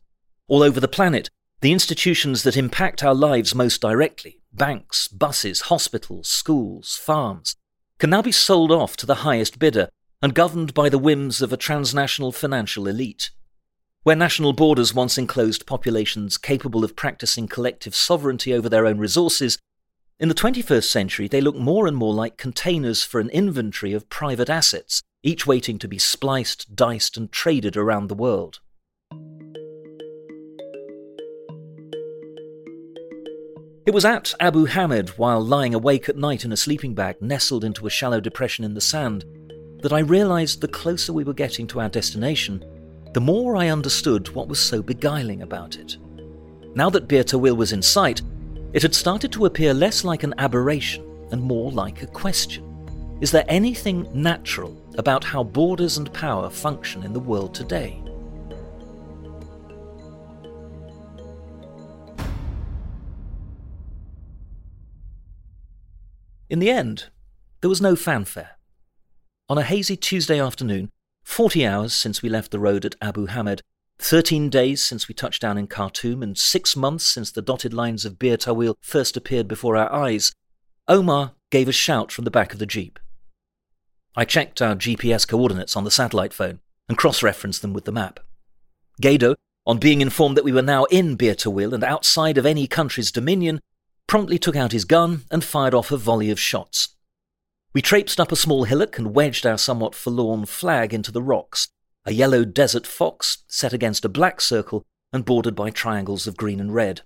All 0.48 0.64
over 0.64 0.80
the 0.80 0.88
planet, 0.88 1.30
the 1.62 1.72
institutions 1.72 2.44
that 2.44 2.58
impact 2.58 3.04
our 3.04 3.14
lives 3.14 3.54
most 3.54 3.82
directly 3.82 4.38
banks, 4.52 5.08
buses, 5.08 5.62
hospitals, 5.62 6.28
schools, 6.28 6.96
farms 6.96 7.56
can 8.00 8.10
now 8.10 8.22
be 8.22 8.32
sold 8.32 8.72
off 8.72 8.98
to 8.98 9.06
the 9.06 9.16
highest 9.16 9.60
bidder 9.60 9.90
and 10.22 10.34
governed 10.34 10.74
by 10.74 10.90
the 10.90 10.98
whims 10.98 11.42
of 11.42 11.54
a 11.54 11.58
transnational 11.58 12.32
financial 12.32 12.88
elite. 12.88 13.30
Where 14.04 14.16
national 14.16 14.54
borders 14.54 14.94
once 14.94 15.18
enclosed 15.18 15.66
populations 15.66 16.38
capable 16.38 16.84
of 16.84 16.96
practicing 16.96 17.48
collective 17.48 17.94
sovereignty 17.94 18.54
over 18.54 18.70
their 18.70 18.86
own 18.86 18.98
resources, 18.98 19.58
in 20.20 20.28
the 20.28 20.36
21st 20.36 20.84
century 20.84 21.28
they 21.28 21.40
look 21.40 21.56
more 21.56 21.88
and 21.88 21.96
more 21.96 22.14
like 22.14 22.38
containers 22.38 23.04
for 23.04 23.22
an 23.22 23.30
inventory 23.30 23.94
of 23.94 24.10
private 24.10 24.50
assets, 24.50 25.02
each 25.24 25.48
waiting 25.48 25.80
to 25.80 25.88
be 25.88 25.98
spliced, 25.98 26.76
diced, 26.76 27.16
and 27.16 27.32
traded 27.32 27.78
around 27.78 28.08
the 28.08 28.16
world. 28.16 28.60
It 33.86 33.94
was 33.94 34.06
at 34.06 34.36
Abu 34.40 34.66
Hamed, 34.66 35.10
while 35.12 35.42
lying 35.42 35.74
awake 35.74 36.10
at 36.10 36.18
night 36.18 36.46
in 36.46 36.52
a 36.52 36.58
sleeping 36.58 36.94
bag 36.94 37.22
nestled 37.22 37.64
into 37.64 37.88
a 37.88 37.90
shallow 37.90 38.20
depression 38.20 38.64
in 38.64 38.74
the 38.74 38.82
sand, 38.82 39.26
that 39.82 39.94
I 39.94 40.00
realized 40.00 40.60
the 40.60 40.68
closer 40.68 41.14
we 41.14 41.24
were 41.24 41.34
getting 41.34 41.66
to 41.68 41.80
our 41.80 41.90
destination, 41.90 42.64
the 43.14 43.22
more 43.22 43.56
I 43.56 43.70
understood 43.70 44.30
what 44.30 44.50
was 44.50 44.60
so 44.60 44.84
beguiling 44.84 45.42
about 45.42 45.78
it. 45.78 45.98
Now 46.76 46.90
that 46.92 47.08
Bir 47.08 47.24
Tawil 47.24 47.58
was 47.58 47.72
in 47.72 47.82
sight, 47.82 48.22
it 48.72 48.84
had 48.84 48.94
started 48.94 49.32
to 49.32 49.46
appear 49.46 49.74
less 49.74 50.04
like 50.04 50.24
an 50.24 50.36
aberration 50.38 51.04
and 51.32 51.42
more 51.42 51.72
like 51.72 52.04
a 52.04 52.08
question. 52.08 52.66
Is 53.20 53.32
there 53.32 53.46
anything 53.48 54.08
natural 54.14 54.80
about 54.98 55.24
how 55.24 55.44
borders 55.44 55.98
and 55.98 56.14
power 56.14 56.50
function 56.50 57.04
in 57.04 57.12
the 57.12 57.20
world 57.20 57.54
today? 57.56 58.02
In 66.50 66.60
the 66.60 66.70
end, 66.70 67.10
there 67.62 67.70
was 67.70 67.82
no 67.82 67.96
fanfare. 67.96 68.58
On 69.50 69.58
a 69.58 69.64
hazy 69.64 69.96
Tuesday 69.96 70.40
afternoon, 70.40 70.90
40 71.24 71.66
hours 71.66 71.94
since 71.94 72.22
we 72.22 72.30
left 72.30 72.52
the 72.52 72.60
road 72.60 72.86
at 72.86 72.96
Abu 73.02 73.28
Hamed, 73.28 73.62
13 74.00 74.50
days 74.50 74.84
since 74.84 75.08
we 75.08 75.14
touched 75.14 75.42
down 75.42 75.58
in 75.58 75.68
Khartoum, 75.68 76.24
and 76.24 76.38
six 76.38 76.76
months 76.76 77.04
since 77.04 77.32
the 77.32 77.42
dotted 77.42 77.74
lines 77.74 78.06
of 78.06 78.18
Bir 78.18 78.38
Tawil 78.38 78.76
first 78.82 79.18
appeared 79.18 79.48
before 79.48 79.76
our 79.76 79.92
eyes, 79.92 80.32
Omar 80.88 81.34
gave 81.52 81.68
a 81.68 81.74
shout 81.74 82.12
from 82.12 82.26
the 82.26 82.32
back 82.32 82.54
of 82.54 82.60
the 82.60 82.66
Jeep. 82.66 82.98
I 84.16 84.26
checked 84.26 84.62
our 84.62 84.76
GPS 84.76 85.28
coordinates 85.28 85.76
on 85.76 85.84
the 85.84 85.92
satellite 85.92 86.34
phone 86.34 86.60
and 86.88 86.98
cross 86.98 87.22
referenced 87.22 87.62
them 87.62 87.74
with 87.74 87.86
the 87.86 87.92
map. 87.92 88.20
Gado, 89.02 89.36
on 89.66 89.78
being 89.78 90.02
informed 90.02 90.36
that 90.36 90.44
we 90.44 90.52
were 90.52 90.62
now 90.62 90.86
in 90.86 91.16
Bir 91.16 91.36
Tawil 91.36 91.74
and 91.74 91.84
outside 91.84 92.38
of 92.38 92.46
any 92.46 92.68
country's 92.68 93.12
dominion, 93.12 93.60
promptly 94.08 94.40
took 94.40 94.56
out 94.56 94.72
his 94.72 94.86
gun 94.86 95.24
and 95.30 95.44
fired 95.44 95.74
off 95.74 95.92
a 95.92 95.98
volley 95.98 96.32
of 96.32 96.40
shots. 96.40 96.96
We 97.74 97.82
traipsed 97.82 98.20
up 98.20 98.32
a 98.32 98.36
small 98.36 98.64
hillock 98.64 98.98
and 98.98 99.14
wedged 99.14 99.46
our 99.46 99.58
somewhat 99.58 99.94
forlorn 99.94 100.46
flag 100.48 100.94
into 100.94 101.12
the 101.12 101.22
rocks, 101.22 101.68
a 102.10 102.14
yellow 102.14 102.44
desert 102.44 102.88
fox 102.88 103.44
set 103.48 103.72
against 103.72 104.04
a 104.04 104.10
black 104.10 104.42
circle 104.42 104.84
and 105.14 105.26
bordered 105.26 105.54
by 105.54 105.70
triangles 105.70 106.26
of 106.26 106.36
green 106.36 106.60
and 106.60 106.74
red, 106.74 107.02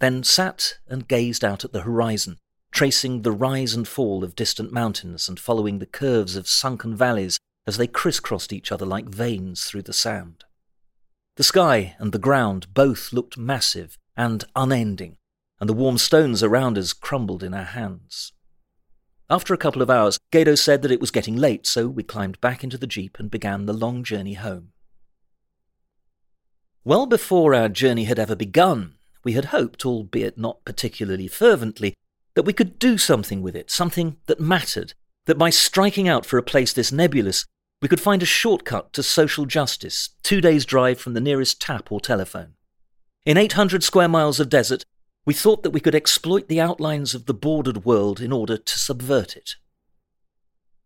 then 0.00 0.24
sat 0.24 0.74
and 0.88 1.06
gazed 1.06 1.44
out 1.44 1.64
at 1.64 1.72
the 1.72 1.82
horizon, 1.82 2.36
tracing 2.72 3.22
the 3.22 3.30
rise 3.30 3.74
and 3.74 3.86
fall 3.86 4.24
of 4.24 4.34
distant 4.34 4.72
mountains 4.72 5.28
and 5.28 5.38
following 5.38 5.78
the 5.78 5.86
curves 5.86 6.34
of 6.34 6.48
sunken 6.48 6.96
valleys 6.96 7.38
as 7.64 7.76
they 7.76 7.86
crisscrossed 7.86 8.52
each 8.52 8.72
other 8.72 8.84
like 8.84 9.04
veins 9.04 9.66
through 9.66 9.82
the 9.82 9.92
sand. 9.92 10.42
The 11.36 11.44
sky 11.44 11.94
and 12.00 12.10
the 12.10 12.18
ground 12.18 12.74
both 12.74 13.12
looked 13.12 13.38
massive 13.38 13.98
and 14.16 14.42
unending, 14.56 15.16
and 15.60 15.70
the 15.70 15.74
warm 15.74 15.96
stones 15.96 16.42
around 16.42 16.76
us 16.76 16.92
crumbled 16.92 17.44
in 17.44 17.54
our 17.54 17.62
hands. 17.62 18.32
After 19.30 19.54
a 19.54 19.58
couple 19.58 19.80
of 19.80 19.88
hours, 19.88 20.18
Gado 20.32 20.58
said 20.58 20.82
that 20.82 20.90
it 20.90 21.00
was 21.00 21.12
getting 21.12 21.36
late, 21.36 21.64
so 21.64 21.86
we 21.86 22.02
climbed 22.02 22.40
back 22.40 22.64
into 22.64 22.76
the 22.76 22.88
jeep 22.88 23.16
and 23.20 23.30
began 23.30 23.66
the 23.66 23.72
long 23.72 24.02
journey 24.02 24.34
home. 24.34 24.72
Well 26.82 27.06
before 27.06 27.54
our 27.54 27.68
journey 27.68 28.04
had 28.04 28.18
ever 28.18 28.34
begun, 28.34 28.94
we 29.22 29.34
had 29.34 29.46
hoped, 29.46 29.86
albeit 29.86 30.36
not 30.36 30.64
particularly 30.64 31.28
fervently, 31.28 31.94
that 32.34 32.42
we 32.42 32.52
could 32.52 32.80
do 32.80 32.98
something 32.98 33.40
with 33.40 33.54
it, 33.54 33.70
something 33.70 34.16
that 34.26 34.40
mattered, 34.40 34.94
that 35.26 35.38
by 35.38 35.50
striking 35.50 36.08
out 36.08 36.26
for 36.26 36.36
a 36.36 36.42
place 36.42 36.72
this 36.72 36.90
nebulous, 36.90 37.44
we 37.80 37.86
could 37.86 38.00
find 38.00 38.24
a 38.24 38.26
shortcut 38.26 38.92
to 38.94 39.02
social 39.02 39.46
justice, 39.46 40.10
two 40.24 40.40
days' 40.40 40.64
drive 40.64 40.98
from 40.98 41.14
the 41.14 41.20
nearest 41.20 41.60
tap 41.60 41.92
or 41.92 42.00
telephone. 42.00 42.54
In 43.24 43.36
800 43.36 43.84
square 43.84 44.08
miles 44.08 44.40
of 44.40 44.48
desert, 44.48 44.84
we 45.26 45.34
thought 45.34 45.62
that 45.62 45.70
we 45.70 45.80
could 45.80 45.94
exploit 45.94 46.48
the 46.48 46.60
outlines 46.60 47.14
of 47.14 47.26
the 47.26 47.34
bordered 47.34 47.84
world 47.84 48.20
in 48.20 48.32
order 48.32 48.56
to 48.56 48.78
subvert 48.78 49.36
it. 49.36 49.56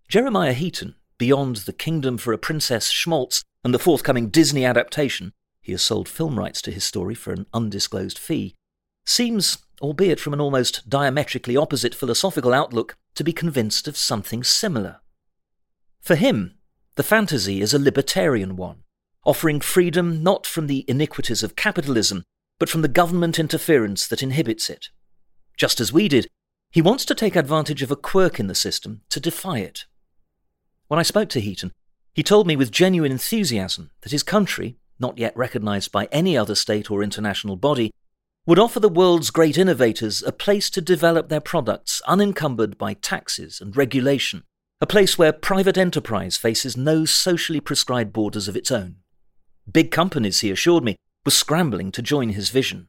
Jeremiah 0.08 0.52
Heaton, 0.52 0.96
beyond 1.18 1.56
The 1.56 1.72
Kingdom 1.72 2.18
for 2.18 2.32
a 2.32 2.38
Princess 2.38 2.90
Schmaltz 2.90 3.42
and 3.62 3.72
the 3.72 3.78
forthcoming 3.78 4.28
Disney 4.28 4.64
adaptation, 4.64 5.32
he 5.60 5.72
has 5.72 5.82
sold 5.82 6.08
film 6.08 6.38
rights 6.38 6.60
to 6.62 6.70
his 6.70 6.84
story 6.84 7.14
for 7.14 7.32
an 7.32 7.46
undisclosed 7.54 8.18
fee, 8.18 8.54
seems, 9.06 9.58
albeit 9.80 10.20
from 10.20 10.34
an 10.34 10.40
almost 10.40 10.88
diametrically 10.88 11.56
opposite 11.56 11.94
philosophical 11.94 12.52
outlook, 12.52 12.96
to 13.14 13.24
be 13.24 13.32
convinced 13.32 13.88
of 13.88 13.96
something 13.96 14.42
similar. 14.42 15.00
For 16.00 16.16
him, 16.16 16.58
the 16.96 17.02
fantasy 17.02 17.60
is 17.60 17.72
a 17.72 17.78
libertarian 17.78 18.56
one, 18.56 18.82
offering 19.24 19.60
freedom 19.60 20.22
not 20.22 20.46
from 20.46 20.66
the 20.66 20.84
iniquities 20.86 21.42
of 21.42 21.56
capitalism, 21.56 22.24
but 22.58 22.68
from 22.68 22.82
the 22.82 22.88
government 22.88 23.38
interference 23.38 24.06
that 24.06 24.22
inhibits 24.22 24.70
it. 24.70 24.88
Just 25.56 25.80
as 25.80 25.92
we 25.92 26.08
did, 26.08 26.28
he 26.70 26.82
wants 26.82 27.04
to 27.04 27.14
take 27.14 27.36
advantage 27.36 27.82
of 27.82 27.90
a 27.90 27.96
quirk 27.96 28.40
in 28.40 28.46
the 28.46 28.54
system 28.54 29.02
to 29.10 29.20
defy 29.20 29.58
it. 29.58 29.84
When 30.88 30.98
I 30.98 31.04
spoke 31.04 31.28
to 31.30 31.40
Heaton, 31.40 31.72
he 32.14 32.22
told 32.22 32.46
me 32.46 32.56
with 32.56 32.70
genuine 32.70 33.12
enthusiasm 33.12 33.90
that 34.02 34.12
his 34.12 34.22
country, 34.22 34.76
not 34.98 35.18
yet 35.18 35.36
recognized 35.36 35.92
by 35.92 36.08
any 36.12 36.36
other 36.36 36.54
state 36.54 36.90
or 36.90 37.02
international 37.02 37.56
body, 37.56 37.90
would 38.46 38.58
offer 38.58 38.78
the 38.78 38.88
world's 38.88 39.30
great 39.30 39.56
innovators 39.56 40.22
a 40.22 40.30
place 40.30 40.68
to 40.70 40.80
develop 40.80 41.28
their 41.28 41.40
products 41.40 42.02
unencumbered 42.06 42.76
by 42.76 42.94
taxes 42.94 43.60
and 43.60 43.76
regulation, 43.76 44.42
a 44.80 44.86
place 44.86 45.16
where 45.16 45.32
private 45.32 45.78
enterprise 45.78 46.36
faces 46.36 46.76
no 46.76 47.04
socially 47.04 47.60
prescribed 47.60 48.12
borders 48.12 48.48
of 48.48 48.56
its 48.56 48.70
own. 48.70 48.96
Big 49.70 49.90
companies, 49.90 50.40
he 50.40 50.50
assured 50.50 50.84
me, 50.84 50.96
was 51.24 51.36
scrambling 51.36 51.90
to 51.92 52.02
join 52.02 52.30
his 52.30 52.50
vision. 52.50 52.88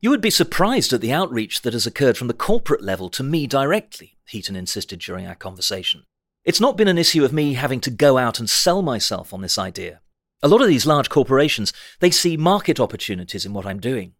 You 0.00 0.10
would 0.10 0.20
be 0.20 0.30
surprised 0.30 0.92
at 0.92 1.00
the 1.00 1.12
outreach 1.12 1.62
that 1.62 1.72
has 1.72 1.86
occurred 1.86 2.16
from 2.18 2.28
the 2.28 2.34
corporate 2.34 2.82
level 2.82 3.08
to 3.10 3.22
me 3.22 3.46
directly, 3.46 4.18
Heaton 4.28 4.56
insisted 4.56 5.00
during 5.00 5.26
our 5.26 5.34
conversation. 5.34 6.04
It's 6.44 6.60
not 6.60 6.76
been 6.76 6.88
an 6.88 6.98
issue 6.98 7.24
of 7.24 7.32
me 7.32 7.54
having 7.54 7.80
to 7.80 7.90
go 7.90 8.18
out 8.18 8.38
and 8.38 8.48
sell 8.48 8.82
myself 8.82 9.34
on 9.34 9.40
this 9.40 9.58
idea. 9.58 10.00
A 10.42 10.48
lot 10.48 10.60
of 10.60 10.68
these 10.68 10.86
large 10.86 11.08
corporations, 11.08 11.72
they 12.00 12.10
see 12.10 12.36
market 12.36 12.78
opportunities 12.78 13.44
in 13.44 13.52
what 13.52 13.66
I'm 13.66 13.80
doing. 13.80 14.12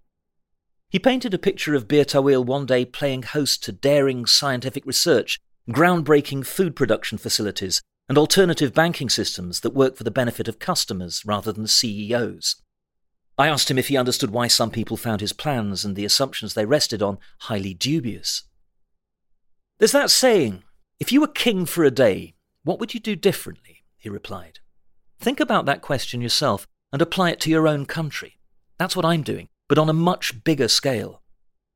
He 0.88 0.98
painted 0.98 1.34
a 1.34 1.38
picture 1.38 1.74
of 1.74 1.86
Bir 1.86 2.04
Tawil 2.04 2.44
one 2.44 2.66
day 2.66 2.84
playing 2.84 3.22
host 3.22 3.62
to 3.64 3.72
daring 3.72 4.24
scientific 4.24 4.86
research, 4.86 5.38
groundbreaking 5.68 6.46
food 6.46 6.74
production 6.74 7.18
facilities, 7.18 7.82
and 8.08 8.16
alternative 8.16 8.72
banking 8.72 9.08
systems 9.08 9.60
that 9.60 9.74
work 9.74 9.96
for 9.96 10.04
the 10.04 10.10
benefit 10.10 10.48
of 10.48 10.58
customers 10.58 11.24
rather 11.26 11.52
than 11.52 11.66
CEOs. 11.66 12.56
I 13.38 13.48
asked 13.48 13.70
him 13.70 13.78
if 13.78 13.88
he 13.88 13.96
understood 13.98 14.30
why 14.30 14.46
some 14.46 14.70
people 14.70 14.96
found 14.96 15.20
his 15.20 15.34
plans 15.34 15.84
and 15.84 15.94
the 15.94 16.06
assumptions 16.06 16.54
they 16.54 16.64
rested 16.64 17.02
on 17.02 17.18
highly 17.40 17.74
dubious. 17.74 18.44
There's 19.78 19.92
that 19.92 20.10
saying, 20.10 20.62
if 20.98 21.12
you 21.12 21.20
were 21.20 21.28
king 21.28 21.66
for 21.66 21.84
a 21.84 21.90
day, 21.90 22.34
what 22.64 22.80
would 22.80 22.94
you 22.94 23.00
do 23.00 23.14
differently? 23.14 23.84
He 23.98 24.08
replied. 24.08 24.60
Think 25.20 25.38
about 25.38 25.66
that 25.66 25.82
question 25.82 26.22
yourself 26.22 26.66
and 26.92 27.02
apply 27.02 27.30
it 27.30 27.40
to 27.40 27.50
your 27.50 27.68
own 27.68 27.84
country. 27.84 28.38
That's 28.78 28.96
what 28.96 29.04
I'm 29.04 29.22
doing, 29.22 29.48
but 29.68 29.78
on 29.78 29.90
a 29.90 29.94
much 29.94 30.42
bigger 30.42 30.68
scale. 30.68 31.20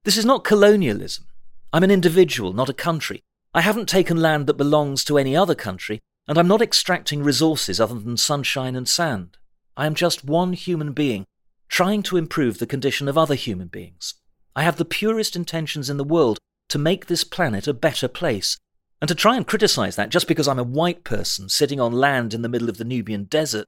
This 0.05 0.17
is 0.17 0.25
not 0.25 0.45
colonialism. 0.45 1.27
I'm 1.75 1.85
an 1.85 1.91
individual, 1.91 2.55
not 2.55 2.71
a 2.71 2.75
country. 2.75 3.23
I 3.53 3.61
haven't 3.61 3.89
taken 3.89 4.17
land 4.17 4.47
that 4.47 4.55
belongs 4.55 5.05
to 5.05 5.19
any 5.19 5.37
other 5.37 5.55
country, 5.55 6.01
and 6.27 6.39
I'm 6.39 6.49
not 6.49 6.63
extracting 6.63 7.23
resources 7.23 7.81
other 7.81 7.99
than 7.99 8.17
sunshine 8.17 8.77
and 8.77 8.89
sand. 8.89 9.37
I 9.77 9.87
am 9.87 9.95
just 9.95 10.25
one 10.25 10.55
human 10.55 10.93
being 10.93 11.27
trying 11.71 12.03
to 12.03 12.17
improve 12.17 12.59
the 12.59 12.67
condition 12.67 13.09
of 13.09 13.17
other 13.17 13.37
human 13.37 13.69
beings. 13.69 14.15
I 14.55 14.65
have 14.65 14.77
the 14.77 14.85
purest 14.85 15.37
intentions 15.37 15.89
in 15.89 15.97
the 15.97 16.05
world 16.05 16.39
to 16.69 16.79
make 16.79 17.07
this 17.07 17.25
planet 17.25 17.67
a 17.67 17.73
better 17.73 18.09
place. 18.09 18.59
And 19.01 19.09
to 19.09 19.15
try 19.15 19.37
and 19.37 19.47
criticize 19.47 19.97
that 19.97 20.11
just 20.11 20.29
because 20.29 20.47
I'm 20.47 20.59
a 20.59 20.65
white 20.65 21.05
person 21.05 21.49
sitting 21.49 21.81
on 21.81 21.93
land 21.93 22.35
in 22.35 22.43
the 22.43 22.49
middle 22.49 22.69
of 22.69 22.77
the 22.77 22.85
Nubian 22.85 23.25
desert. 23.25 23.67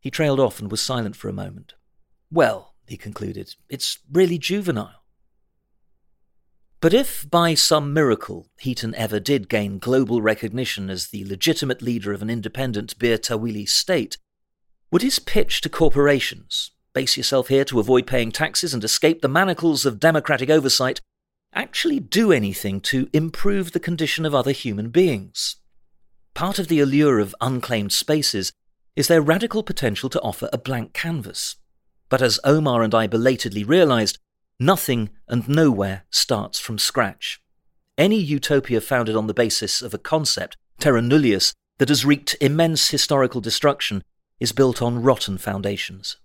He 0.00 0.10
trailed 0.10 0.38
off 0.38 0.60
and 0.60 0.70
was 0.70 0.82
silent 0.82 1.16
for 1.16 1.28
a 1.28 1.32
moment. 1.32 1.74
Well, 2.30 2.74
he 2.86 2.96
concluded, 2.96 3.54
it's 3.68 3.98
really 4.12 4.36
juvenile. 4.36 5.04
But 6.80 6.94
if 6.94 7.28
by 7.28 7.54
some 7.54 7.92
miracle 7.92 8.50
Heaton 8.60 8.94
ever 8.94 9.18
did 9.18 9.48
gain 9.48 9.78
global 9.78 10.20
recognition 10.20 10.90
as 10.90 11.08
the 11.08 11.24
legitimate 11.24 11.80
leader 11.80 12.12
of 12.12 12.22
an 12.22 12.30
independent 12.30 12.98
Bir 12.98 13.18
Tawili 13.18 13.68
state, 13.68 14.18
would 14.90 15.02
his 15.02 15.18
pitch 15.18 15.60
to 15.62 15.68
corporations, 15.68 16.70
base 16.98 17.16
yourself 17.16 17.46
here 17.46 17.64
to 17.64 17.78
avoid 17.78 18.08
paying 18.08 18.32
taxes 18.32 18.74
and 18.74 18.82
escape 18.82 19.22
the 19.22 19.28
manacles 19.28 19.86
of 19.86 20.00
democratic 20.00 20.50
oversight, 20.50 21.00
actually 21.54 22.00
do 22.00 22.32
anything 22.32 22.80
to 22.80 23.08
improve 23.12 23.70
the 23.70 23.78
condition 23.78 24.26
of 24.26 24.34
other 24.34 24.50
human 24.50 24.88
beings? 24.88 25.54
Part 26.34 26.58
of 26.58 26.66
the 26.66 26.80
allure 26.80 27.20
of 27.20 27.36
unclaimed 27.40 27.92
spaces 27.92 28.52
is 28.96 29.06
their 29.06 29.22
radical 29.22 29.62
potential 29.62 30.10
to 30.10 30.20
offer 30.22 30.48
a 30.52 30.58
blank 30.58 30.92
canvas. 30.92 31.54
But 32.08 32.20
as 32.20 32.40
Omar 32.42 32.82
and 32.82 32.92
I 32.92 33.06
belatedly 33.06 33.62
realized, 33.62 34.18
nothing 34.58 35.10
and 35.28 35.48
nowhere 35.48 36.02
starts 36.10 36.58
from 36.58 36.78
scratch. 36.78 37.40
Any 37.96 38.18
utopia 38.18 38.80
founded 38.80 39.14
on 39.14 39.28
the 39.28 39.34
basis 39.34 39.82
of 39.82 39.94
a 39.94 39.98
concept, 39.98 40.56
terra 40.80 41.00
nullius, 41.00 41.52
that 41.78 41.90
has 41.90 42.04
wreaked 42.04 42.34
immense 42.40 42.90
historical 42.90 43.40
destruction 43.40 44.02
is 44.40 44.50
built 44.50 44.82
on 44.82 45.00
rotten 45.00 45.38
foundations. 45.38 46.16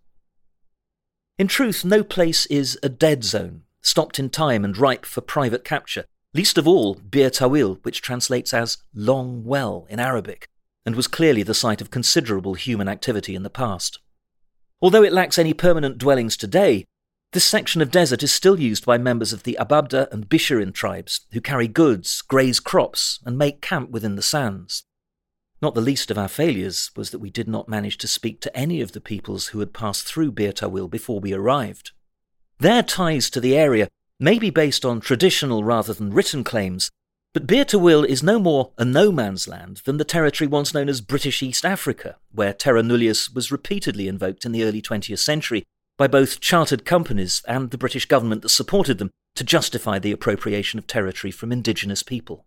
In 1.39 1.47
truth, 1.47 1.83
no 1.83 2.03
place 2.03 2.45
is 2.45 2.77
a 2.83 2.89
dead 2.89 3.23
zone, 3.23 3.63
stopped 3.81 4.19
in 4.19 4.29
time 4.29 4.63
and 4.63 4.77
ripe 4.77 5.03
for 5.03 5.21
private 5.21 5.63
capture, 5.63 6.05
least 6.35 6.59
of 6.59 6.67
all 6.67 6.93
Bir 6.93 7.31
Tawil, 7.31 7.79
which 7.81 8.03
translates 8.03 8.53
as 8.53 8.77
long 8.93 9.43
well 9.43 9.87
in 9.89 9.99
Arabic, 9.99 10.47
and 10.85 10.95
was 10.95 11.07
clearly 11.07 11.41
the 11.41 11.55
site 11.55 11.81
of 11.81 11.89
considerable 11.89 12.53
human 12.53 12.87
activity 12.87 13.33
in 13.33 13.41
the 13.41 13.49
past. 13.49 13.99
Although 14.79 15.03
it 15.03 15.13
lacks 15.13 15.39
any 15.39 15.55
permanent 15.55 15.97
dwellings 15.97 16.37
today, 16.37 16.85
this 17.31 17.45
section 17.45 17.81
of 17.81 17.89
desert 17.89 18.21
is 18.21 18.31
still 18.31 18.59
used 18.59 18.85
by 18.85 18.99
members 18.99 19.33
of 19.33 19.41
the 19.41 19.57
Ababda 19.59 20.11
and 20.11 20.29
Bisharin 20.29 20.71
tribes, 20.71 21.21
who 21.31 21.41
carry 21.41 21.67
goods, 21.67 22.21
graze 22.21 22.59
crops, 22.59 23.19
and 23.25 23.39
make 23.39 23.59
camp 23.59 23.89
within 23.89 24.15
the 24.15 24.21
sands. 24.21 24.83
Not 25.63 25.75
the 25.75 25.79
least 25.79 26.11
of 26.11 26.17
our 26.17 26.27
failures 26.27 26.91
was 26.93 27.11
that 27.11 27.19
we 27.19 27.29
did 27.29 27.47
not 27.47 27.69
manage 27.69 27.97
to 27.99 28.07
speak 28.09 28.41
to 28.41 28.53
any 28.53 28.81
of 28.81 28.91
the 28.91 28.99
peoples 28.99 29.47
who 29.47 29.59
had 29.59 29.71
passed 29.71 30.05
through 30.05 30.33
Bir 30.33 30.51
Tawil 30.51 30.89
before 30.89 31.21
we 31.21 31.31
arrived. 31.31 31.91
Their 32.59 32.83
ties 32.83 33.29
to 33.29 33.39
the 33.39 33.55
area 33.55 33.87
may 34.19 34.39
be 34.39 34.49
based 34.49 34.83
on 34.83 34.99
traditional 34.99 35.63
rather 35.63 35.93
than 35.93 36.13
written 36.13 36.43
claims, 36.43 36.91
but 37.33 37.47
Bir 37.47 37.63
Tawil 37.63 38.05
is 38.05 38.21
no 38.21 38.39
more 38.39 38.73
a 38.77 38.83
no 38.83 39.09
man's 39.09 39.47
land 39.47 39.83
than 39.85 39.95
the 39.95 40.03
territory 40.03 40.49
once 40.49 40.73
known 40.73 40.89
as 40.89 40.99
British 40.99 41.41
East 41.41 41.63
Africa, 41.63 42.17
where 42.33 42.51
terra 42.51 42.83
nullius 42.83 43.29
was 43.29 43.49
repeatedly 43.49 44.09
invoked 44.09 44.43
in 44.43 44.51
the 44.51 44.65
early 44.65 44.81
20th 44.81 45.19
century 45.19 45.63
by 45.97 46.07
both 46.07 46.41
chartered 46.41 46.83
companies 46.83 47.41
and 47.47 47.71
the 47.71 47.77
British 47.77 48.05
government 48.05 48.41
that 48.41 48.49
supported 48.49 48.97
them 48.97 49.11
to 49.35 49.45
justify 49.45 49.97
the 49.97 50.11
appropriation 50.11 50.77
of 50.77 50.87
territory 50.87 51.31
from 51.31 51.53
indigenous 51.53 52.03
people. 52.03 52.43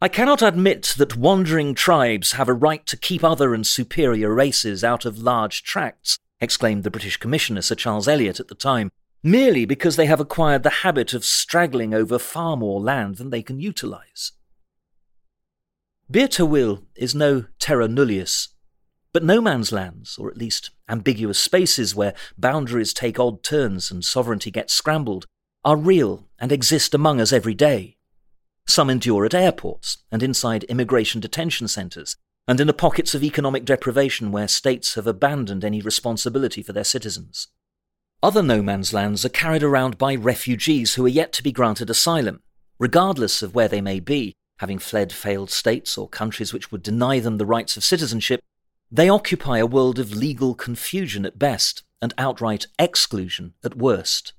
I 0.00 0.06
cannot 0.06 0.42
admit 0.42 0.94
that 0.98 1.16
wandering 1.16 1.74
tribes 1.74 2.32
have 2.32 2.48
a 2.48 2.52
right 2.52 2.86
to 2.86 2.96
keep 2.96 3.24
other 3.24 3.52
and 3.52 3.66
superior 3.66 4.32
races 4.32 4.84
out 4.84 5.04
of 5.04 5.18
large 5.18 5.64
tracts, 5.64 6.20
exclaimed 6.40 6.84
the 6.84 6.90
British 6.90 7.16
Commissioner 7.16 7.62
Sir 7.62 7.74
Charles 7.74 8.06
Eliot 8.06 8.38
at 8.38 8.46
the 8.46 8.54
time, 8.54 8.92
merely 9.24 9.64
because 9.64 9.96
they 9.96 10.06
have 10.06 10.20
acquired 10.20 10.62
the 10.62 10.86
habit 10.86 11.14
of 11.14 11.24
straggling 11.24 11.92
over 11.92 12.16
far 12.16 12.56
more 12.56 12.80
land 12.80 13.16
than 13.16 13.30
they 13.30 13.42
can 13.42 13.58
utilize. 13.58 14.30
Bir 16.08 16.28
Tawil 16.28 16.84
is 16.94 17.12
no 17.12 17.46
terra 17.58 17.88
nullius, 17.88 18.50
but 19.12 19.24
no 19.24 19.40
man's 19.40 19.72
lands, 19.72 20.16
or 20.16 20.30
at 20.30 20.38
least 20.38 20.70
ambiguous 20.88 21.40
spaces 21.40 21.96
where 21.96 22.14
boundaries 22.38 22.94
take 22.94 23.18
odd 23.18 23.42
turns 23.42 23.90
and 23.90 24.04
sovereignty 24.04 24.52
gets 24.52 24.72
scrambled, 24.72 25.26
are 25.64 25.76
real 25.76 26.28
and 26.38 26.52
exist 26.52 26.94
among 26.94 27.20
us 27.20 27.32
every 27.32 27.54
day. 27.54 27.97
Some 28.68 28.90
endure 28.90 29.24
at 29.24 29.34
airports 29.34 29.98
and 30.12 30.22
inside 30.22 30.62
immigration 30.64 31.20
detention 31.20 31.66
centres, 31.66 32.16
and 32.46 32.60
in 32.60 32.66
the 32.66 32.72
pockets 32.72 33.14
of 33.14 33.24
economic 33.24 33.64
deprivation 33.64 34.30
where 34.30 34.46
states 34.46 34.94
have 34.94 35.06
abandoned 35.06 35.64
any 35.64 35.80
responsibility 35.80 36.62
for 36.62 36.72
their 36.72 36.84
citizens. 36.84 37.48
Other 38.22 38.42
no 38.42 38.62
man's 38.62 38.92
lands 38.92 39.24
are 39.24 39.30
carried 39.30 39.62
around 39.62 39.98
by 39.98 40.14
refugees 40.14 40.94
who 40.94 41.04
are 41.06 41.08
yet 41.08 41.32
to 41.32 41.42
be 41.42 41.50
granted 41.50 41.90
asylum, 41.90 42.42
regardless 42.78 43.42
of 43.42 43.54
where 43.54 43.68
they 43.68 43.80
may 43.80 43.98
be, 43.98 44.34
having 44.58 44.78
fled 44.78 45.12
failed 45.12 45.50
states 45.50 45.98
or 45.98 46.08
countries 46.08 46.52
which 46.52 46.70
would 46.70 46.82
deny 46.82 47.18
them 47.18 47.38
the 47.38 47.46
rights 47.46 47.76
of 47.76 47.84
citizenship 47.84 48.40
they 48.90 49.08
occupy 49.08 49.58
a 49.58 49.66
world 49.66 49.98
of 49.98 50.16
legal 50.16 50.54
confusion 50.54 51.26
at 51.26 51.38
best 51.38 51.82
and 52.00 52.14
outright 52.16 52.66
exclusion 52.78 53.52
at 53.62 53.76
worst. 53.76 54.32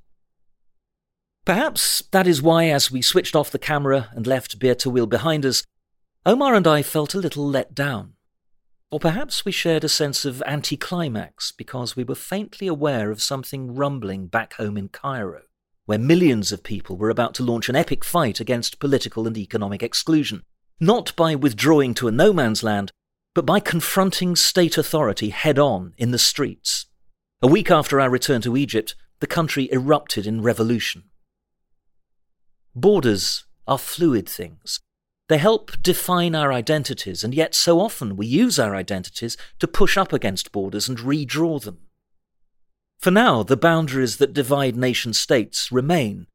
Perhaps 1.50 2.04
that 2.12 2.28
is 2.28 2.44
why, 2.44 2.66
as 2.66 2.92
we 2.92 3.02
switched 3.02 3.36
off 3.36 3.50
the 3.50 3.58
camera 3.58 4.10
and 4.12 4.28
left 4.28 4.60
Bir 4.60 4.76
Tawil 4.76 5.10
behind 5.10 5.44
us, 5.48 5.64
Omar 6.24 6.54
and 6.54 6.68
I 6.68 6.84
felt 6.84 7.16
a 7.16 7.18
little 7.18 7.44
let 7.44 7.74
down. 7.74 8.14
Or 8.92 9.00
perhaps 9.00 9.46
we 9.46 9.52
shared 9.52 9.84
a 9.84 9.90
sense 9.90 10.26
of 10.26 10.44
anticlimax 10.46 11.52
because 11.52 11.96
we 11.96 12.04
were 12.04 12.14
faintly 12.14 12.68
aware 12.68 13.10
of 13.10 13.20
something 13.20 13.74
rumbling 13.74 14.28
back 14.28 14.54
home 14.54 14.78
in 14.78 14.90
Cairo, 14.90 15.42
where 15.88 15.98
millions 15.98 16.52
of 16.52 16.62
people 16.62 16.98
were 16.98 17.10
about 17.10 17.34
to 17.34 17.44
launch 17.44 17.68
an 17.68 17.76
epic 17.76 18.06
fight 18.06 18.40
against 18.40 18.80
political 18.80 19.26
and 19.26 19.36
economic 19.36 19.82
exclusion, 19.82 20.44
not 20.80 21.16
by 21.16 21.34
withdrawing 21.34 21.96
to 21.96 22.08
a 22.08 22.12
no 22.12 22.32
man's 22.32 22.62
land, 22.62 22.92
but 23.34 23.48
by 23.48 23.60
confronting 23.60 24.36
state 24.36 24.78
authority 24.78 25.30
head 25.30 25.58
on 25.58 25.96
in 25.98 26.12
the 26.12 26.20
streets. 26.20 26.86
A 27.42 27.48
week 27.48 27.72
after 27.72 28.00
our 28.00 28.12
return 28.12 28.42
to 28.42 28.56
Egypt, 28.56 28.94
the 29.20 29.26
country 29.26 29.68
erupted 29.72 30.28
in 30.28 30.44
revolution. 30.44 31.09
Borders 32.76 33.46
are 33.68 33.78
fluid 33.78 34.28
things. 34.28 34.80
They 35.28 35.38
help 35.38 35.82
define 35.82 36.34
our 36.34 36.52
identities, 36.52 37.24
and 37.24 37.34
yet 37.34 37.54
so 37.54 37.80
often 37.80 38.16
we 38.16 38.26
use 38.26 38.58
our 38.58 38.76
identities 38.76 39.38
to 39.60 39.68
push 39.68 39.98
up 39.98 40.12
against 40.12 40.52
borders 40.52 40.90
and 40.90 40.98
redraw 40.98 41.62
them. 41.62 41.80
For 43.00 43.12
now, 43.12 43.44
the 43.44 43.56
boundaries 43.56 44.18
that 44.18 44.34
divide 44.34 44.76
nation 44.76 45.14
states 45.14 45.72
remain, 45.72 46.28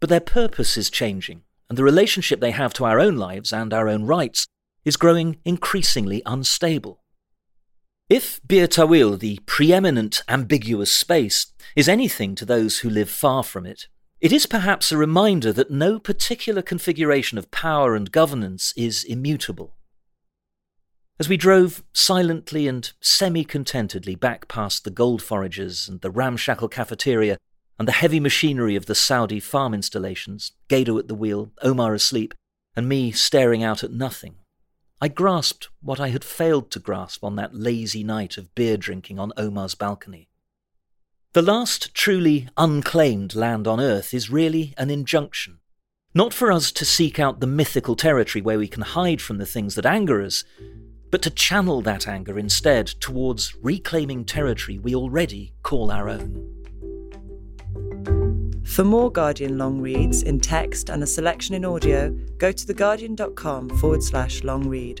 but 0.00 0.08
their 0.08 0.20
purpose 0.20 0.76
is 0.76 0.90
changing, 0.90 1.42
and 1.68 1.76
the 1.76 1.84
relationship 1.84 2.40
they 2.40 2.50
have 2.50 2.72
to 2.74 2.84
our 2.84 2.98
own 2.98 3.16
lives 3.16 3.52
and 3.52 3.72
our 3.72 3.88
own 3.88 4.04
rights 4.04 4.46
is 4.84 4.96
growing 4.96 5.36
increasingly 5.44 6.22
unstable. 6.24 7.04
If 8.08 8.40
Bir 8.44 8.66
Tawil, 8.66 9.18
the 9.18 9.38
preeminent 9.46 10.22
ambiguous 10.28 10.92
space, 10.92 11.52
is 11.76 11.88
anything 11.88 12.34
to 12.36 12.44
those 12.44 12.78
who 12.78 12.90
live 12.90 13.08
far 13.08 13.44
from 13.44 13.66
it, 13.66 13.86
it 14.20 14.32
is 14.32 14.46
perhaps 14.46 14.92
a 14.92 14.98
reminder 14.98 15.52
that 15.52 15.70
no 15.70 15.98
particular 15.98 16.60
configuration 16.62 17.38
of 17.38 17.50
power 17.50 17.94
and 17.94 18.12
governance 18.12 18.74
is 18.76 19.02
immutable. 19.04 19.74
As 21.18 21.28
we 21.28 21.36
drove 21.36 21.82
silently 21.92 22.66
and 22.66 22.90
semi 23.02 23.44
contentedly 23.44 24.14
back 24.14 24.48
past 24.48 24.84
the 24.84 24.90
gold 24.90 25.22
foragers 25.22 25.86
and 25.86 26.00
the 26.00 26.10
ramshackle 26.10 26.68
cafeteria 26.68 27.36
and 27.78 27.86
the 27.86 27.92
heavy 27.92 28.20
machinery 28.20 28.74
of 28.74 28.86
the 28.86 28.94
Saudi 28.94 29.38
farm 29.38 29.74
installations, 29.74 30.52
Gado 30.68 30.98
at 30.98 31.08
the 31.08 31.14
wheel, 31.14 31.52
Omar 31.62 31.94
asleep, 31.94 32.32
and 32.74 32.88
me 32.88 33.12
staring 33.12 33.62
out 33.62 33.84
at 33.84 33.92
nothing, 33.92 34.36
I 34.98 35.08
grasped 35.08 35.68
what 35.82 36.00
I 36.00 36.08
had 36.08 36.24
failed 36.24 36.70
to 36.72 36.78
grasp 36.78 37.22
on 37.22 37.36
that 37.36 37.54
lazy 37.54 38.04
night 38.04 38.38
of 38.38 38.54
beer 38.54 38.76
drinking 38.78 39.18
on 39.18 39.32
Omar's 39.36 39.74
balcony. 39.74 40.29
The 41.32 41.42
last 41.42 41.94
truly 41.94 42.48
unclaimed 42.56 43.36
land 43.36 43.68
on 43.68 43.78
earth 43.78 44.12
is 44.12 44.30
really 44.30 44.74
an 44.76 44.90
injunction. 44.90 45.58
Not 46.12 46.34
for 46.34 46.50
us 46.50 46.72
to 46.72 46.84
seek 46.84 47.20
out 47.20 47.38
the 47.38 47.46
mythical 47.46 47.94
territory 47.94 48.42
where 48.42 48.58
we 48.58 48.66
can 48.66 48.82
hide 48.82 49.22
from 49.22 49.38
the 49.38 49.46
things 49.46 49.76
that 49.76 49.86
anger 49.86 50.20
us, 50.24 50.42
but 51.08 51.22
to 51.22 51.30
channel 51.30 51.82
that 51.82 52.08
anger 52.08 52.36
instead 52.36 52.88
towards 52.88 53.54
reclaiming 53.62 54.24
territory 54.24 54.80
we 54.80 54.92
already 54.92 55.52
call 55.62 55.92
our 55.92 56.08
own. 56.08 56.52
For 58.64 58.82
more 58.82 59.12
Guardian 59.12 59.56
long 59.56 59.80
reads 59.80 60.24
in 60.24 60.40
text 60.40 60.90
and 60.90 61.00
a 61.00 61.06
selection 61.06 61.54
in 61.54 61.64
audio, 61.64 62.10
go 62.38 62.50
to 62.50 62.66
theguardian.com 62.66 63.68
forward 63.78 64.02
slash 64.02 64.42
long 64.42 64.68
read. 64.68 65.00